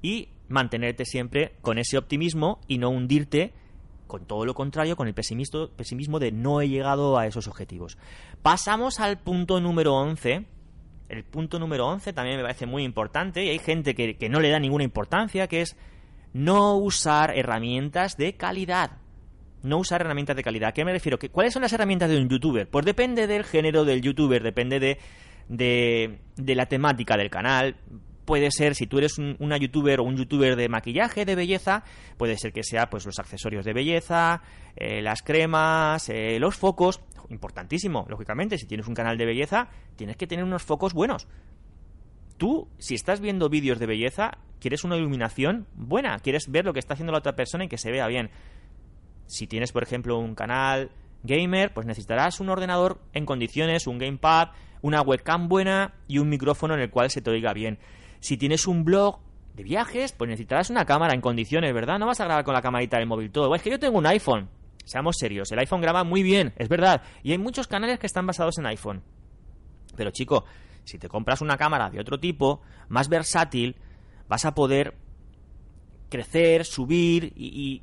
Y 0.00 0.30
mantenerte 0.48 1.04
siempre 1.04 1.52
con 1.60 1.76
ese 1.76 1.98
optimismo 1.98 2.60
y 2.66 2.78
no 2.78 2.88
hundirte 2.88 3.52
con 4.08 4.26
todo 4.26 4.44
lo 4.44 4.54
contrario, 4.54 4.96
con 4.96 5.06
el 5.06 5.14
pesimismo, 5.14 6.18
de 6.18 6.32
no 6.32 6.60
he 6.60 6.68
llegado 6.68 7.16
a 7.16 7.26
esos 7.26 7.46
objetivos. 7.46 7.96
Pasamos 8.42 8.98
al 8.98 9.18
punto 9.18 9.60
número 9.60 9.94
11. 9.94 10.46
El 11.08 11.24
punto 11.24 11.60
número 11.60 11.86
11 11.86 12.12
también 12.12 12.36
me 12.36 12.42
parece 12.42 12.66
muy 12.66 12.82
importante 12.82 13.44
y 13.44 13.50
hay 13.50 13.60
gente 13.60 13.94
que, 13.94 14.16
que 14.16 14.28
no 14.28 14.40
le 14.40 14.50
da 14.50 14.58
ninguna 14.58 14.84
importancia, 14.84 15.46
que 15.46 15.60
es 15.60 15.76
no 16.32 16.76
usar 16.76 17.36
herramientas 17.36 18.16
de 18.16 18.36
calidad. 18.36 18.98
no 19.62 19.78
usar 19.78 20.02
herramientas 20.02 20.36
de 20.36 20.42
calidad. 20.42 20.68
¿A 20.68 20.72
qué 20.72 20.84
me 20.84 20.92
refiero? 20.92 21.18
¿Cuáles 21.32 21.52
son 21.52 21.62
las 21.62 21.72
herramientas 21.72 22.08
de 22.08 22.16
un 22.16 22.28
youtuber? 22.28 22.68
Pues 22.68 22.84
depende 22.84 23.26
del 23.26 23.44
género 23.44 23.84
del 23.84 24.02
youtuber, 24.02 24.42
depende 24.42 24.78
de, 24.78 24.98
de, 25.48 26.54
la 26.54 26.66
temática 26.66 27.16
del 27.16 27.30
canal. 27.30 27.76
Puede 28.28 28.50
ser, 28.50 28.74
si 28.74 28.86
tú 28.86 28.98
eres 28.98 29.16
una 29.16 29.56
youtuber 29.56 30.00
o 30.00 30.02
un 30.02 30.14
youtuber 30.14 30.54
de 30.54 30.68
maquillaje, 30.68 31.24
de 31.24 31.34
belleza, 31.34 31.82
puede 32.18 32.36
ser 32.36 32.52
que 32.52 32.62
sea 32.62 32.90
pues 32.90 33.06
los 33.06 33.18
accesorios 33.18 33.64
de 33.64 33.72
belleza, 33.72 34.42
eh, 34.76 35.00
las 35.00 35.22
cremas, 35.22 36.10
eh, 36.10 36.38
los 36.38 36.54
focos. 36.54 37.00
Importantísimo, 37.30 38.04
lógicamente, 38.06 38.58
si 38.58 38.66
tienes 38.66 38.86
un 38.86 38.92
canal 38.92 39.16
de 39.16 39.24
belleza, 39.24 39.70
tienes 39.96 40.18
que 40.18 40.26
tener 40.26 40.44
unos 40.44 40.62
focos 40.62 40.92
buenos. 40.92 41.26
Tú, 42.36 42.68
si 42.76 42.94
estás 42.94 43.20
viendo 43.20 43.48
vídeos 43.48 43.78
de 43.78 43.86
belleza, 43.86 44.36
quieres 44.60 44.84
una 44.84 44.98
iluminación 44.98 45.66
buena, 45.72 46.18
quieres 46.18 46.50
ver 46.50 46.66
lo 46.66 46.74
que 46.74 46.80
está 46.80 46.92
haciendo 46.92 47.12
la 47.12 47.20
otra 47.20 47.34
persona 47.34 47.64
y 47.64 47.68
que 47.68 47.78
se 47.78 47.90
vea 47.90 48.06
bien. 48.08 48.28
Si 49.24 49.46
tienes, 49.46 49.72
por 49.72 49.84
ejemplo, 49.84 50.18
un 50.18 50.34
canal 50.34 50.90
gamer, 51.22 51.72
pues 51.72 51.86
necesitarás 51.86 52.40
un 52.40 52.50
ordenador 52.50 53.00
en 53.14 53.24
condiciones, 53.24 53.86
un 53.86 53.96
gamepad, 53.96 54.48
una 54.82 55.00
webcam 55.00 55.48
buena 55.48 55.94
y 56.06 56.18
un 56.18 56.28
micrófono 56.28 56.74
en 56.74 56.80
el 56.80 56.90
cual 56.90 57.08
se 57.08 57.22
te 57.22 57.30
oiga 57.30 57.54
bien. 57.54 57.78
Si 58.20 58.36
tienes 58.36 58.66
un 58.66 58.84
blog 58.84 59.20
de 59.54 59.62
viajes, 59.62 60.12
pues 60.12 60.28
necesitarás 60.28 60.70
una 60.70 60.84
cámara 60.84 61.14
en 61.14 61.20
condiciones, 61.20 61.72
¿verdad? 61.74 61.98
No 61.98 62.06
vas 62.06 62.20
a 62.20 62.24
grabar 62.24 62.44
con 62.44 62.54
la 62.54 62.62
camarita 62.62 62.98
del 62.98 63.06
móvil 63.06 63.30
todo. 63.30 63.54
Es 63.54 63.62
que 63.62 63.70
yo 63.70 63.78
tengo 63.78 63.98
un 63.98 64.06
iPhone. 64.06 64.48
Seamos 64.84 65.16
serios, 65.18 65.52
el 65.52 65.58
iPhone 65.58 65.82
graba 65.82 66.02
muy 66.02 66.22
bien, 66.22 66.54
es 66.56 66.68
verdad. 66.68 67.02
Y 67.22 67.32
hay 67.32 67.38
muchos 67.38 67.66
canales 67.66 67.98
que 67.98 68.06
están 68.06 68.26
basados 68.26 68.56
en 68.58 68.66
iPhone. 68.66 69.02
Pero 69.96 70.10
chico, 70.10 70.44
si 70.84 70.98
te 70.98 71.08
compras 71.08 71.42
una 71.42 71.58
cámara 71.58 71.90
de 71.90 72.00
otro 72.00 72.18
tipo, 72.18 72.62
más 72.88 73.08
versátil, 73.08 73.76
vas 74.28 74.46
a 74.46 74.54
poder 74.54 74.96
crecer, 76.08 76.64
subir 76.64 77.32
y, 77.36 77.82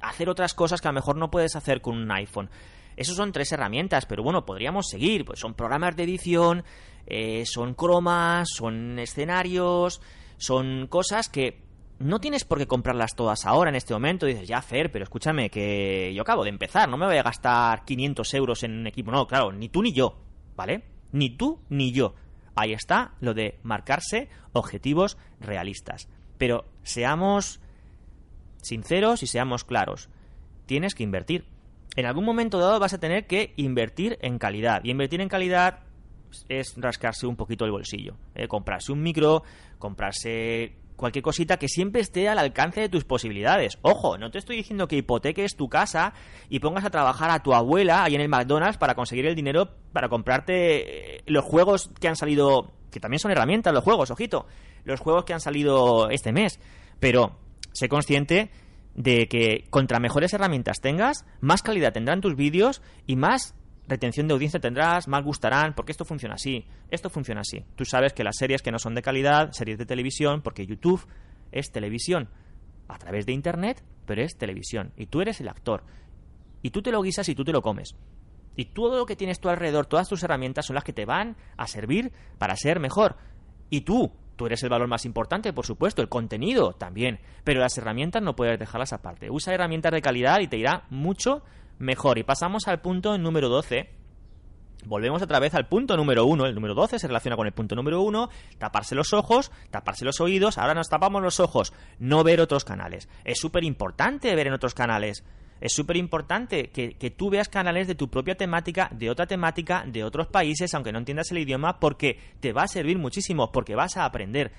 hacer 0.00 0.28
otras 0.28 0.54
cosas 0.54 0.80
que 0.80 0.88
a 0.88 0.92
lo 0.92 0.96
mejor 0.96 1.16
no 1.16 1.30
puedes 1.30 1.56
hacer 1.56 1.80
con 1.80 1.96
un 1.96 2.10
iPhone. 2.12 2.48
Esos 2.96 3.16
son 3.16 3.32
tres 3.32 3.52
herramientas, 3.52 4.06
pero 4.06 4.22
bueno, 4.22 4.46
podríamos 4.46 4.88
seguir. 4.88 5.24
Pues 5.24 5.38
son 5.38 5.54
programas 5.54 5.96
de 5.96 6.04
edición, 6.04 6.64
eh, 7.06 7.44
son 7.46 7.74
cromas, 7.74 8.48
son 8.54 8.98
escenarios, 8.98 10.00
son 10.38 10.86
cosas 10.88 11.28
que 11.28 11.62
no 11.98 12.20
tienes 12.20 12.44
por 12.44 12.58
qué 12.58 12.66
comprarlas 12.66 13.14
todas 13.14 13.46
ahora, 13.46 13.70
en 13.70 13.76
este 13.76 13.94
momento. 13.94 14.26
Dices, 14.26 14.48
ya, 14.48 14.60
Fer, 14.62 14.90
pero 14.90 15.04
escúchame, 15.04 15.50
que 15.50 16.12
yo 16.14 16.22
acabo 16.22 16.44
de 16.44 16.50
empezar, 16.50 16.88
no 16.88 16.96
me 16.96 17.06
voy 17.06 17.16
a 17.16 17.22
gastar 17.22 17.84
500 17.84 18.34
euros 18.34 18.62
en 18.62 18.72
un 18.72 18.86
equipo. 18.86 19.10
No, 19.10 19.26
claro, 19.26 19.52
ni 19.52 19.68
tú 19.68 19.82
ni 19.82 19.92
yo, 19.92 20.18
¿vale? 20.56 20.84
Ni 21.12 21.30
tú 21.30 21.60
ni 21.68 21.92
yo. 21.92 22.14
Ahí 22.54 22.72
está 22.72 23.14
lo 23.20 23.34
de 23.34 23.58
marcarse 23.62 24.28
objetivos 24.52 25.18
realistas. 25.40 26.08
Pero 26.38 26.64
seamos 26.82 27.60
sinceros 28.62 29.22
y 29.22 29.26
seamos 29.26 29.64
claros. 29.64 30.08
Tienes 30.66 30.94
que 30.94 31.02
invertir. 31.02 31.55
En 31.96 32.04
algún 32.04 32.24
momento 32.24 32.58
dado 32.58 32.78
vas 32.78 32.92
a 32.92 33.00
tener 33.00 33.26
que 33.26 33.54
invertir 33.56 34.18
en 34.20 34.38
calidad. 34.38 34.84
Y 34.84 34.90
invertir 34.90 35.22
en 35.22 35.28
calidad 35.28 35.80
es 36.48 36.74
rascarse 36.76 37.26
un 37.26 37.36
poquito 37.36 37.64
el 37.64 37.70
bolsillo. 37.70 38.16
¿eh? 38.34 38.46
Comprarse 38.46 38.92
un 38.92 39.02
micro, 39.02 39.42
comprarse 39.78 40.76
cualquier 40.96 41.22
cosita 41.22 41.58
que 41.58 41.68
siempre 41.68 42.00
esté 42.00 42.28
al 42.28 42.38
alcance 42.38 42.80
de 42.80 42.88
tus 42.88 43.04
posibilidades. 43.04 43.78
Ojo, 43.82 44.18
no 44.18 44.30
te 44.30 44.38
estoy 44.38 44.56
diciendo 44.56 44.88
que 44.88 44.96
hipoteques 44.96 45.56
tu 45.56 45.68
casa 45.68 46.12
y 46.48 46.60
pongas 46.60 46.84
a 46.84 46.90
trabajar 46.90 47.30
a 47.30 47.42
tu 47.42 47.54
abuela 47.54 48.04
ahí 48.04 48.14
en 48.14 48.20
el 48.20 48.28
McDonald's 48.28 48.78
para 48.78 48.94
conseguir 48.94 49.26
el 49.26 49.34
dinero 49.34 49.70
para 49.92 50.08
comprarte 50.08 51.16
eh, 51.16 51.22
los 51.26 51.44
juegos 51.44 51.90
que 52.00 52.08
han 52.08 52.16
salido, 52.16 52.72
que 52.90 53.00
también 53.00 53.20
son 53.20 53.30
herramientas 53.30 53.72
los 53.72 53.84
juegos, 53.84 54.10
ojito, 54.10 54.46
los 54.84 55.00
juegos 55.00 55.24
que 55.24 55.34
han 55.34 55.40
salido 55.40 56.10
este 56.10 56.32
mes. 56.32 56.60
Pero 56.98 57.38
sé 57.72 57.88
consciente 57.88 58.50
de 58.96 59.28
que 59.28 59.66
contra 59.70 60.00
mejores 60.00 60.32
herramientas 60.32 60.80
tengas, 60.80 61.24
más 61.40 61.62
calidad 61.62 61.92
tendrán 61.92 62.22
tus 62.22 62.34
vídeos 62.34 62.82
y 63.06 63.16
más 63.16 63.54
retención 63.86 64.26
de 64.26 64.34
audiencia 64.34 64.58
tendrás, 64.58 65.06
más 65.06 65.22
gustarán, 65.22 65.74
porque 65.74 65.92
esto 65.92 66.04
funciona 66.04 66.34
así, 66.34 66.66
esto 66.90 67.10
funciona 67.10 67.42
así. 67.42 67.64
Tú 67.76 67.84
sabes 67.84 68.12
que 68.12 68.24
las 68.24 68.36
series 68.36 68.62
que 68.62 68.72
no 68.72 68.78
son 68.78 68.94
de 68.94 69.02
calidad, 69.02 69.52
series 69.52 69.78
de 69.78 69.86
televisión, 69.86 70.42
porque 70.42 70.66
YouTube 70.66 71.06
es 71.52 71.70
televisión 71.70 72.30
a 72.88 72.98
través 72.98 73.26
de 73.26 73.32
Internet, 73.32 73.84
pero 74.06 74.22
es 74.22 74.36
televisión, 74.36 74.92
y 74.96 75.06
tú 75.06 75.20
eres 75.20 75.40
el 75.40 75.48
actor, 75.48 75.84
y 76.62 76.70
tú 76.70 76.82
te 76.82 76.90
lo 76.90 77.02
guisas 77.02 77.28
y 77.28 77.34
tú 77.34 77.44
te 77.44 77.52
lo 77.52 77.62
comes. 77.62 77.94
Y 78.56 78.66
todo 78.66 78.96
lo 78.96 79.06
que 79.06 79.16
tienes 79.16 79.38
tú 79.38 79.50
alrededor, 79.50 79.86
todas 79.86 80.08
tus 80.08 80.22
herramientas 80.22 80.66
son 80.66 80.74
las 80.74 80.84
que 80.84 80.94
te 80.94 81.04
van 81.04 81.36
a 81.58 81.66
servir 81.66 82.12
para 82.38 82.56
ser 82.56 82.80
mejor. 82.80 83.16
Y 83.68 83.82
tú, 83.82 84.12
tú 84.36 84.46
eres 84.46 84.62
el 84.62 84.68
valor 84.68 84.88
más 84.88 85.04
importante, 85.04 85.52
por 85.52 85.66
supuesto, 85.66 86.02
el 86.02 86.08
contenido 86.08 86.72
también, 86.72 87.20
pero 87.44 87.60
las 87.60 87.76
herramientas 87.78 88.22
no 88.22 88.36
puedes 88.36 88.58
dejarlas 88.58 88.92
aparte. 88.92 89.30
Usa 89.30 89.54
herramientas 89.54 89.92
de 89.92 90.02
calidad 90.02 90.40
y 90.40 90.48
te 90.48 90.58
irá 90.58 90.84
mucho 90.90 91.42
mejor. 91.78 92.18
Y 92.18 92.22
pasamos 92.22 92.68
al 92.68 92.80
punto 92.80 93.16
número 93.18 93.48
12. 93.48 93.90
Volvemos 94.84 95.20
otra 95.22 95.40
vez 95.40 95.54
al 95.54 95.66
punto 95.66 95.96
número 95.96 96.24
1. 96.26 96.46
El 96.46 96.54
número 96.54 96.74
12 96.74 96.98
se 96.98 97.06
relaciona 97.06 97.36
con 97.36 97.46
el 97.46 97.52
punto 97.52 97.74
número 97.74 98.02
1. 98.02 98.28
Taparse 98.58 98.94
los 98.94 99.12
ojos, 99.12 99.50
taparse 99.70 100.04
los 100.04 100.20
oídos. 100.20 100.58
Ahora 100.58 100.74
nos 100.74 100.88
tapamos 100.88 101.22
los 101.22 101.40
ojos. 101.40 101.72
No 101.98 102.22
ver 102.22 102.40
otros 102.40 102.64
canales. 102.64 103.08
Es 103.24 103.40
súper 103.40 103.64
importante 103.64 104.34
ver 104.36 104.46
en 104.46 104.52
otros 104.52 104.74
canales. 104.74 105.24
Es 105.60 105.72
súper 105.72 105.96
importante 105.96 106.70
que, 106.70 106.94
que, 106.94 107.10
tú 107.10 107.30
veas 107.30 107.48
canales 107.48 107.86
de 107.88 107.94
tu 107.94 108.08
propia 108.08 108.36
temática, 108.36 108.90
de 108.92 109.10
otra 109.10 109.26
temática, 109.26 109.84
de 109.86 110.04
otros 110.04 110.26
países, 110.26 110.74
aunque 110.74 110.92
no 110.92 110.98
entiendas 110.98 111.30
el 111.30 111.38
idioma, 111.38 111.80
porque 111.80 112.18
te 112.40 112.52
va 112.52 112.64
a 112.64 112.68
servir 112.68 112.98
muchísimo, 112.98 113.50
porque 113.52 113.74
vas 113.74 113.96
a 113.96 114.04
aprender. 114.04 114.52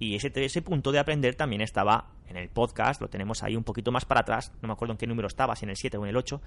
Y 0.00 0.14
ese, 0.14 0.32
ese 0.34 0.62
punto 0.62 0.92
de 0.92 0.98
aprender 0.98 1.34
también 1.34 1.60
estaba 1.60 2.12
en 2.28 2.36
el 2.36 2.48
podcast, 2.48 3.00
lo 3.00 3.08
tenemos 3.08 3.42
ahí 3.42 3.56
un 3.56 3.64
poquito 3.64 3.90
más 3.90 4.04
para 4.04 4.20
atrás, 4.20 4.52
no 4.60 4.68
me 4.68 4.72
acuerdo 4.72 4.92
en 4.92 4.98
qué 4.98 5.06
número 5.06 5.28
estaba, 5.28 5.56
si 5.56 5.64
en 5.64 5.70
el 5.70 5.76
7 5.76 5.96
o 5.96 6.04
en 6.04 6.10
el 6.10 6.16
8, 6.16 6.40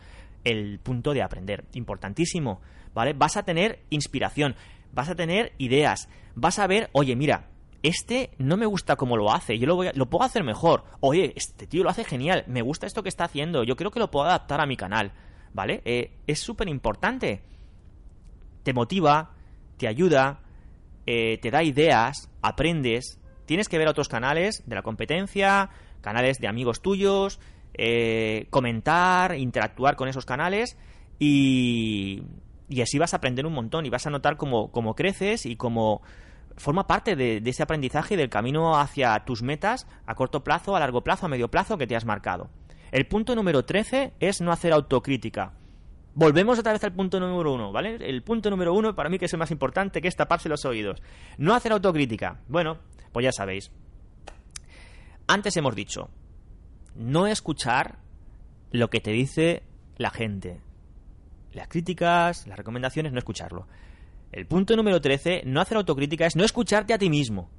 el 0.43 0.79
punto 0.79 1.13
de 1.13 1.21
aprender. 1.21 1.65
Importantísimo, 1.73 2.61
¿vale? 2.93 3.13
Vas 3.13 3.37
a 3.37 3.43
tener 3.43 3.79
inspiración, 3.89 4.55
vas 4.93 5.09
a 5.09 5.15
tener 5.15 5.53
ideas, 5.57 6.07
vas 6.35 6.59
a 6.59 6.67
ver, 6.67 6.89
oye, 6.93 7.15
mira, 7.15 7.47
este 7.83 8.31
no 8.37 8.57
me 8.57 8.65
gusta 8.65 8.95
cómo 8.95 9.17
lo 9.17 9.31
hace, 9.31 9.57
yo 9.57 9.67
lo, 9.67 9.75
voy 9.75 9.89
lo 9.93 10.09
puedo 10.09 10.23
hacer 10.23 10.43
mejor. 10.43 10.83
Oye, 10.99 11.33
este 11.35 11.67
tío 11.67 11.83
lo 11.83 11.89
hace 11.89 12.03
genial, 12.03 12.43
me 12.47 12.61
gusta 12.61 12.85
esto 12.85 13.03
que 13.03 13.09
está 13.09 13.25
haciendo, 13.25 13.63
yo 13.63 13.75
creo 13.75 13.91
que 13.91 13.99
lo 13.99 14.11
puedo 14.11 14.25
adaptar 14.25 14.61
a 14.61 14.65
mi 14.65 14.77
canal, 14.77 15.13
¿vale? 15.53 15.81
Eh, 15.85 16.17
es 16.27 16.39
súper 16.39 16.67
importante. 16.67 17.41
Te 18.63 18.73
motiva, 18.73 19.31
te 19.77 19.87
ayuda, 19.87 20.41
eh, 21.07 21.39
te 21.41 21.49
da 21.49 21.63
ideas, 21.63 22.29
aprendes, 22.41 23.19
tienes 23.45 23.67
que 23.67 23.79
ver 23.79 23.87
otros 23.87 24.07
canales 24.07 24.63
de 24.67 24.75
la 24.75 24.83
competencia, 24.83 25.71
canales 26.01 26.37
de 26.37 26.47
amigos 26.47 26.81
tuyos, 26.81 27.39
eh, 27.73 28.47
comentar, 28.51 29.35
interactuar 29.35 29.95
con 29.95 30.07
esos 30.07 30.25
canales 30.25 30.77
y, 31.17 32.21
y 32.69 32.81
así 32.81 32.99
vas 32.99 33.13
a 33.13 33.17
aprender 33.17 33.45
un 33.45 33.53
montón 33.53 33.85
y 33.85 33.89
vas 33.89 34.05
a 34.05 34.11
notar 34.11 34.37
cómo, 34.37 34.71
cómo 34.71 34.93
creces 34.93 35.45
y 35.45 35.55
cómo 35.55 36.01
forma 36.61 36.87
parte 36.87 37.15
de, 37.15 37.41
ese 37.45 37.63
aprendizaje 37.63 38.13
y 38.13 38.17
del 38.17 38.29
camino 38.29 38.79
hacia 38.79 39.19
tus 39.25 39.41
metas 39.41 39.87
a 40.05 40.15
corto 40.15 40.43
plazo, 40.43 40.75
a 40.75 40.79
largo 40.79 41.03
plazo, 41.03 41.25
a 41.25 41.29
medio 41.29 41.49
plazo 41.49 41.77
que 41.77 41.87
te 41.87 41.95
has 41.95 42.05
marcado. 42.05 42.49
El 42.91 43.07
punto 43.07 43.35
número 43.35 43.65
13 43.65 44.13
es 44.19 44.41
no 44.41 44.51
hacer 44.51 44.73
autocrítica. 44.73 45.53
Volvemos 46.13 46.59
otra 46.59 46.73
vez 46.73 46.83
al 46.83 46.93
punto 46.93 47.19
número 47.19 47.53
uno, 47.53 47.71
¿vale? 47.71 47.95
El 47.95 48.21
punto 48.21 48.49
número 48.49 48.73
uno 48.73 48.95
para 48.95 49.09
mí 49.09 49.17
que 49.17 49.25
es 49.25 49.33
el 49.33 49.39
más 49.39 49.51
importante, 49.51 50.01
que 50.01 50.09
es 50.09 50.15
taparse 50.15 50.49
los 50.49 50.65
oídos. 50.65 51.01
No 51.37 51.55
hacer 51.55 51.71
autocrítica. 51.71 52.41
Bueno, 52.47 52.79
pues 53.11 53.23
ya 53.23 53.31
sabéis. 53.31 53.71
Antes 55.27 55.55
hemos 55.55 55.75
dicho, 55.75 56.09
no 56.95 57.27
escuchar 57.27 57.99
lo 58.71 58.89
que 58.89 58.99
te 58.99 59.11
dice 59.11 59.63
la 59.97 60.09
gente. 60.09 60.59
Las 61.53 61.69
críticas, 61.69 62.45
las 62.47 62.57
recomendaciones, 62.57 63.13
no 63.13 63.19
escucharlo. 63.19 63.67
El 64.31 64.47
punto 64.47 64.75
número 64.75 65.01
13, 65.01 65.43
no 65.45 65.59
hacer 65.59 65.77
autocrítica, 65.77 66.25
es 66.25 66.35
no 66.35 66.45
escucharte 66.45 66.93
a 66.93 66.97
ti 66.97 67.09
mismo. 67.09 67.49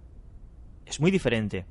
Es 0.86 1.00
muy 1.00 1.10
diferente. 1.10 1.66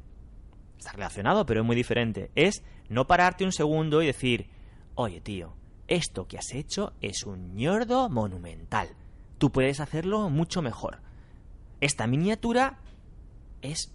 Está 0.78 0.94
relacionado, 0.94 1.46
pero 1.46 1.62
es 1.62 1.66
muy 1.66 1.76
diferente. 1.76 2.32
Es 2.36 2.64
no 2.90 3.08
pararte 3.08 3.44
un 3.44 3.52
segundo 3.52 4.02
y 4.02 4.08
decir, 4.08 4.48
oye 4.96 5.22
tío, 5.22 5.56
esto 5.88 6.28
que 6.28 6.38
has 6.38 6.54
hecho 6.54 6.94
es 7.02 7.24
un 7.26 7.56
ñordo 7.56 8.10
monumental. 8.10 8.90
Tú 9.38 9.52
puedes 9.52 9.80
hacerlo 9.80 10.30
mucho 10.30 10.62
mejor. 10.62 11.00
Esta 11.80 12.06
miniatura 12.06 12.80
es 13.62 13.92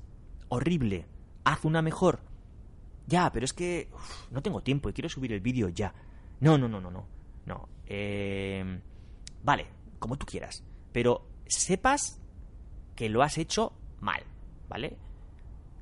horrible. 0.48 1.06
Haz 1.44 1.64
una 1.64 1.82
mejor. 1.82 2.20
Ya, 3.06 3.30
pero 3.32 3.44
es 3.44 3.52
que 3.52 3.88
no 4.32 4.42
tengo 4.42 4.60
tiempo 4.60 4.88
y 4.88 4.92
quiero 4.92 5.08
subir 5.08 5.32
el 5.32 5.40
vídeo 5.40 5.68
ya. 5.68 5.94
No, 6.40 6.58
no, 6.58 6.68
no, 6.68 6.80
no, 6.80 6.90
no. 6.90 7.06
No. 7.46 7.68
Eh, 7.86 8.80
vale, 9.44 9.66
como 10.00 10.16
tú 10.16 10.26
quieras. 10.26 10.64
Pero 10.96 11.26
sepas 11.46 12.22
que 12.94 13.10
lo 13.10 13.22
has 13.22 13.36
hecho 13.36 13.74
mal, 14.00 14.22
¿vale? 14.66 14.96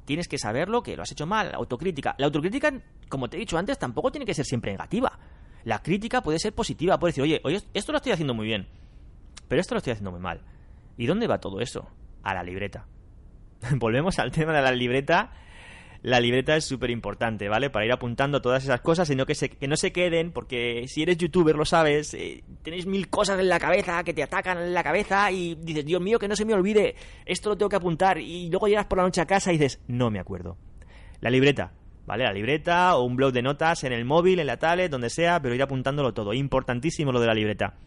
Tienes 0.06 0.26
que 0.26 0.38
saberlo 0.38 0.82
que 0.82 0.96
lo 0.96 1.04
has 1.04 1.12
hecho 1.12 1.24
mal. 1.24 1.54
Autocrítica. 1.54 2.16
La 2.18 2.26
autocrítica, 2.26 2.82
como 3.08 3.30
te 3.30 3.36
he 3.36 3.38
dicho 3.38 3.56
antes, 3.56 3.78
tampoco 3.78 4.10
tiene 4.10 4.26
que 4.26 4.34
ser 4.34 4.44
siempre 4.44 4.72
negativa. 4.72 5.16
La 5.62 5.84
crítica 5.84 6.20
puede 6.20 6.40
ser 6.40 6.52
positiva. 6.52 6.98
Puede 6.98 7.10
decir, 7.10 7.22
oye, 7.22 7.40
oye, 7.44 7.62
esto 7.74 7.92
lo 7.92 7.98
estoy 7.98 8.10
haciendo 8.10 8.34
muy 8.34 8.46
bien. 8.46 8.66
Pero 9.46 9.60
esto 9.60 9.76
lo 9.76 9.78
estoy 9.78 9.92
haciendo 9.92 10.10
muy 10.10 10.18
mal. 10.18 10.40
¿Y 10.96 11.06
dónde 11.06 11.28
va 11.28 11.38
todo 11.38 11.60
eso? 11.60 11.88
A 12.24 12.34
la 12.34 12.42
libreta. 12.42 12.88
volvemos 13.76 14.18
al 14.18 14.32
tema 14.32 14.52
de 14.52 14.62
la 14.62 14.72
libreta. 14.72 15.30
La 16.04 16.20
libreta 16.20 16.54
es 16.54 16.66
súper 16.66 16.90
importante, 16.90 17.48
¿vale? 17.48 17.70
Para 17.70 17.86
ir 17.86 17.92
apuntando 17.92 18.42
todas 18.42 18.62
esas 18.62 18.82
cosas 18.82 19.08
y 19.08 19.16
no 19.16 19.24
que, 19.24 19.34
se, 19.34 19.48
que 19.48 19.66
no 19.66 19.74
se 19.74 19.90
queden, 19.90 20.32
porque 20.32 20.84
si 20.86 21.02
eres 21.02 21.16
youtuber, 21.16 21.56
lo 21.56 21.64
sabes, 21.64 22.12
eh, 22.12 22.44
tenéis 22.62 22.84
mil 22.84 23.08
cosas 23.08 23.40
en 23.40 23.48
la 23.48 23.58
cabeza 23.58 24.04
que 24.04 24.12
te 24.12 24.22
atacan 24.22 24.58
en 24.58 24.74
la 24.74 24.84
cabeza 24.84 25.32
y 25.32 25.54
dices, 25.54 25.86
Dios 25.86 26.02
mío, 26.02 26.18
que 26.18 26.28
no 26.28 26.36
se 26.36 26.44
me 26.44 26.52
olvide, 26.52 26.94
esto 27.24 27.48
lo 27.48 27.56
tengo 27.56 27.70
que 27.70 27.76
apuntar. 27.76 28.18
Y 28.18 28.50
luego 28.50 28.68
llegas 28.68 28.84
por 28.84 28.98
la 28.98 29.04
noche 29.04 29.22
a 29.22 29.26
casa 29.26 29.50
y 29.50 29.56
dices, 29.56 29.80
no 29.88 30.10
me 30.10 30.18
acuerdo. 30.18 30.58
La 31.22 31.30
libreta, 31.30 31.72
¿vale? 32.04 32.24
La 32.24 32.34
libreta 32.34 32.96
o 32.96 33.04
un 33.04 33.16
blog 33.16 33.32
de 33.32 33.40
notas 33.40 33.82
en 33.84 33.94
el 33.94 34.04
móvil, 34.04 34.40
en 34.40 34.46
la 34.46 34.58
tablet, 34.58 34.90
donde 34.90 35.08
sea, 35.08 35.40
pero 35.40 35.54
ir 35.54 35.62
apuntándolo 35.62 36.12
todo. 36.12 36.34
Importantísimo 36.34 37.12
lo 37.12 37.20
de 37.20 37.28
la 37.28 37.34
libreta. 37.34 37.78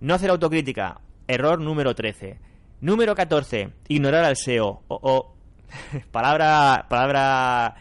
No 0.00 0.14
hacer 0.14 0.30
autocrítica. 0.30 1.00
Error 1.26 1.60
número 1.60 1.92
13. 1.96 2.38
Número 2.82 3.16
14. 3.16 3.70
Ignorar 3.88 4.24
al 4.24 4.36
SEO. 4.36 4.84
O, 4.86 5.34
palabra, 6.10 6.86
palabra 6.88 7.76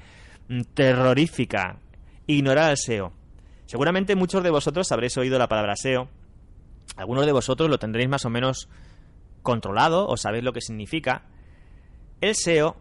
mm, 0.48 0.62
terrorífica. 0.74 1.80
Ignorar 2.26 2.72
al 2.72 2.78
SEO. 2.78 3.14
Seguramente 3.66 4.16
muchos 4.16 4.44
de 4.44 4.50
vosotros 4.50 4.92
habréis 4.92 5.18
oído 5.18 5.38
la 5.38 5.48
palabra 5.48 5.76
SEO. 5.76 6.10
Algunos 6.96 7.26
de 7.26 7.32
vosotros 7.32 7.70
lo 7.70 7.80
tendréis 7.80 8.10
más 8.10 8.26
o 8.26 8.30
menos 8.30 8.70
controlado 9.44 10.08
o 10.08 10.18
sabéis 10.18 10.44
lo 10.44 10.54
que 10.54 10.62
significa. 10.62 11.26
El 12.22 12.36
SEO, 12.36 12.78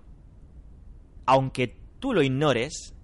aunque 1.26 1.76
tú 1.98 2.12
lo 2.12 2.22
ignores, 2.22 2.94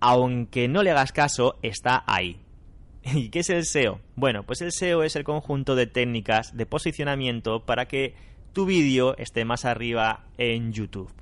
aunque 0.00 0.68
no 0.68 0.82
le 0.82 0.90
hagas 0.90 1.12
caso, 1.12 1.58
está 1.62 2.04
ahí. 2.06 2.40
¿Y 3.02 3.28
qué 3.28 3.40
es 3.40 3.50
el 3.50 3.64
SEO? 3.64 4.00
Bueno, 4.14 4.44
pues 4.44 4.60
el 4.62 4.72
SEO 4.72 5.02
es 5.02 5.16
el 5.16 5.24
conjunto 5.24 5.74
de 5.74 5.86
técnicas 5.86 6.56
de 6.56 6.66
posicionamiento 6.66 7.64
para 7.64 7.86
que 7.86 8.14
tu 8.52 8.66
vídeo 8.66 9.16
esté 9.18 9.44
más 9.44 9.64
arriba 9.64 10.24
en 10.38 10.72
YouTube. 10.72 11.12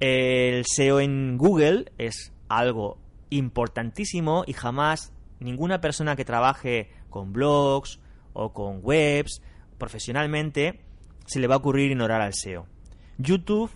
El 0.00 0.64
SEO 0.66 1.00
en 1.00 1.38
Google 1.38 1.92
es 1.96 2.32
algo 2.48 2.98
importantísimo 3.30 4.44
y 4.46 4.52
jamás 4.52 5.12
ninguna 5.40 5.80
persona 5.80 6.16
que 6.16 6.24
trabaje 6.24 6.90
con 7.08 7.32
blogs 7.32 8.00
o 8.32 8.52
con 8.52 8.80
webs 8.82 9.40
profesionalmente 9.78 10.80
se 11.26 11.40
le 11.40 11.46
va 11.46 11.54
a 11.54 11.58
ocurrir 11.58 11.90
ignorar 11.90 12.20
al 12.20 12.34
SEO. 12.34 12.66
YouTube, 13.18 13.70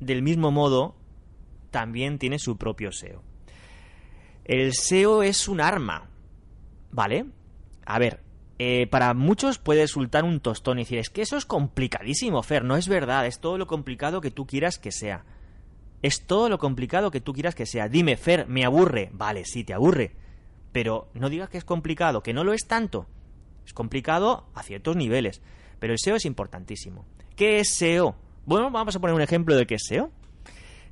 del 0.00 0.22
mismo 0.22 0.50
modo, 0.50 0.96
también 1.70 2.18
tiene 2.18 2.38
su 2.38 2.56
propio 2.56 2.92
SEO. 2.92 3.22
El 4.44 4.74
SEO 4.74 5.22
es 5.22 5.48
un 5.48 5.60
arma, 5.60 6.08
¿vale? 6.90 7.26
A 7.84 7.98
ver, 7.98 8.22
eh, 8.58 8.86
para 8.86 9.12
muchos 9.12 9.58
puede 9.58 9.82
resultar 9.82 10.24
un 10.24 10.40
tostón 10.40 10.78
y 10.78 10.82
decir, 10.82 10.98
es 10.98 11.10
que 11.10 11.22
eso 11.22 11.36
es 11.36 11.44
complicadísimo, 11.44 12.42
Fer, 12.42 12.64
no 12.64 12.76
es 12.76 12.88
verdad, 12.88 13.26
es 13.26 13.40
todo 13.40 13.58
lo 13.58 13.66
complicado 13.66 14.20
que 14.20 14.30
tú 14.30 14.46
quieras 14.46 14.78
que 14.78 14.92
sea. 14.92 15.24
Es 16.02 16.26
todo 16.26 16.48
lo 16.48 16.58
complicado 16.58 17.10
que 17.10 17.20
tú 17.20 17.32
quieras 17.32 17.54
que 17.54 17.66
sea. 17.66 17.88
Dime, 17.88 18.16
Fer, 18.16 18.46
me 18.46 18.64
aburre. 18.64 19.10
Vale, 19.12 19.44
sí, 19.44 19.64
te 19.64 19.74
aburre. 19.74 20.14
Pero 20.72 21.08
no 21.14 21.28
digas 21.28 21.48
que 21.48 21.58
es 21.58 21.64
complicado, 21.64 22.22
que 22.22 22.32
no 22.32 22.44
lo 22.44 22.52
es 22.52 22.66
tanto. 22.66 23.06
Es 23.66 23.72
complicado 23.72 24.46
a 24.54 24.62
ciertos 24.62 24.96
niveles. 24.96 25.42
Pero 25.78 25.92
el 25.92 25.98
SEO 25.98 26.16
es 26.16 26.24
importantísimo. 26.24 27.04
¿Qué 27.36 27.60
es 27.60 27.74
SEO? 27.74 28.14
Bueno, 28.46 28.70
vamos 28.70 28.96
a 28.96 29.00
poner 29.00 29.14
un 29.14 29.22
ejemplo 29.22 29.56
de 29.56 29.66
qué 29.66 29.74
es 29.74 29.86
SEO. 29.86 30.10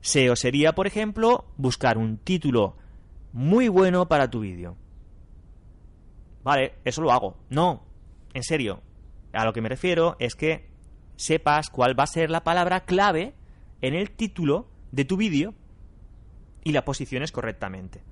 SEO 0.00 0.36
sería, 0.36 0.74
por 0.74 0.86
ejemplo, 0.86 1.46
buscar 1.56 1.98
un 1.98 2.18
título 2.18 2.76
muy 3.32 3.68
bueno 3.68 4.08
para 4.08 4.30
tu 4.30 4.40
vídeo. 4.40 4.76
Vale, 6.42 6.74
eso 6.84 7.02
lo 7.02 7.12
hago. 7.12 7.36
No, 7.50 7.84
en 8.34 8.42
serio. 8.42 8.82
A 9.32 9.44
lo 9.44 9.52
que 9.52 9.60
me 9.60 9.68
refiero 9.68 10.16
es 10.18 10.34
que 10.34 10.68
sepas 11.16 11.70
cuál 11.70 11.98
va 11.98 12.04
a 12.04 12.08
ser 12.08 12.30
la 12.30 12.44
palabra 12.44 12.84
clave 12.84 13.34
en 13.82 13.94
el 13.94 14.10
título 14.10 14.68
de 14.96 15.04
tu 15.04 15.16
vídeo 15.16 15.54
y 16.64 16.72
la 16.72 16.84
posiciones 16.84 17.30
correctamente. 17.30 18.02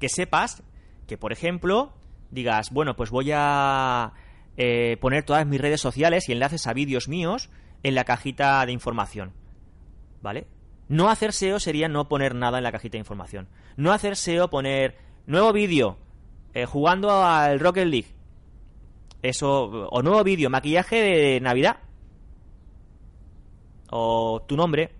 Que 0.00 0.08
sepas 0.08 0.62
que, 1.06 1.18
por 1.18 1.32
ejemplo, 1.32 1.92
digas, 2.30 2.70
bueno, 2.70 2.96
pues 2.96 3.10
voy 3.10 3.30
a 3.32 4.14
eh, 4.56 4.96
poner 5.00 5.24
todas 5.24 5.46
mis 5.46 5.60
redes 5.60 5.80
sociales 5.80 6.28
y 6.28 6.32
enlaces 6.32 6.66
a 6.66 6.72
vídeos 6.72 7.08
míos 7.08 7.50
en 7.82 7.94
la 7.94 8.04
cajita 8.04 8.64
de 8.64 8.72
información. 8.72 9.32
¿Vale? 10.22 10.46
No 10.88 11.10
hacer 11.10 11.32
SEO 11.32 11.60
sería 11.60 11.88
no 11.88 12.08
poner 12.08 12.34
nada 12.34 12.58
en 12.58 12.64
la 12.64 12.72
cajita 12.72 12.92
de 12.92 13.00
información. 13.00 13.48
No 13.76 13.92
hacer 13.92 14.16
SEO 14.16 14.48
poner 14.48 14.96
nuevo 15.26 15.52
vídeo 15.52 15.98
eh, 16.54 16.64
jugando 16.64 17.22
al 17.22 17.60
Rocket 17.60 17.86
League. 17.86 18.14
Eso, 19.20 19.64
o 19.90 20.02
nuevo 20.02 20.24
vídeo, 20.24 20.48
maquillaje 20.48 20.96
de 20.96 21.40
Navidad. 21.40 21.85
O 23.98 24.42
tu 24.46 24.56
nombre. 24.56 24.90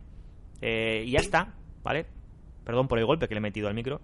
Eh, 0.62 1.04
y 1.06 1.10
ya 1.10 1.18
está, 1.18 1.52
¿vale? 1.82 2.06
Perdón 2.64 2.88
por 2.88 2.98
el 2.98 3.04
golpe 3.04 3.28
que 3.28 3.34
le 3.34 3.38
he 3.38 3.42
metido 3.42 3.68
al 3.68 3.74
micro. 3.74 4.00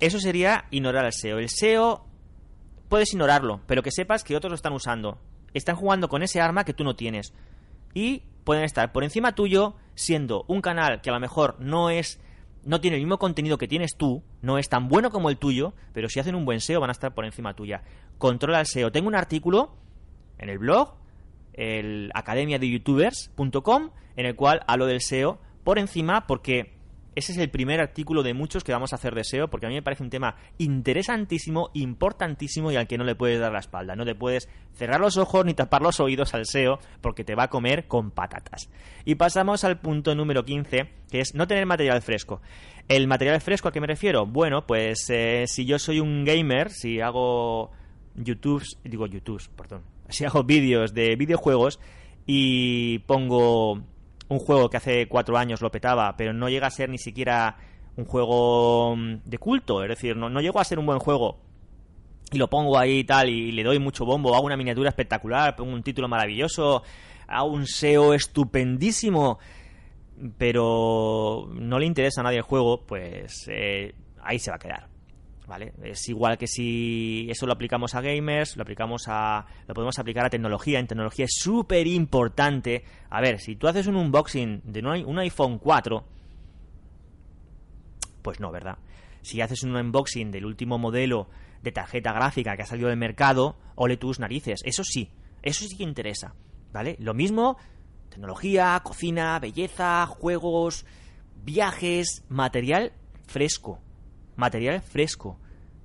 Eso 0.00 0.18
sería 0.18 0.66
ignorar 0.70 1.06
al 1.06 1.14
SEO. 1.14 1.38
El 1.38 1.48
SEO 1.48 2.04
puedes 2.90 3.12
ignorarlo, 3.14 3.62
pero 3.66 3.82
que 3.82 3.90
sepas 3.90 4.22
que 4.22 4.36
otros 4.36 4.50
lo 4.50 4.54
están 4.54 4.74
usando. 4.74 5.18
Están 5.54 5.76
jugando 5.76 6.08
con 6.08 6.22
ese 6.22 6.42
arma 6.42 6.64
que 6.64 6.74
tú 6.74 6.84
no 6.84 6.94
tienes. 6.94 7.32
Y 7.94 8.24
pueden 8.44 8.64
estar 8.64 8.92
por 8.92 9.02
encima 9.02 9.34
tuyo, 9.34 9.76
siendo 9.94 10.44
un 10.46 10.60
canal 10.60 11.00
que 11.00 11.08
a 11.08 11.14
lo 11.14 11.20
mejor 11.20 11.56
no 11.58 11.88
es. 11.88 12.20
no 12.64 12.80
tiene 12.82 12.98
el 12.98 13.02
mismo 13.02 13.18
contenido 13.18 13.56
que 13.56 13.66
tienes 13.66 13.96
tú, 13.96 14.22
no 14.42 14.58
es 14.58 14.68
tan 14.68 14.88
bueno 14.88 15.10
como 15.10 15.30
el 15.30 15.38
tuyo, 15.38 15.72
pero 15.94 16.10
si 16.10 16.20
hacen 16.20 16.34
un 16.34 16.44
buen 16.44 16.60
SEO 16.60 16.80
van 16.80 16.90
a 16.90 16.92
estar 16.92 17.14
por 17.14 17.24
encima 17.24 17.54
tuya. 17.54 17.82
Controla 18.18 18.60
el 18.60 18.66
SEO. 18.66 18.92
Tengo 18.92 19.08
un 19.08 19.16
artículo 19.16 19.74
en 20.38 20.50
el 20.50 20.58
blog, 20.58 21.01
el 21.54 22.10
academia 22.14 22.58
de 22.58 22.70
youtubers.com, 22.70 23.90
en 24.16 24.26
el 24.26 24.34
cual 24.34 24.62
hablo 24.66 24.86
del 24.86 25.00
SEO 25.00 25.38
por 25.64 25.78
encima 25.78 26.26
porque 26.26 26.72
ese 27.14 27.32
es 27.32 27.38
el 27.38 27.50
primer 27.50 27.80
artículo 27.80 28.22
de 28.22 28.32
muchos 28.32 28.64
que 28.64 28.72
vamos 28.72 28.92
a 28.92 28.96
hacer 28.96 29.14
de 29.14 29.24
SEO, 29.24 29.48
porque 29.48 29.66
a 29.66 29.68
mí 29.68 29.74
me 29.74 29.82
parece 29.82 30.02
un 30.02 30.08
tema 30.08 30.36
interesantísimo, 30.56 31.70
importantísimo 31.74 32.72
y 32.72 32.76
al 32.76 32.86
que 32.86 32.96
no 32.96 33.04
le 33.04 33.14
puedes 33.14 33.38
dar 33.38 33.52
la 33.52 33.58
espalda. 33.58 33.94
No 33.94 34.06
te 34.06 34.14
puedes 34.14 34.48
cerrar 34.72 34.98
los 34.98 35.18
ojos 35.18 35.44
ni 35.44 35.52
tapar 35.52 35.82
los 35.82 36.00
oídos 36.00 36.32
al 36.32 36.46
SEO, 36.46 36.78
porque 37.02 37.22
te 37.22 37.34
va 37.34 37.44
a 37.44 37.48
comer 37.50 37.86
con 37.86 38.12
patatas. 38.12 38.70
Y 39.04 39.16
pasamos 39.16 39.62
al 39.64 39.78
punto 39.78 40.14
número 40.14 40.44
15, 40.44 40.88
que 41.10 41.20
es 41.20 41.34
no 41.34 41.46
tener 41.46 41.66
material 41.66 42.00
fresco. 42.00 42.40
¿El 42.88 43.06
material 43.06 43.40
fresco 43.42 43.68
a 43.68 43.72
qué 43.72 43.80
me 43.80 43.86
refiero? 43.86 44.24
Bueno, 44.24 44.66
pues 44.66 45.04
eh, 45.10 45.44
si 45.46 45.66
yo 45.66 45.78
soy 45.78 46.00
un 46.00 46.24
gamer, 46.24 46.70
si 46.70 47.00
hago 47.00 47.72
YouTube, 48.14 48.64
digo 48.84 49.06
YouTube, 49.06 49.42
perdón, 49.54 49.82
si 50.12 50.24
hago 50.24 50.44
vídeos 50.44 50.94
de 50.94 51.16
videojuegos 51.16 51.80
y 52.26 53.00
pongo 53.00 53.82
un 54.28 54.38
juego 54.38 54.70
que 54.70 54.76
hace 54.76 55.08
cuatro 55.08 55.36
años 55.36 55.60
lo 55.60 55.70
petaba, 55.70 56.16
pero 56.16 56.32
no 56.32 56.48
llega 56.48 56.66
a 56.66 56.70
ser 56.70 56.88
ni 56.88 56.98
siquiera 56.98 57.56
un 57.96 58.04
juego 58.04 58.96
mm, 58.96 59.22
de 59.24 59.38
culto, 59.38 59.82
es 59.82 59.88
decir, 59.88 60.16
no, 60.16 60.30
no 60.30 60.40
a 60.40 60.64
ser 60.64 60.78
un 60.78 60.86
buen 60.86 60.98
juego 60.98 61.38
y 62.32 62.38
lo 62.38 62.48
pongo 62.48 62.78
ahí 62.78 63.00
y 63.00 63.04
tal 63.04 63.28
y 63.28 63.52
le 63.52 63.62
doy 63.62 63.78
mucho 63.78 64.04
bombo, 64.04 64.34
hago 64.34 64.46
una 64.46 64.56
miniatura 64.56 64.88
espectacular, 64.88 65.54
pongo 65.54 65.72
un 65.72 65.82
título 65.82 66.08
maravilloso, 66.08 66.82
hago 67.28 67.48
un 67.48 67.66
SEO 67.66 68.14
estupendísimo, 68.14 69.38
pero 70.38 71.48
no 71.52 71.78
le 71.78 71.86
interesa 71.86 72.22
a 72.22 72.24
nadie 72.24 72.38
el 72.38 72.44
juego, 72.44 72.86
pues 72.86 73.46
eh, 73.48 73.94
ahí 74.22 74.38
se 74.38 74.50
va 74.50 74.56
a 74.56 74.60
quedar. 74.60 74.91
¿Vale? 75.52 75.74
Es 75.82 76.08
igual 76.08 76.38
que 76.38 76.46
si 76.46 77.26
eso 77.28 77.44
lo 77.44 77.52
aplicamos 77.52 77.94
a 77.94 78.00
gamers, 78.00 78.56
lo 78.56 78.62
aplicamos 78.62 79.02
a 79.08 79.44
lo 79.68 79.74
podemos 79.74 79.98
aplicar 79.98 80.24
a 80.24 80.30
tecnología, 80.30 80.78
en 80.78 80.86
tecnología 80.86 81.26
es 81.26 81.34
súper 81.34 81.86
importante. 81.86 82.84
A 83.10 83.20
ver, 83.20 83.38
si 83.38 83.56
tú 83.56 83.68
haces 83.68 83.86
un 83.86 83.96
unboxing 83.96 84.62
de 84.64 84.80
un 84.80 85.18
iPhone 85.18 85.58
4 85.58 86.04
pues 88.22 88.40
no, 88.40 88.50
¿verdad? 88.50 88.78
Si 89.20 89.42
haces 89.42 89.62
un 89.62 89.76
unboxing 89.76 90.30
del 90.30 90.46
último 90.46 90.78
modelo 90.78 91.28
de 91.60 91.70
tarjeta 91.70 92.14
gráfica 92.14 92.56
que 92.56 92.62
ha 92.62 92.66
salido 92.66 92.88
del 92.88 92.96
mercado, 92.96 93.58
ole 93.74 93.98
tus 93.98 94.20
narices, 94.20 94.60
eso 94.64 94.84
sí, 94.84 95.10
eso 95.42 95.66
sí 95.66 95.76
que 95.76 95.84
interesa, 95.84 96.34
¿vale? 96.72 96.96
Lo 96.98 97.12
mismo 97.12 97.58
tecnología, 98.08 98.80
cocina, 98.82 99.38
belleza, 99.38 100.06
juegos, 100.06 100.86
viajes, 101.44 102.24
material 102.30 102.92
fresco, 103.26 103.80
material 104.36 104.80
fresco, 104.80 105.38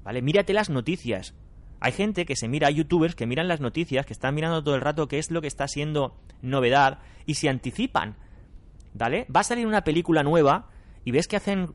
¿vale? 0.07 0.21
Mírate 0.21 0.53
las 0.53 0.69
noticias. 0.69 1.33
Hay 1.81 1.91
gente 1.91 2.25
que 2.25 2.37
se 2.37 2.47
mira, 2.47 2.69
youtubers 2.69 3.13
que 3.13 3.25
miran 3.25 3.49
las 3.49 3.59
noticias, 3.59 4.05
que 4.05 4.13
están 4.13 4.35
mirando 4.35 4.63
todo 4.63 4.75
el 4.75 4.79
rato 4.79 5.09
qué 5.09 5.19
es 5.19 5.31
lo 5.31 5.41
que 5.41 5.49
está 5.49 5.67
siendo 5.67 6.15
novedad 6.41 6.99
y 7.25 7.33
se 7.33 7.49
anticipan, 7.49 8.15
¿vale? 8.93 9.27
Va 9.35 9.41
a 9.41 9.43
salir 9.43 9.67
una 9.67 9.83
película 9.83 10.23
nueva 10.23 10.69
y 11.03 11.11
ves 11.11 11.27
que 11.27 11.35
hacen 11.35 11.73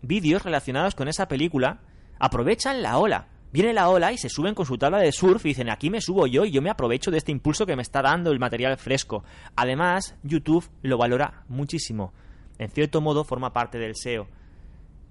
vídeos 0.00 0.42
relacionados 0.42 0.96
con 0.96 1.06
esa 1.06 1.28
película, 1.28 1.82
aprovechan 2.18 2.82
la 2.82 2.98
ola. 2.98 3.28
Viene 3.52 3.72
la 3.72 3.90
ola 3.90 4.10
y 4.10 4.18
se 4.18 4.28
suben 4.28 4.56
con 4.56 4.66
su 4.66 4.76
tabla 4.76 4.98
de 4.98 5.12
surf 5.12 5.46
y 5.46 5.50
dicen, 5.50 5.70
aquí 5.70 5.88
me 5.88 6.00
subo 6.00 6.26
yo 6.26 6.44
y 6.44 6.50
yo 6.50 6.62
me 6.62 6.70
aprovecho 6.70 7.12
de 7.12 7.18
este 7.18 7.30
impulso 7.30 7.64
que 7.64 7.76
me 7.76 7.82
está 7.82 8.02
dando 8.02 8.32
el 8.32 8.40
material 8.40 8.76
fresco. 8.76 9.22
Además, 9.54 10.16
YouTube 10.24 10.68
lo 10.82 10.98
valora 10.98 11.44
muchísimo. 11.46 12.12
En 12.58 12.70
cierto 12.70 13.00
modo 13.00 13.22
forma 13.22 13.52
parte 13.52 13.78
del 13.78 13.94
SEO. 13.94 14.26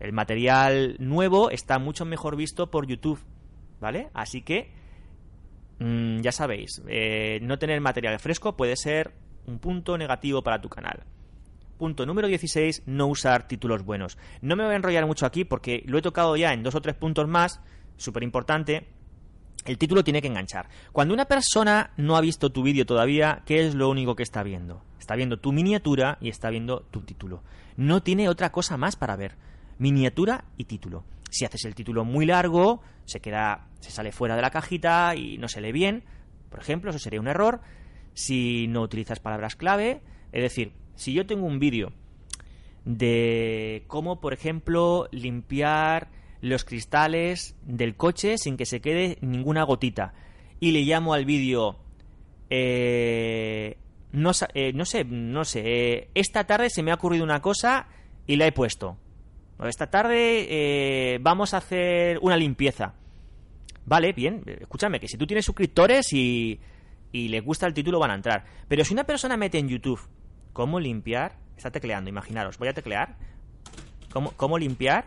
El 0.01 0.13
material 0.13 0.95
nuevo 0.97 1.51
está 1.51 1.77
mucho 1.77 2.05
mejor 2.05 2.35
visto 2.35 2.71
por 2.71 2.87
YouTube, 2.87 3.19
¿vale? 3.79 4.09
Así 4.15 4.41
que, 4.41 4.71
mm, 5.77 6.21
ya 6.21 6.31
sabéis, 6.31 6.81
eh, 6.87 7.39
no 7.43 7.59
tener 7.59 7.79
material 7.81 8.19
fresco 8.19 8.57
puede 8.57 8.75
ser 8.75 9.13
un 9.45 9.59
punto 9.59 9.97
negativo 9.97 10.41
para 10.41 10.59
tu 10.59 10.69
canal. 10.69 11.03
punto 11.77 12.05
número 12.05 12.27
16, 12.27 12.83
no 12.85 13.07
usar 13.07 13.47
títulos 13.47 13.83
buenos. 13.83 14.15
No 14.41 14.55
me 14.55 14.63
voy 14.63 14.73
a 14.73 14.75
enrollar 14.75 15.07
mucho 15.07 15.25
aquí 15.25 15.45
porque 15.45 15.81
lo 15.87 15.97
he 15.97 16.03
tocado 16.03 16.35
ya 16.35 16.53
en 16.53 16.61
dos 16.61 16.75
o 16.75 16.81
tres 16.81 16.95
puntos 16.95 17.27
más, 17.27 17.59
súper 17.97 18.21
importante. 18.21 18.85
El 19.65 19.79
título 19.79 20.03
tiene 20.03 20.21
que 20.21 20.27
enganchar. 20.27 20.69
Cuando 20.91 21.15
una 21.15 21.25
persona 21.25 21.91
no 21.97 22.17
ha 22.17 22.21
visto 22.21 22.51
tu 22.51 22.61
vídeo 22.61 22.85
todavía, 22.85 23.41
¿qué 23.47 23.65
es 23.65 23.73
lo 23.73 23.89
único 23.89 24.15
que 24.15 24.21
está 24.21 24.43
viendo? 24.43 24.83
Está 24.99 25.15
viendo 25.15 25.39
tu 25.39 25.51
miniatura 25.51 26.19
y 26.21 26.29
está 26.29 26.51
viendo 26.51 26.81
tu 26.91 27.01
título. 27.01 27.41
No 27.77 28.03
tiene 28.03 28.29
otra 28.29 28.51
cosa 28.51 28.77
más 28.77 28.95
para 28.95 29.15
ver. 29.15 29.35
Miniatura 29.81 30.45
y 30.57 30.65
título. 30.65 31.05
Si 31.31 31.43
haces 31.43 31.65
el 31.65 31.73
título 31.73 32.05
muy 32.05 32.27
largo, 32.27 32.83
se 33.05 33.19
queda, 33.19 33.67
se 33.79 33.89
sale 33.89 34.11
fuera 34.11 34.35
de 34.35 34.43
la 34.43 34.51
cajita 34.51 35.15
y 35.15 35.39
no 35.39 35.47
se 35.47 35.59
lee 35.59 35.71
bien. 35.71 36.03
Por 36.51 36.59
ejemplo, 36.59 36.91
eso 36.91 36.99
sería 36.99 37.19
un 37.19 37.27
error. 37.27 37.61
Si 38.13 38.67
no 38.67 38.83
utilizas 38.83 39.19
palabras 39.19 39.55
clave, 39.55 40.01
es 40.31 40.43
decir, 40.43 40.73
si 40.93 41.13
yo 41.13 41.25
tengo 41.25 41.47
un 41.47 41.57
vídeo 41.57 41.93
de 42.85 43.83
cómo, 43.87 44.21
por 44.21 44.33
ejemplo, 44.33 45.07
limpiar 45.11 46.09
los 46.41 46.63
cristales 46.63 47.55
del 47.63 47.95
coche 47.95 48.37
sin 48.37 48.57
que 48.57 48.67
se 48.67 48.81
quede 48.81 49.17
ninguna 49.21 49.63
gotita. 49.63 50.13
Y 50.59 50.73
le 50.73 50.81
llamo 50.81 51.15
al 51.15 51.25
vídeo... 51.25 51.79
Eh, 52.51 53.77
no, 54.11 54.29
eh, 54.53 54.85
sé, 54.85 55.05
no 55.05 55.43
sé. 55.43 55.63
Eh, 55.65 56.09
esta 56.13 56.43
tarde 56.45 56.69
se 56.69 56.83
me 56.83 56.91
ha 56.91 56.95
ocurrido 56.95 57.23
una 57.23 57.41
cosa 57.41 57.87
y 58.27 58.35
la 58.35 58.45
he 58.45 58.51
puesto. 58.51 58.97
Esta 59.67 59.87
tarde 59.87 61.19
vamos 61.21 61.53
a 61.53 61.57
hacer 61.57 62.19
una 62.21 62.37
limpieza. 62.37 62.93
Vale, 63.85 64.13
bien. 64.13 64.43
Escúchame, 64.45 64.99
que 64.99 65.07
si 65.07 65.17
tú 65.17 65.27
tienes 65.27 65.45
suscriptores 65.45 66.13
y, 66.13 66.59
y 67.11 67.27
les 67.27 67.43
gusta 67.43 67.67
el 67.67 67.73
título 67.73 67.99
van 67.99 68.11
a 68.11 68.15
entrar. 68.15 68.45
Pero 68.67 68.85
si 68.85 68.93
una 68.93 69.03
persona 69.03 69.37
mete 69.37 69.57
en 69.57 69.67
YouTube 69.67 69.99
cómo 70.53 70.79
limpiar, 70.79 71.37
está 71.57 71.71
tecleando, 71.71 72.09
imaginaros, 72.09 72.57
voy 72.57 72.69
a 72.69 72.73
teclear. 72.73 73.15
Cómo, 74.35 74.57
limpiar 74.57 75.05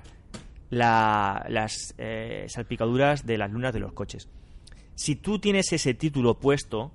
las 0.71 1.95
eh, 1.99 2.47
salpicaduras 2.49 3.27
de 3.27 3.37
las 3.37 3.51
lunas 3.51 3.75
de 3.75 3.81
los 3.81 3.93
coches. 3.93 4.31
Si 4.95 5.15
tú 5.15 5.39
tienes 5.39 5.71
ese 5.73 5.93
título 5.93 6.39
puesto, 6.39 6.91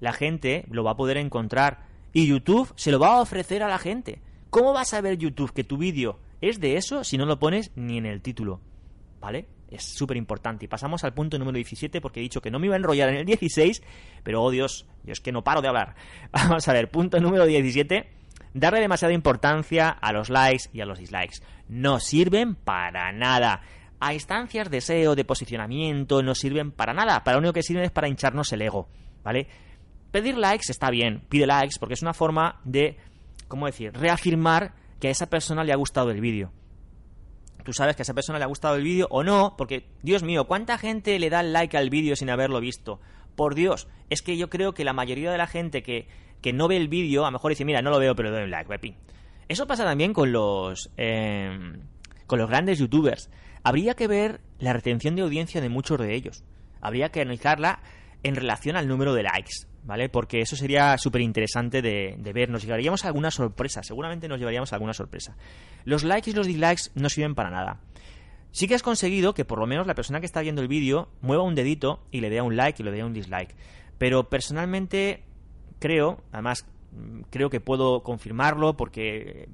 la 0.00 0.12
gente 0.12 0.66
lo 0.70 0.84
va 0.84 0.92
a 0.92 0.96
poder 0.96 1.16
encontrar 1.16 1.86
y 2.12 2.26
YouTube 2.26 2.70
se 2.76 2.90
lo 2.90 2.98
va 2.98 3.16
a 3.16 3.20
ofrecer 3.22 3.62
a 3.62 3.68
la 3.68 3.78
gente. 3.78 4.20
¿Cómo 4.50 4.74
vas 4.74 4.92
a 4.92 5.00
ver 5.00 5.16
YouTube 5.16 5.54
que 5.54 5.64
tu 5.64 5.78
vídeo 5.78 6.18
es 6.40 6.60
de 6.60 6.76
eso 6.76 7.04
si 7.04 7.18
no 7.18 7.26
lo 7.26 7.38
pones 7.38 7.72
ni 7.76 7.98
en 7.98 8.06
el 8.06 8.22
título? 8.22 8.60
¿Vale? 9.20 9.48
Es 9.70 9.84
súper 9.84 10.16
importante. 10.16 10.64
Y 10.64 10.68
pasamos 10.68 11.02
al 11.04 11.14
punto 11.14 11.38
número 11.38 11.56
17 11.56 12.00
porque 12.00 12.20
he 12.20 12.22
dicho 12.22 12.40
que 12.40 12.50
no 12.50 12.58
me 12.58 12.66
iba 12.66 12.74
a 12.74 12.78
enrollar 12.78 13.08
en 13.08 13.16
el 13.16 13.24
16, 13.24 13.82
pero 14.22 14.42
oh 14.42 14.50
Dios, 14.50 14.86
yo 15.04 15.12
es 15.12 15.20
que 15.20 15.32
no 15.32 15.42
paro 15.42 15.62
de 15.62 15.68
hablar. 15.68 15.96
Vamos 16.32 16.66
a 16.68 16.72
ver, 16.72 16.90
punto 16.90 17.20
número 17.20 17.46
17 17.46 18.16
darle 18.56 18.80
demasiada 18.80 19.12
importancia 19.12 19.90
a 19.90 20.12
los 20.12 20.30
likes 20.30 20.64
y 20.72 20.80
a 20.80 20.86
los 20.86 20.98
dislikes. 20.98 21.42
No 21.68 22.00
sirven 22.00 22.54
para 22.54 23.12
nada. 23.12 23.60
A 24.00 24.14
instancias 24.14 24.70
de 24.70 24.80
SEO, 24.80 25.14
de 25.14 25.24
posicionamiento, 25.24 26.22
no 26.22 26.34
sirven 26.34 26.72
para 26.72 26.94
nada. 26.94 27.22
Para 27.22 27.36
lo 27.36 27.40
único 27.40 27.54
que 27.54 27.62
sirven 27.62 27.84
es 27.84 27.90
para 27.90 28.08
hincharnos 28.08 28.52
el 28.52 28.62
ego, 28.62 28.88
¿vale? 29.22 29.46
Pedir 30.10 30.36
likes 30.36 30.70
está 30.70 30.90
bien, 30.90 31.22
pide 31.28 31.46
likes 31.46 31.76
porque 31.78 31.94
es 31.94 32.02
una 32.02 32.14
forma 32.14 32.60
de, 32.64 32.96
¿cómo 33.48 33.66
decir?, 33.66 33.92
reafirmar 33.92 34.74
que 35.00 35.08
a 35.08 35.10
esa 35.10 35.28
persona 35.28 35.64
le 35.64 35.72
ha 35.72 35.76
gustado 35.76 36.10
el 36.10 36.20
vídeo. 36.20 36.52
Tú 37.64 37.72
sabes 37.72 37.96
que 37.96 38.02
a 38.02 38.04
esa 38.04 38.14
persona 38.14 38.38
le 38.38 38.44
ha 38.44 38.48
gustado 38.48 38.76
el 38.76 38.84
vídeo 38.84 39.08
o 39.10 39.24
no, 39.24 39.54
porque, 39.58 39.88
Dios 40.02 40.22
mío, 40.22 40.46
¿cuánta 40.46 40.78
gente 40.78 41.18
le 41.18 41.30
da 41.30 41.42
like 41.42 41.76
al 41.76 41.90
vídeo 41.90 42.14
sin 42.14 42.30
haberlo 42.30 42.60
visto? 42.60 43.00
Por 43.34 43.54
Dios, 43.54 43.88
es 44.08 44.22
que 44.22 44.36
yo 44.36 44.48
creo 44.48 44.72
que 44.72 44.84
la 44.84 44.92
mayoría 44.92 45.32
de 45.32 45.38
la 45.38 45.46
gente 45.46 45.82
que 45.82 46.06
que 46.40 46.52
no 46.52 46.68
ve 46.68 46.76
el 46.76 46.88
vídeo, 46.88 47.24
a 47.24 47.28
lo 47.28 47.32
mejor 47.32 47.50
dice, 47.50 47.64
mira, 47.64 47.82
no 47.82 47.90
lo 47.90 47.98
veo, 47.98 48.14
pero 48.14 48.30
doy 48.30 48.44
un 48.44 48.50
like, 48.50 48.68
Pepi. 48.68 48.94
Eso 49.48 49.66
pasa 49.66 49.84
también 49.84 50.12
con 50.12 50.32
los, 50.32 50.90
em, 50.96 51.80
con 52.26 52.38
los 52.38 52.48
grandes 52.48 52.78
youtubers. 52.78 53.30
Habría 53.62 53.94
que 53.94 54.06
ver 54.06 54.40
la 54.58 54.72
retención 54.72 55.16
de 55.16 55.22
audiencia 55.22 55.60
de 55.60 55.68
muchos 55.68 55.98
de 55.98 56.14
ellos. 56.14 56.44
Habría 56.80 57.10
que 57.10 57.20
analizarla 57.20 57.80
en 58.22 58.36
relación 58.36 58.76
al 58.76 58.88
número 58.88 59.14
de 59.14 59.24
likes, 59.24 59.66
¿vale? 59.86 60.08
Porque 60.08 60.40
eso 60.40 60.56
sería 60.56 60.98
súper 60.98 61.22
interesante 61.22 61.80
de, 61.80 62.16
de, 62.18 62.32
ver. 62.32 62.50
Nos 62.50 62.62
llevaríamos 62.62 63.04
a 63.04 63.08
alguna 63.08 63.30
sorpresa, 63.30 63.82
seguramente 63.82 64.28
nos 64.28 64.38
llevaríamos 64.38 64.72
a 64.72 64.76
alguna 64.76 64.92
sorpresa. 64.92 65.36
Los 65.84 66.04
likes 66.04 66.30
y 66.30 66.34
los 66.34 66.46
dislikes 66.46 66.90
no 66.94 67.08
sirven 67.08 67.34
para 67.34 67.50
nada. 67.50 67.80
Sí 68.50 68.66
que 68.68 68.74
has 68.74 68.82
conseguido 68.82 69.34
que 69.34 69.44
por 69.44 69.58
lo 69.58 69.66
menos 69.66 69.86
la 69.86 69.94
persona 69.94 70.20
que 70.20 70.26
está 70.26 70.40
viendo 70.40 70.62
el 70.62 70.68
vídeo 70.68 71.08
mueva 71.20 71.42
un 71.42 71.54
dedito 71.54 72.00
y 72.10 72.20
le 72.20 72.30
dé 72.30 72.40
un 72.40 72.56
like 72.56 72.82
y 72.82 72.84
le 72.84 72.90
dé 72.90 73.04
un 73.04 73.12
dislike. 73.12 73.54
Pero 73.98 74.28
personalmente 74.28 75.22
creo, 75.78 76.22
además 76.32 76.66
creo 77.30 77.50
que 77.50 77.60
puedo 77.60 78.02
confirmarlo 78.02 78.76
porque 78.76 79.48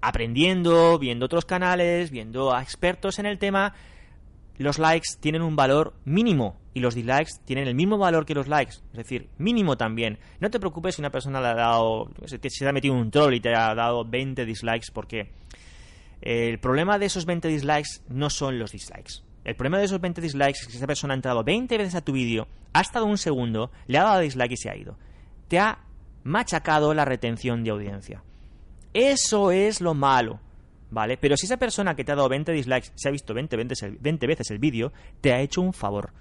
aprendiendo, 0.00 0.98
viendo 0.98 1.26
otros 1.26 1.44
canales, 1.44 2.10
viendo 2.10 2.54
a 2.54 2.62
expertos 2.62 3.18
en 3.18 3.26
el 3.26 3.38
tema, 3.38 3.74
los 4.56 4.78
likes 4.78 5.10
tienen 5.20 5.42
un 5.42 5.56
valor 5.56 5.94
mínimo 6.04 6.56
y 6.78 6.80
los 6.80 6.94
dislikes 6.94 7.32
tienen 7.44 7.68
el 7.68 7.74
mismo 7.74 7.98
valor 7.98 8.24
que 8.24 8.34
los 8.34 8.48
likes, 8.48 8.76
es 8.92 8.98
decir, 8.98 9.28
mínimo 9.38 9.76
también. 9.76 10.18
No 10.40 10.50
te 10.50 10.58
preocupes 10.58 10.94
si 10.94 11.02
una 11.02 11.10
persona 11.10 11.40
le 11.40 11.48
ha 11.48 11.54
dado, 11.54 12.10
se 12.24 12.68
ha 12.68 12.72
metido 12.72 12.94
un 12.94 13.10
troll 13.10 13.34
y 13.34 13.40
te 13.40 13.54
ha 13.54 13.74
dado 13.74 14.04
20 14.04 14.44
dislikes 14.46 14.86
porque 14.92 15.30
el 16.20 16.58
problema 16.58 16.98
de 16.98 17.06
esos 17.06 17.26
20 17.26 17.48
dislikes 17.48 18.00
no 18.08 18.30
son 18.30 18.58
los 18.58 18.72
dislikes. 18.72 19.22
El 19.44 19.54
problema 19.54 19.78
de 19.78 19.84
esos 19.84 20.00
20 20.00 20.20
dislikes 20.20 20.60
es 20.60 20.66
que 20.66 20.76
esa 20.76 20.86
persona 20.86 21.14
ha 21.14 21.16
entrado 21.16 21.44
20 21.44 21.78
veces 21.78 21.94
a 21.94 22.00
tu 22.00 22.12
vídeo, 22.12 22.48
ha 22.72 22.80
estado 22.80 23.06
un 23.06 23.18
segundo, 23.18 23.70
le 23.86 23.98
ha 23.98 24.04
dado 24.04 24.20
dislike 24.20 24.52
y 24.52 24.56
se 24.56 24.70
ha 24.70 24.76
ido 24.76 24.96
te 25.48 25.58
ha 25.58 25.78
machacado 26.24 26.94
la 26.94 27.04
retención 27.04 27.64
de 27.64 27.70
audiencia. 27.70 28.22
Eso 28.94 29.50
es 29.50 29.80
lo 29.80 29.94
malo, 29.94 30.40
¿vale? 30.90 31.16
Pero 31.16 31.36
si 31.36 31.46
esa 31.46 31.56
persona 31.56 31.96
que 31.96 32.04
te 32.04 32.12
ha 32.12 32.16
dado 32.16 32.28
20 32.28 32.52
dislikes 32.52 32.92
se 32.94 33.08
ha 33.08 33.12
visto 33.12 33.34
20, 33.34 33.56
20, 33.56 34.26
veces 34.26 34.50
el 34.50 34.58
vídeo, 34.58 34.92
te 35.20 35.32
ha 35.32 35.40
hecho 35.40 35.62
un 35.62 35.72
favor. 35.72 36.12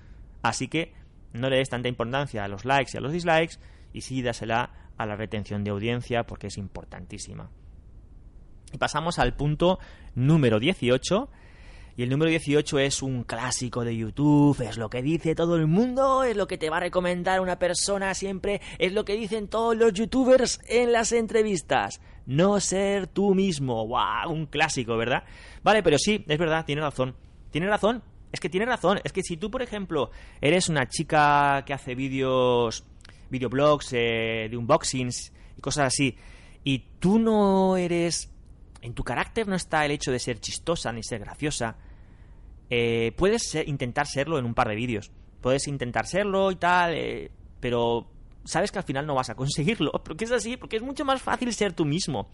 Así 0.42 0.68
que 0.68 0.94
no 1.34 1.50
le 1.50 1.58
des 1.58 1.70
tanta 1.70 1.88
importancia 1.90 2.44
a 2.44 2.48
los 2.48 2.66
likes 2.66 2.92
y 2.94 2.98
a 2.98 3.02
los 3.02 3.12
dislikes 3.12 3.56
y 3.94 4.02
sí 4.02 4.22
dásela 4.22 4.92
a 4.98 5.06
la 5.06 5.16
retención 5.16 5.64
de 5.64 5.72
audiencia 5.72 6.26
porque 6.26 6.48
es 6.48 6.58
importantísima. 6.58 7.50
Y 8.74 8.78
pasamos 8.78 9.20
al 9.20 9.36
punto 9.36 9.80
número 10.16 10.60
18 10.60 11.30
y 11.98 12.04
el 12.04 12.10
número 12.10 12.30
18 12.30 12.78
es 12.78 13.02
un 13.02 13.24
clásico 13.24 13.84
de 13.84 13.98
YouTube, 13.98 14.62
es 14.62 14.78
lo 14.78 14.88
que 14.88 15.02
dice 15.02 15.34
todo 15.34 15.56
el 15.56 15.66
mundo, 15.66 16.24
es 16.24 16.38
lo 16.38 16.46
que 16.46 16.60
te 16.60 16.70
va 16.70 16.78
a 16.78 16.82
recomendar 16.82 17.42
una 17.42 17.58
persona 17.58 18.14
siempre, 18.14 18.62
es 18.78 18.94
lo 18.94 19.04
que 19.04 19.16
dicen 19.16 19.48
todos 19.48 19.76
los 19.76 19.94
youtubers 19.94 20.60
en 20.68 20.92
las 20.92 21.12
entrevistas. 21.12 22.00
No 22.28 22.60
ser 22.60 23.08
tú 23.08 23.34
mismo. 23.34 23.88
¡Wow! 23.88 24.32
Un 24.32 24.46
clásico, 24.46 24.96
¿verdad? 24.96 25.24
Vale, 25.64 25.82
pero 25.82 25.98
sí, 25.98 26.24
es 26.28 26.38
verdad, 26.38 26.66
tiene 26.66 26.84
razón. 26.84 27.16
Tiene 27.50 27.68
razón. 27.68 28.04
Es 28.38 28.40
que 28.40 28.50
tiene 28.50 28.68
razón. 28.68 29.00
Es 29.04 29.12
que 29.12 29.24
si 29.24 29.36
tú, 29.36 29.50
por 29.50 29.64
ejemplo, 29.64 30.12
eres 30.40 30.70
una 30.70 30.88
chica 30.88 31.64
que 31.66 31.74
hace 31.74 31.96
vídeos, 31.96 32.84
videoblogs, 33.32 33.94
eh, 33.94 34.48
de 34.48 34.56
unboxings 34.56 35.34
y 35.58 35.60
cosas 35.62 35.88
así, 35.88 36.16
y 36.64 36.86
tú 37.00 37.18
no 37.18 37.78
eres 37.78 38.32
en 38.84 38.94
tu 38.94 39.04
carácter 39.04 39.48
no 39.48 39.56
está 39.56 39.84
el 39.86 39.92
hecho 39.92 40.12
de 40.12 40.20
ser 40.20 40.40
chistosa 40.40 40.92
ni 40.92 41.02
ser 41.02 41.22
graciosa, 41.22 41.78
eh, 42.70 43.12
puedes 43.18 43.56
intentar 43.56 44.06
serlo 44.06 44.38
en 44.38 44.46
un 44.46 44.54
par 44.54 44.70
de 44.70 44.76
vídeos. 44.76 45.10
Puedes 45.42 45.68
intentar 45.68 46.06
serlo 46.06 46.52
y 46.52 46.58
tal, 46.58 46.94
eh, 46.94 47.32
pero 47.60 48.08
sabes 48.44 48.72
que 48.72 48.78
al 48.78 48.86
final 48.86 49.08
no 49.08 49.16
vas 49.16 49.32
a 49.32 49.36
conseguirlo. 49.36 49.92
Porque 50.06 50.26
es 50.26 50.32
así, 50.32 50.58
porque 50.58 50.76
es 50.76 50.84
mucho 50.84 51.06
más 51.06 51.24
fácil 51.24 51.52
ser 51.56 51.74
tú 51.74 51.86
mismo. 51.86 52.30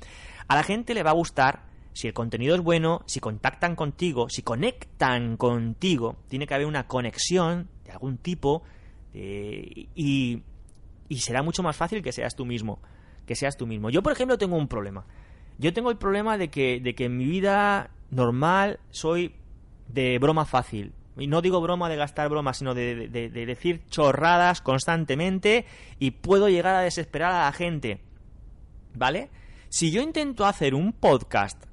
A 0.49 0.55
la 0.57 0.63
gente 0.63 0.93
le 0.93 1.01
va 1.01 1.11
a 1.11 1.13
gustar 1.13 1.71
si 1.93 2.07
el 2.07 2.13
contenido 2.13 2.55
es 2.55 2.61
bueno, 2.61 3.03
si 3.05 3.19
contactan 3.19 3.75
contigo, 3.75 4.29
si 4.29 4.41
conectan 4.41 5.37
contigo. 5.37 6.17
Tiene 6.27 6.47
que 6.47 6.53
haber 6.53 6.67
una 6.67 6.87
conexión 6.87 7.69
de 7.85 7.91
algún 7.91 8.17
tipo 8.17 8.63
eh, 9.13 9.87
y, 9.95 10.41
será 11.17 11.43
mucho 11.43 11.61
más 11.61 11.75
fácil 11.75 12.01
que 12.01 12.11
seas 12.11 12.35
tú 12.35 12.45
mismo. 12.45 12.79
Que 13.25 13.35
seas 13.35 13.55
tú 13.55 13.67
mismo. 13.67 13.89
Yo, 13.89 14.03
por 14.03 14.11
ejemplo, 14.11 14.37
tengo 14.37 14.57
un 14.57 14.67
problema. 14.67 15.05
Yo 15.59 15.71
tengo 15.71 15.91
el 15.91 15.97
problema 15.97 16.37
de 16.37 16.49
que, 16.49 16.79
de 16.79 16.95
que 16.95 17.05
en 17.05 17.17
mi 17.17 17.25
vida 17.25 17.91
normal 18.09 18.79
soy 18.89 19.35
de 19.87 20.17
broma 20.19 20.45
fácil. 20.45 20.93
Y 21.17 21.27
no 21.27 21.41
digo 21.41 21.61
broma 21.61 21.89
de 21.89 21.95
gastar 21.95 22.29
bromas, 22.29 22.57
sino 22.57 22.73
de, 22.73 23.07
decir 23.07 23.85
chorradas 23.89 24.61
constantemente 24.61 25.65
y 25.99 26.11
puedo 26.11 26.49
llegar 26.49 26.75
a 26.75 26.81
desesperar 26.81 27.33
a 27.33 27.45
la 27.45 27.51
gente. 27.51 27.99
¿Vale? 28.95 29.29
Si 29.69 29.91
yo 29.91 30.01
intento 30.01 30.45
hacer 30.45 30.73
un 30.73 30.91
podcast 30.91 31.63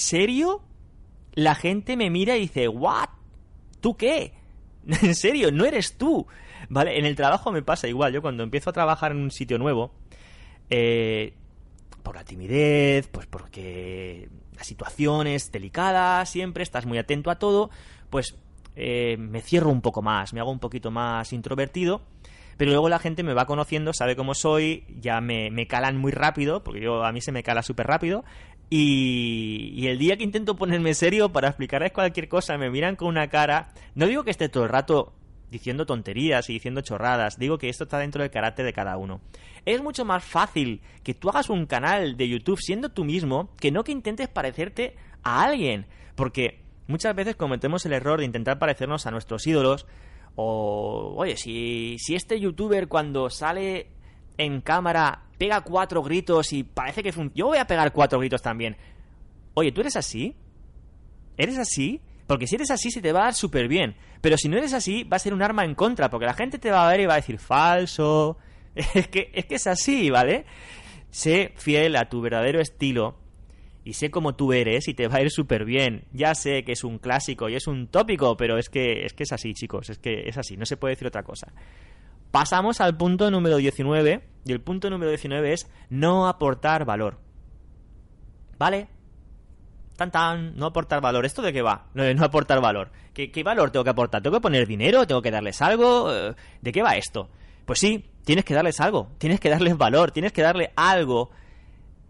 serio, 0.00 0.62
la 1.34 1.54
gente 1.54 1.96
me 1.96 2.10
mira 2.10 2.36
y 2.36 2.40
dice, 2.40 2.68
¿what? 2.68 3.08
¿Tú 3.80 3.96
qué? 3.96 4.34
en 5.02 5.14
serio, 5.14 5.52
no 5.52 5.64
eres 5.64 5.96
tú. 5.96 6.26
¿Vale? 6.68 6.98
En 6.98 7.06
el 7.06 7.16
trabajo 7.16 7.52
me 7.52 7.62
pasa 7.62 7.88
igual. 7.88 8.12
Yo 8.12 8.22
cuando 8.22 8.42
empiezo 8.42 8.70
a 8.70 8.72
trabajar 8.72 9.12
en 9.12 9.18
un 9.18 9.30
sitio 9.30 9.58
nuevo, 9.58 9.92
eh, 10.68 11.34
por 12.02 12.16
la 12.16 12.24
timidez, 12.24 13.08
pues 13.08 13.26
porque 13.26 14.28
la 14.56 14.64
situación 14.64 15.26
es 15.26 15.50
delicada 15.52 16.24
siempre, 16.26 16.62
estás 16.62 16.86
muy 16.86 16.98
atento 16.98 17.30
a 17.30 17.38
todo, 17.38 17.70
pues 18.10 18.36
eh, 18.76 19.16
me 19.18 19.40
cierro 19.40 19.70
un 19.70 19.80
poco 19.80 20.02
más, 20.02 20.32
me 20.32 20.40
hago 20.40 20.50
un 20.50 20.58
poquito 20.58 20.90
más 20.90 21.32
introvertido. 21.32 22.02
pero 22.56 22.72
luego 22.72 22.88
la 22.88 22.98
gente 22.98 23.22
me 23.22 23.32
va 23.32 23.46
conociendo, 23.46 23.92
sabe 23.94 24.16
cómo 24.16 24.34
soy, 24.34 24.84
ya 25.00 25.20
me, 25.20 25.50
me 25.50 25.66
calan 25.66 25.96
muy 25.96 26.12
rápido, 26.12 26.62
porque 26.62 26.80
yo 26.80 27.04
a 27.04 27.12
mí 27.12 27.20
se 27.20 27.32
me 27.32 27.42
cala 27.42 27.62
súper 27.62 27.86
rápido, 27.86 28.24
y, 28.70 29.72
y, 29.74 29.88
el 29.88 29.98
día 29.98 30.16
que 30.16 30.24
intento 30.24 30.56
ponerme 30.56 30.94
serio 30.94 31.32
para 31.32 31.48
explicarles 31.48 31.92
cualquier 31.92 32.28
cosa, 32.28 32.56
me 32.56 32.70
miran 32.70 32.96
con 32.96 33.08
una 33.08 33.28
cara. 33.28 33.72
No 33.96 34.06
digo 34.06 34.22
que 34.22 34.30
esté 34.30 34.48
todo 34.48 34.62
el 34.64 34.70
rato 34.70 35.12
diciendo 35.50 35.84
tonterías 35.84 36.48
y 36.48 36.54
diciendo 36.54 36.80
chorradas, 36.80 37.38
digo 37.38 37.58
que 37.58 37.68
esto 37.68 37.84
está 37.84 37.98
dentro 37.98 38.22
del 38.22 38.30
carácter 38.30 38.64
de 38.64 38.72
cada 38.72 38.96
uno. 38.96 39.20
Es 39.66 39.82
mucho 39.82 40.04
más 40.04 40.24
fácil 40.24 40.80
que 41.02 41.14
tú 41.14 41.28
hagas 41.28 41.50
un 41.50 41.66
canal 41.66 42.16
de 42.16 42.28
YouTube 42.28 42.60
siendo 42.60 42.90
tú 42.90 43.04
mismo 43.04 43.50
que 43.56 43.70
no 43.70 43.84
que 43.84 43.92
intentes 43.92 44.28
parecerte 44.28 44.96
a 45.22 45.42
alguien, 45.42 45.86
porque 46.14 46.62
muchas 46.86 47.14
veces 47.14 47.36
cometemos 47.36 47.84
el 47.84 47.92
error 47.92 48.20
de 48.20 48.26
intentar 48.26 48.58
parecernos 48.58 49.06
a 49.06 49.10
nuestros 49.10 49.46
ídolos 49.46 49.86
o, 50.36 51.14
oye, 51.16 51.36
si, 51.36 51.96
si 51.98 52.14
este 52.14 52.38
youtuber 52.38 52.88
cuando 52.88 53.28
sale 53.28 53.88
en 54.40 54.60
cámara 54.60 55.24
pega 55.38 55.60
cuatro 55.60 56.02
gritos 56.02 56.52
y 56.52 56.64
parece 56.64 57.02
que 57.02 57.12
funciona. 57.12 57.36
Yo 57.36 57.46
voy 57.46 57.58
a 57.58 57.66
pegar 57.66 57.92
cuatro 57.92 58.18
gritos 58.18 58.42
también. 58.42 58.76
Oye, 59.54 59.72
¿tú 59.72 59.80
eres 59.80 59.96
así? 59.96 60.34
¿Eres 61.36 61.58
así? 61.58 62.00
Porque 62.26 62.46
si 62.46 62.54
eres 62.54 62.70
así 62.70 62.90
se 62.90 63.02
te 63.02 63.12
va 63.12 63.20
a 63.20 63.24
dar 63.24 63.34
súper 63.34 63.68
bien. 63.68 63.96
Pero 64.20 64.36
si 64.36 64.48
no 64.48 64.56
eres 64.56 64.72
así, 64.72 65.04
va 65.04 65.16
a 65.16 65.20
ser 65.20 65.34
un 65.34 65.42
arma 65.42 65.64
en 65.64 65.74
contra, 65.74 66.10
porque 66.10 66.26
la 66.26 66.34
gente 66.34 66.58
te 66.58 66.70
va 66.70 66.86
a 66.86 66.90
ver 66.90 67.00
y 67.00 67.06
va 67.06 67.14
a 67.14 67.16
decir 67.16 67.38
falso. 67.38 68.38
Es 68.94 69.08
que 69.08 69.30
es, 69.34 69.46
que 69.46 69.56
es 69.56 69.66
así, 69.66 70.10
¿vale? 70.10 70.44
Sé 71.10 71.52
fiel 71.56 71.96
a 71.96 72.08
tu 72.08 72.20
verdadero 72.20 72.60
estilo 72.60 73.16
y 73.84 73.94
sé 73.94 74.10
cómo 74.10 74.34
tú 74.34 74.52
eres 74.52 74.88
y 74.88 74.94
te 74.94 75.08
va 75.08 75.16
a 75.16 75.22
ir 75.22 75.30
súper 75.30 75.64
bien. 75.64 76.04
Ya 76.12 76.34
sé 76.34 76.64
que 76.64 76.72
es 76.72 76.84
un 76.84 76.98
clásico 76.98 77.48
y 77.48 77.54
es 77.54 77.66
un 77.66 77.88
tópico, 77.88 78.36
pero 78.36 78.58
es 78.58 78.68
que, 78.68 79.04
es 79.04 79.14
que 79.14 79.22
es 79.24 79.32
así, 79.32 79.54
chicos, 79.54 79.90
es 79.90 79.98
que 79.98 80.28
es 80.28 80.36
así, 80.38 80.56
no 80.56 80.66
se 80.66 80.76
puede 80.76 80.92
decir 80.92 81.08
otra 81.08 81.22
cosa. 81.22 81.52
Pasamos 82.30 82.80
al 82.80 82.96
punto 82.96 83.30
número 83.30 83.56
19, 83.56 84.22
y 84.44 84.52
el 84.52 84.60
punto 84.60 84.88
número 84.88 85.10
19 85.10 85.52
es 85.52 85.68
no 85.88 86.28
aportar 86.28 86.84
valor. 86.84 87.18
¿Vale? 88.58 88.88
Tan 89.96 90.10
tan, 90.10 90.56
no 90.56 90.66
aportar 90.66 91.00
valor. 91.00 91.26
¿Esto 91.26 91.42
de 91.42 91.52
qué 91.52 91.62
va? 91.62 91.88
No, 91.94 92.14
no 92.14 92.24
aportar 92.24 92.60
valor. 92.60 92.90
¿Qué, 93.12 93.30
¿Qué, 93.30 93.42
valor 93.42 93.70
tengo 93.70 93.84
que 93.84 93.90
aportar? 93.90 94.22
¿Tengo 94.22 94.36
que 94.36 94.42
poner 94.42 94.66
dinero? 94.66 95.06
¿Tengo 95.06 95.20
que 95.20 95.30
darles 95.30 95.60
algo? 95.60 96.12
Eh, 96.12 96.34
¿De 96.60 96.72
qué 96.72 96.82
va 96.82 96.94
esto? 96.94 97.28
Pues 97.66 97.80
sí, 97.80 98.10
tienes 98.24 98.44
que 98.44 98.54
darles 98.54 98.80
algo, 98.80 99.10
tienes 99.18 99.40
que 99.40 99.50
darles 99.50 99.76
valor, 99.76 100.10
tienes 100.10 100.32
que 100.32 100.42
darle 100.42 100.72
algo 100.76 101.30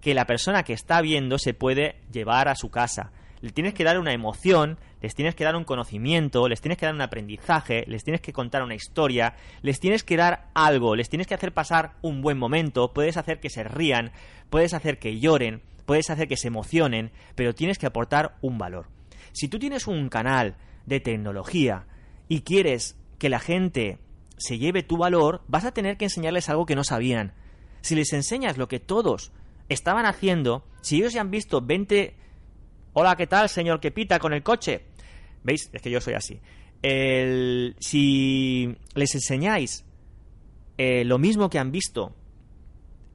que 0.01 0.15
la 0.15 0.27
persona 0.27 0.63
que 0.63 0.73
está 0.73 1.01
viendo 1.01 1.39
se 1.39 1.55
puede 1.55 1.97
llevar 2.13 2.49
a 2.49 2.55
su 2.55 2.71
casa. 2.71 3.13
Le 3.41 3.51
tienes 3.51 3.73
que 3.73 3.85
dar 3.85 3.99
una 3.99 4.13
emoción, 4.13 4.79
les 5.01 5.15
tienes 5.15 5.35
que 5.35 5.45
dar 5.45 5.57
un 5.57 5.65
conocimiento, 5.65 6.47
les 6.49 6.61
tienes 6.61 6.79
que 6.79 6.87
dar 6.87 6.95
un 6.95 7.01
aprendizaje, 7.01 7.85
les 7.87 8.05
tienes 8.05 8.21
que 8.21 8.33
contar 8.33 8.63
una 8.63 8.75
historia, 8.75 9.35
les 9.63 9.81
tienes 9.81 10.05
que 10.05 10.17
dar 10.17 10.51
algo, 10.55 10.95
les 10.95 11.09
tienes 11.09 11.27
que 11.27 11.35
hacer 11.35 11.53
pasar 11.53 11.95
un 12.03 12.21
buen 12.21 12.39
momento, 12.39 12.93
puedes 12.93 13.17
hacer 13.17 13.41
que 13.41 13.49
se 13.49 13.65
rían, 13.65 14.13
puedes 14.51 14.75
hacer 14.75 14.99
que 14.99 15.19
lloren, 15.19 15.63
puedes 15.87 16.11
hacer 16.11 16.29
que 16.29 16.37
se 16.37 16.49
emocionen, 16.49 17.13
pero 17.35 17.55
tienes 17.55 17.79
que 17.79 17.87
aportar 17.87 18.37
un 18.43 18.59
valor. 18.59 18.89
Si 19.33 19.49
tú 19.49 19.59
tienes 19.59 19.87
un 19.87 20.09
canal 20.09 20.57
de 20.85 21.01
tecnología 21.01 21.87
y 22.29 22.43
quieres 22.43 22.99
que 23.19 23.31
la 23.31 23.41
gente 23.41 23.99
se 24.37 24.59
lleve 24.59 24.83
tu 24.83 24.97
valor, 24.97 25.43
vas 25.49 25.65
a 25.65 25.73
tener 25.73 25.97
que 25.97 26.07
enseñarles 26.07 26.49
algo 26.49 26.67
que 26.67 26.77
no 26.77 26.85
sabían. 26.85 27.33
Si 27.83 27.95
les 27.95 28.13
enseñas 28.13 28.59
lo 28.59 28.69
que 28.69 28.81
todos 28.81 29.33
estaban 29.71 30.05
haciendo, 30.05 30.65
si 30.83 30.97
ellos 30.97 31.15
ya 31.15 31.23
han 31.23 31.31
visto 31.31 31.63
20 31.63 32.21
Hola, 32.93 33.15
¿qué 33.17 33.29
tal, 33.29 33.49
señor 33.49 33.79
que 33.79 33.93
pita 33.93 34.19
con 34.19 34.33
el 34.33 34.43
coche? 34.43 34.83
¿Veis? 35.45 35.71
Es 35.73 35.81
que 35.81 35.91
yo 35.91 36.01
soy 36.01 36.15
así. 36.15 36.41
si 36.83 38.77
les 38.95 39.15
enseñáis 39.15 39.85
eh, 40.77 41.05
lo 41.05 41.19
mismo 41.19 41.49
que 41.49 41.61
han 41.61 41.71
visto 41.71 42.17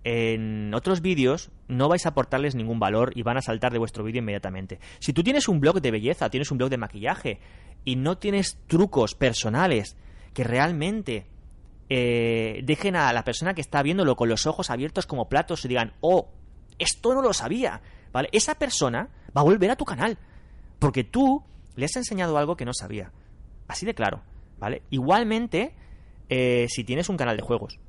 en 0.06 0.74
otros 0.74 1.01
vídeos, 1.01 1.51
no 1.68 1.89
vais 1.89 2.06
a 2.06 2.10
aportarles 2.10 2.56
ningún 2.56 2.80
valor 2.80 3.12
y 3.16 3.24
van 3.24 3.38
a 3.38 3.41
saltar 3.41 3.74
de 3.74 3.80
vuestro 3.80 4.03
vídeo 4.03 4.20
inmediatamente. 4.20 4.80
Si 4.99 5.12
tú 5.12 5.24
tienes 5.24 5.49
un 5.49 5.60
blog 5.60 5.82
de 5.82 5.91
belleza, 5.91 6.30
tienes 6.30 6.51
un 6.51 6.58
blog 6.58 6.70
de 6.70 6.78
maquillaje 6.78 7.39
y 7.84 7.97
no 7.97 8.18
tienes 8.18 8.60
trucos 8.68 9.14
personales 9.14 9.97
que 10.34 10.43
realmente 10.43 11.26
eh, 11.89 12.62
dejen 12.64 12.95
a 12.95 13.12
la 13.12 13.24
persona 13.26 13.56
que 13.56 13.62
está 13.62 13.82
viéndolo 13.84 14.16
con 14.16 14.30
los 14.30 14.45
ojos 14.45 14.70
abiertos 14.70 15.06
como 15.06 15.28
platos 15.28 15.66
y 15.66 15.68
digan, 15.68 15.93
oh, 16.01 16.30
esto 16.80 17.13
no 17.13 17.21
lo 17.21 17.34
sabía, 17.34 17.82
¿vale? 18.11 18.30
Esa 18.32 18.55
persona 18.55 19.09
va 19.36 19.41
a 19.41 19.43
volver 19.45 19.71
a 19.71 19.76
tu 19.76 19.86
canal. 19.86 20.17
Porque 20.80 21.03
tú 21.03 21.43
le 21.76 21.86
has 21.86 21.95
enseñado 21.95 22.38
algo 22.38 22.55
que 22.55 22.65
no 22.65 22.73
sabía. 22.73 23.11
Así 23.67 23.86
de 23.86 23.95
claro, 23.95 24.21
¿vale? 24.57 24.84
Igualmente, 24.89 25.76
eh, 26.30 26.67
si 26.69 26.84
tienes 26.84 27.09
un 27.09 27.17
canal 27.17 27.38
de 27.38 27.43
juegos. 27.43 27.80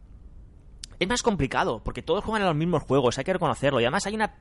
Es 0.99 1.09
más 1.09 1.23
complicado, 1.23 1.83
porque 1.85 2.03
todos 2.03 2.25
juegan 2.25 2.43
a 2.43 2.47
los 2.47 2.57
mismos 2.57 2.83
juegos, 2.83 3.19
hay 3.19 3.25
que 3.25 3.33
reconocerlo. 3.33 3.81
Y 3.81 3.85
además 3.85 4.07
hay 4.07 4.15
una 4.15 4.35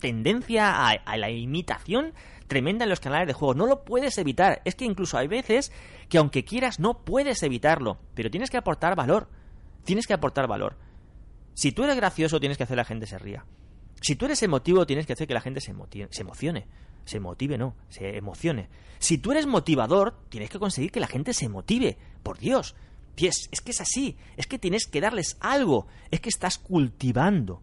tendencia 0.00 0.88
a, 0.88 1.16
la 1.16 1.30
imitación 1.30 2.12
tremenda 2.48 2.84
en 2.84 2.90
los 2.90 2.98
canales 2.98 3.28
de 3.28 3.34
juegos. 3.34 3.56
No 3.56 3.66
lo 3.66 3.84
puedes 3.84 4.18
evitar. 4.18 4.60
Es 4.64 4.74
que 4.74 4.84
incluso 4.84 5.16
hay 5.16 5.28
veces 5.28 5.72
que 6.08 6.18
aunque 6.18 6.44
quieras 6.44 6.80
no 6.80 7.04
puedes 7.04 7.42
evitarlo. 7.44 7.98
Pero 8.14 8.30
tienes 8.30 8.50
que 8.50 8.56
aportar 8.56 8.96
valor. 8.96 9.28
Tienes 9.84 10.06
que 10.06 10.14
aportar 10.14 10.48
valor. 10.48 10.76
Si 11.54 11.70
tú 11.70 11.84
eres 11.84 11.96
gracioso, 11.96 12.40
tienes 12.40 12.58
que 12.58 12.64
hacer 12.64 12.74
que 12.74 12.80
la 12.80 12.84
gente 12.84 13.06
se 13.06 13.18
ría. 13.18 13.44
Si 14.02 14.16
tú 14.16 14.24
eres 14.26 14.42
emotivo, 14.42 14.84
tienes 14.84 15.06
que 15.06 15.12
hacer 15.12 15.28
que 15.28 15.34
la 15.34 15.40
gente 15.40 15.60
se, 15.60 15.70
emocione. 15.70 16.66
Se 17.04 17.20
motive, 17.20 17.56
no, 17.56 17.76
se 17.88 18.16
emocione. 18.16 18.68
Si 18.98 19.16
tú 19.16 19.30
eres 19.30 19.46
motivador, 19.46 20.16
tienes 20.28 20.50
que 20.50 20.58
conseguir 20.58 20.90
que 20.90 20.98
la 20.98 21.06
gente 21.06 21.32
se 21.32 21.48
motive. 21.48 21.96
Por 22.24 22.38
Dios. 22.38 22.74
Es, 23.16 23.48
es 23.52 23.60
que 23.60 23.70
es 23.70 23.80
así. 23.80 24.16
Es 24.36 24.48
que 24.48 24.58
tienes 24.58 24.88
que 24.88 25.00
darles 25.00 25.36
algo. 25.38 25.86
Es 26.10 26.20
que 26.20 26.30
estás 26.30 26.58
cultivando. 26.58 27.62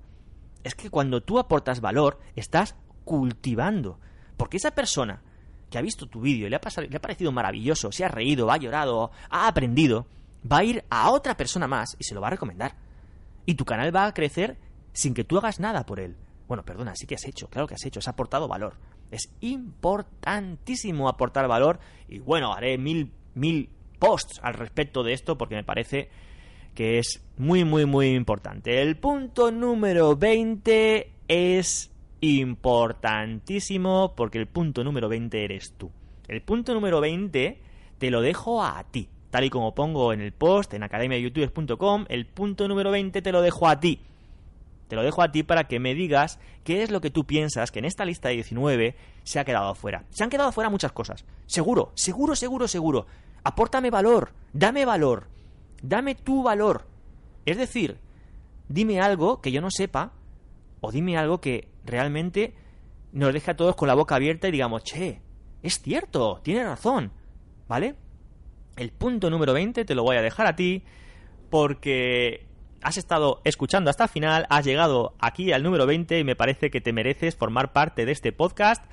Es 0.63 0.75
que 0.75 0.89
cuando 0.89 1.21
tú 1.21 1.39
aportas 1.39 1.81
valor, 1.81 2.19
estás 2.37 2.75
cultivando. 3.03 3.99
Porque 4.37 4.57
esa 4.57 4.71
persona 4.71 5.21
que 5.69 5.77
ha 5.77 5.81
visto 5.81 6.07
tu 6.07 6.21
vídeo 6.21 6.47
y 6.47 6.49
le 6.49 6.55
ha, 6.55 6.61
le 6.89 6.95
ha 6.95 7.01
parecido 7.01 7.33
maravilloso, 7.33 7.91
se 7.91 8.05
ha 8.05 8.07
reído, 8.07 8.49
ha 8.49 8.57
llorado, 8.57 9.11
ha 9.29 9.47
aprendido, 9.47 10.07
va 10.49 10.59
a 10.59 10.63
ir 10.63 10.85
a 10.89 11.11
otra 11.11 11.35
persona 11.35 11.67
más 11.67 11.97
y 11.99 12.05
se 12.05 12.15
lo 12.15 12.21
va 12.21 12.27
a 12.27 12.31
recomendar. 12.31 12.75
Y 13.45 13.55
tu 13.55 13.65
canal 13.65 13.93
va 13.93 14.05
a 14.05 14.13
crecer 14.13 14.57
sin 14.93 15.13
que 15.13 15.25
tú 15.25 15.37
hagas 15.37 15.59
nada 15.59 15.85
por 15.85 15.99
él. 15.99 16.15
Bueno, 16.49 16.65
perdona, 16.65 16.95
sí 16.95 17.05
que 17.05 17.13
has 17.13 17.25
hecho, 17.25 17.47
claro 17.47 17.67
que 17.67 17.75
has 17.75 17.85
hecho, 17.85 17.99
has 17.99 18.07
aportado 18.07 18.47
valor. 18.47 18.73
Es 19.11 19.31
importantísimo 19.39 21.07
aportar 21.07 21.47
valor 21.47 21.79
y 22.07 22.17
bueno, 22.17 22.53
haré 22.53 22.79
mil, 22.79 23.11
mil 23.35 23.69
posts 23.99 24.39
al 24.41 24.55
respecto 24.55 25.03
de 25.03 25.13
esto 25.13 25.37
porque 25.37 25.53
me 25.53 25.63
parece 25.63 26.09
que 26.73 26.97
es 26.97 27.23
muy, 27.37 27.63
muy, 27.65 27.85
muy 27.85 28.15
importante. 28.15 28.81
El 28.81 28.97
punto 28.97 29.51
número 29.51 30.15
20 30.15 31.11
es 31.27 31.91
importantísimo 32.21 34.15
porque 34.15 34.39
el 34.39 34.47
punto 34.47 34.83
número 34.83 35.07
20 35.07 35.43
eres 35.43 35.75
tú. 35.77 35.91
El 36.27 36.41
punto 36.41 36.73
número 36.73 36.99
20 36.99 37.61
te 37.99 38.09
lo 38.09 38.21
dejo 38.21 38.63
a 38.63 38.83
ti. 38.89 39.07
Tal 39.29 39.43
y 39.43 39.51
como 39.51 39.75
pongo 39.75 40.13
en 40.13 40.21
el 40.21 40.31
post 40.31 40.73
en 40.73 40.81
academiayoutubers.com, 40.81 42.05
el 42.09 42.25
punto 42.25 42.67
número 42.67 42.89
20 42.89 43.21
te 43.21 43.31
lo 43.31 43.43
dejo 43.43 43.67
a 43.67 43.79
ti. 43.79 44.01
Te 44.89 44.95
lo 44.95 45.03
dejo 45.03 45.21
a 45.21 45.31
ti 45.31 45.43
para 45.43 45.65
que 45.65 45.79
me 45.79 45.93
digas 45.93 46.39
qué 46.63 46.81
es 46.81 46.89
lo 46.89 46.99
que 46.99 47.11
tú 47.11 47.23
piensas 47.23 47.71
que 47.71 47.77
en 47.77 47.85
esta 47.85 48.05
lista 48.05 48.29
de 48.29 48.35
19 48.35 48.95
se 49.23 49.39
ha 49.39 49.45
quedado 49.45 49.69
afuera. 49.69 50.03
Se 50.09 50.23
han 50.23 50.31
quedado 50.31 50.49
afuera 50.49 50.71
muchas 50.71 50.91
cosas. 50.91 51.25
Seguro, 51.45 51.91
seguro, 51.93 52.35
seguro, 52.35 52.67
seguro. 52.67 53.05
Apórtame 53.43 53.91
valor, 53.91 54.33
dame 54.51 54.85
valor, 54.85 55.27
dame 55.83 56.15
tu 56.15 56.41
valor. 56.41 56.87
Es 57.45 57.57
decir, 57.57 57.99
dime 58.67 58.99
algo 58.99 59.41
que 59.41 59.51
yo 59.51 59.61
no 59.61 59.69
sepa 59.69 60.11
o 60.81 60.91
dime 60.91 61.19
algo 61.19 61.39
que 61.39 61.67
realmente 61.85 62.55
nos 63.11 63.31
deje 63.31 63.51
a 63.51 63.55
todos 63.55 63.75
con 63.75 63.87
la 63.87 63.93
boca 63.93 64.15
abierta 64.15 64.47
y 64.47 64.51
digamos, 64.51 64.83
che, 64.83 65.21
es 65.61 65.81
cierto, 65.83 66.41
tiene 66.43 66.63
razón. 66.63 67.11
¿Vale? 67.67 67.93
El 68.75 68.89
punto 68.91 69.29
número 69.29 69.53
20 69.53 69.85
te 69.85 69.93
lo 69.93 70.01
voy 70.01 70.17
a 70.17 70.23
dejar 70.23 70.47
a 70.47 70.55
ti 70.55 70.83
porque 71.51 72.48
has 72.81 72.97
estado 72.97 73.41
escuchando 73.43 73.89
hasta 73.89 74.05
el 74.05 74.09
final, 74.09 74.45
has 74.49 74.65
llegado 74.65 75.13
aquí 75.19 75.51
al 75.51 75.63
número 75.63 75.85
20 75.85 76.19
y 76.19 76.23
me 76.23 76.35
parece 76.35 76.69
que 76.69 76.81
te 76.81 76.93
mereces 76.93 77.35
formar 77.35 77.73
parte 77.73 78.05
de 78.05 78.11
este 78.11 78.31
podcast. 78.31 78.83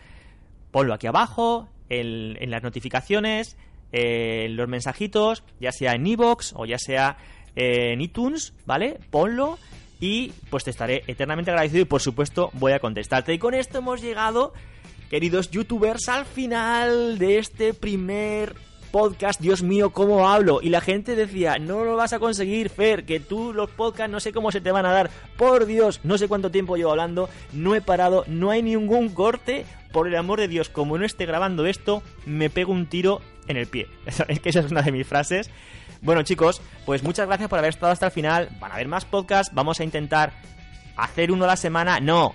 Ponlo 0.70 0.95
aquí 0.95 1.07
abajo, 1.07 1.68
en, 1.89 2.51
las 2.51 2.62
notificaciones, 2.62 3.57
en 3.93 4.57
los 4.57 4.68
mensajitos, 4.68 5.43
ya 5.61 5.72
sea 5.72 5.93
en 5.93 6.07
iVoox 6.07 6.53
o 6.55 6.66
ya 6.66 6.78
sea 6.78 7.18
en 7.55 8.01
iTunes, 8.01 8.53
¿vale? 8.66 8.99
Ponlo 9.11 9.59
y 10.01 10.32
pues 10.51 10.64
te 10.64 10.70
estaré 10.70 11.03
eternamente 11.07 11.51
agradecido 11.51 11.82
y 11.82 11.87
por 11.87 12.03
supuesto 12.03 12.51
voy 12.55 12.72
a 12.72 12.80
contestarte. 12.80 13.32
Y 13.32 13.39
con 13.39 13.55
esto 13.55 13.78
hemos 13.78 14.03
llegado, 14.03 14.53
queridos 15.11 15.51
youtubers, 15.51 16.09
al 16.09 16.26
final 16.26 17.18
de 17.18 17.39
este 17.39 17.72
primer 17.72 18.55
podcast, 18.87 19.41
Dios 19.41 19.62
mío, 19.62 19.91
¿cómo 19.91 20.28
hablo? 20.28 20.61
Y 20.62 20.70
la 20.70 20.80
gente 20.80 21.14
decía, 21.14 21.59
no 21.59 21.84
lo 21.84 21.97
vas 21.97 22.12
a 22.12 22.18
conseguir, 22.18 22.70
Fer, 22.70 23.05
que 23.05 23.20
tú 23.20 23.53
los 23.53 23.70
podcasts 23.70 24.11
no 24.11 24.20
sé 24.20 24.32
cómo 24.32 24.51
se 24.51 24.61
te 24.61 24.72
van 24.72 24.87
a 24.87 24.93
dar. 24.93 25.11
Por 25.37 25.66
Dios, 25.66 26.01
no 26.03 26.18
sé 26.18 26.28
cuánto 26.28 26.51
tiempo 26.51 26.76
llevo 26.76 26.91
hablando, 26.91 27.28
no 27.53 27.74
he 27.74 27.80
parado, 27.80 28.24
no 28.26 28.51
hay 28.51 28.62
ningún 28.62 29.11
corte. 29.11 29.66
Por 29.93 30.09
el 30.09 30.16
amor 30.16 30.41
de 30.41 30.49
Dios, 30.49 30.68
como 30.68 30.99
no 30.99 31.05
esté 31.05 31.26
grabando 31.26 31.66
esto, 31.66 32.03
me 32.26 32.51
pego 32.51 32.72
un 32.72 32.87
tiro 32.87 33.20
en 33.49 33.57
el 33.57 33.66
pie. 33.66 33.87
Es 34.28 34.41
que 34.41 34.51
esa 34.51 34.61
es 34.61 34.70
una 34.70 34.82
de 34.82 34.93
mis 34.93 35.07
frases. 35.07 35.51
Bueno, 36.03 36.22
chicos, 36.22 36.61
pues 36.84 37.03
muchas 37.03 37.26
gracias 37.26 37.49
por 37.49 37.59
haber 37.59 37.70
estado 37.70 37.93
hasta 37.93 38.07
el 38.07 38.12
final. 38.12 38.49
Van 38.61 38.70
a 38.70 38.74
haber 38.74 38.89
más 38.89 39.05
podcasts. 39.05 39.55
Vamos 39.55 39.80
a 39.80 39.84
intentar 39.84 40.32
hacer 40.97 41.32
uno 41.32 41.45
a 41.45 41.49
la 41.49 41.57
semana. 41.57 42.01
No, 42.01 42.34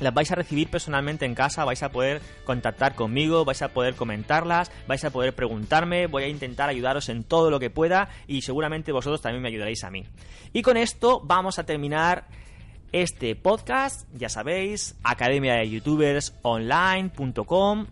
las 0.00 0.14
vais 0.14 0.30
a 0.32 0.34
recibir 0.34 0.68
personalmente 0.68 1.26
en 1.26 1.34
casa, 1.34 1.64
vais 1.64 1.82
a 1.82 1.90
poder 1.90 2.20
contactar 2.44 2.94
conmigo, 2.94 3.44
vais 3.44 3.62
a 3.62 3.68
poder 3.68 3.94
comentarlas, 3.94 4.70
vais 4.88 5.04
a 5.04 5.10
poder 5.10 5.34
preguntarme, 5.34 6.06
voy 6.06 6.24
a 6.24 6.28
intentar 6.28 6.68
ayudaros 6.68 7.08
en 7.08 7.24
todo 7.24 7.50
lo 7.50 7.60
que 7.60 7.70
pueda 7.70 8.08
y 8.26 8.42
seguramente 8.42 8.92
vosotros 8.92 9.20
también 9.20 9.42
me 9.42 9.48
ayudaréis 9.48 9.84
a 9.84 9.90
mí. 9.90 10.04
Y 10.52 10.62
con 10.62 10.76
esto 10.76 11.20
vamos 11.24 11.58
a 11.58 11.64
terminar 11.64 12.26
este 12.92 13.36
podcast, 13.36 14.08
ya 14.14 14.28
sabéis, 14.28 14.96
academia 15.04 15.54
de 15.54 15.70
youtubers 15.70 16.34
online.com 16.42 17.86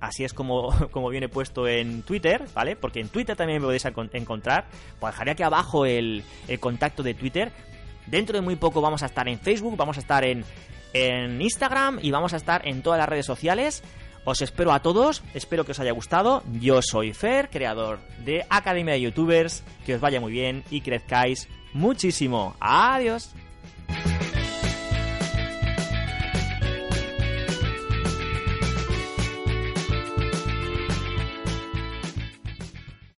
así 0.00 0.24
es 0.24 0.32
como, 0.32 0.70
como 0.90 1.08
viene 1.08 1.28
puesto 1.28 1.66
en 1.66 2.02
Twitter, 2.02 2.44
¿vale? 2.54 2.76
Porque 2.76 3.00
en 3.00 3.08
Twitter 3.08 3.36
también 3.36 3.60
me 3.60 3.66
podéis 3.66 3.84
encontrar. 3.84 4.66
Pues 5.00 5.12
dejaré 5.12 5.32
aquí 5.32 5.42
abajo 5.42 5.86
el, 5.86 6.24
el 6.46 6.60
contacto 6.60 7.02
de 7.02 7.14
Twitter. 7.14 7.52
Dentro 8.06 8.36
de 8.36 8.40
muy 8.40 8.56
poco 8.56 8.80
vamos 8.80 9.02
a 9.02 9.06
estar 9.06 9.28
en 9.28 9.38
Facebook, 9.38 9.76
vamos 9.76 9.96
a 9.98 10.00
estar 10.00 10.24
en, 10.24 10.44
en 10.92 11.40
Instagram 11.40 11.98
y 12.02 12.10
vamos 12.10 12.32
a 12.32 12.36
estar 12.36 12.66
en 12.66 12.82
todas 12.82 12.98
las 12.98 13.08
redes 13.08 13.26
sociales. 13.26 13.82
Os 14.24 14.42
espero 14.42 14.72
a 14.72 14.82
todos, 14.82 15.22
espero 15.32 15.64
que 15.64 15.72
os 15.72 15.80
haya 15.80 15.92
gustado. 15.92 16.42
Yo 16.60 16.82
soy 16.82 17.14
Fer, 17.14 17.48
creador 17.48 18.00
de 18.24 18.44
Academia 18.50 18.94
de 18.94 19.00
Youtubers. 19.00 19.62
Que 19.86 19.94
os 19.94 20.00
vaya 20.00 20.20
muy 20.20 20.32
bien 20.32 20.64
y 20.70 20.82
crezcáis 20.82 21.48
muchísimo. 21.72 22.54
Adiós. 22.60 23.30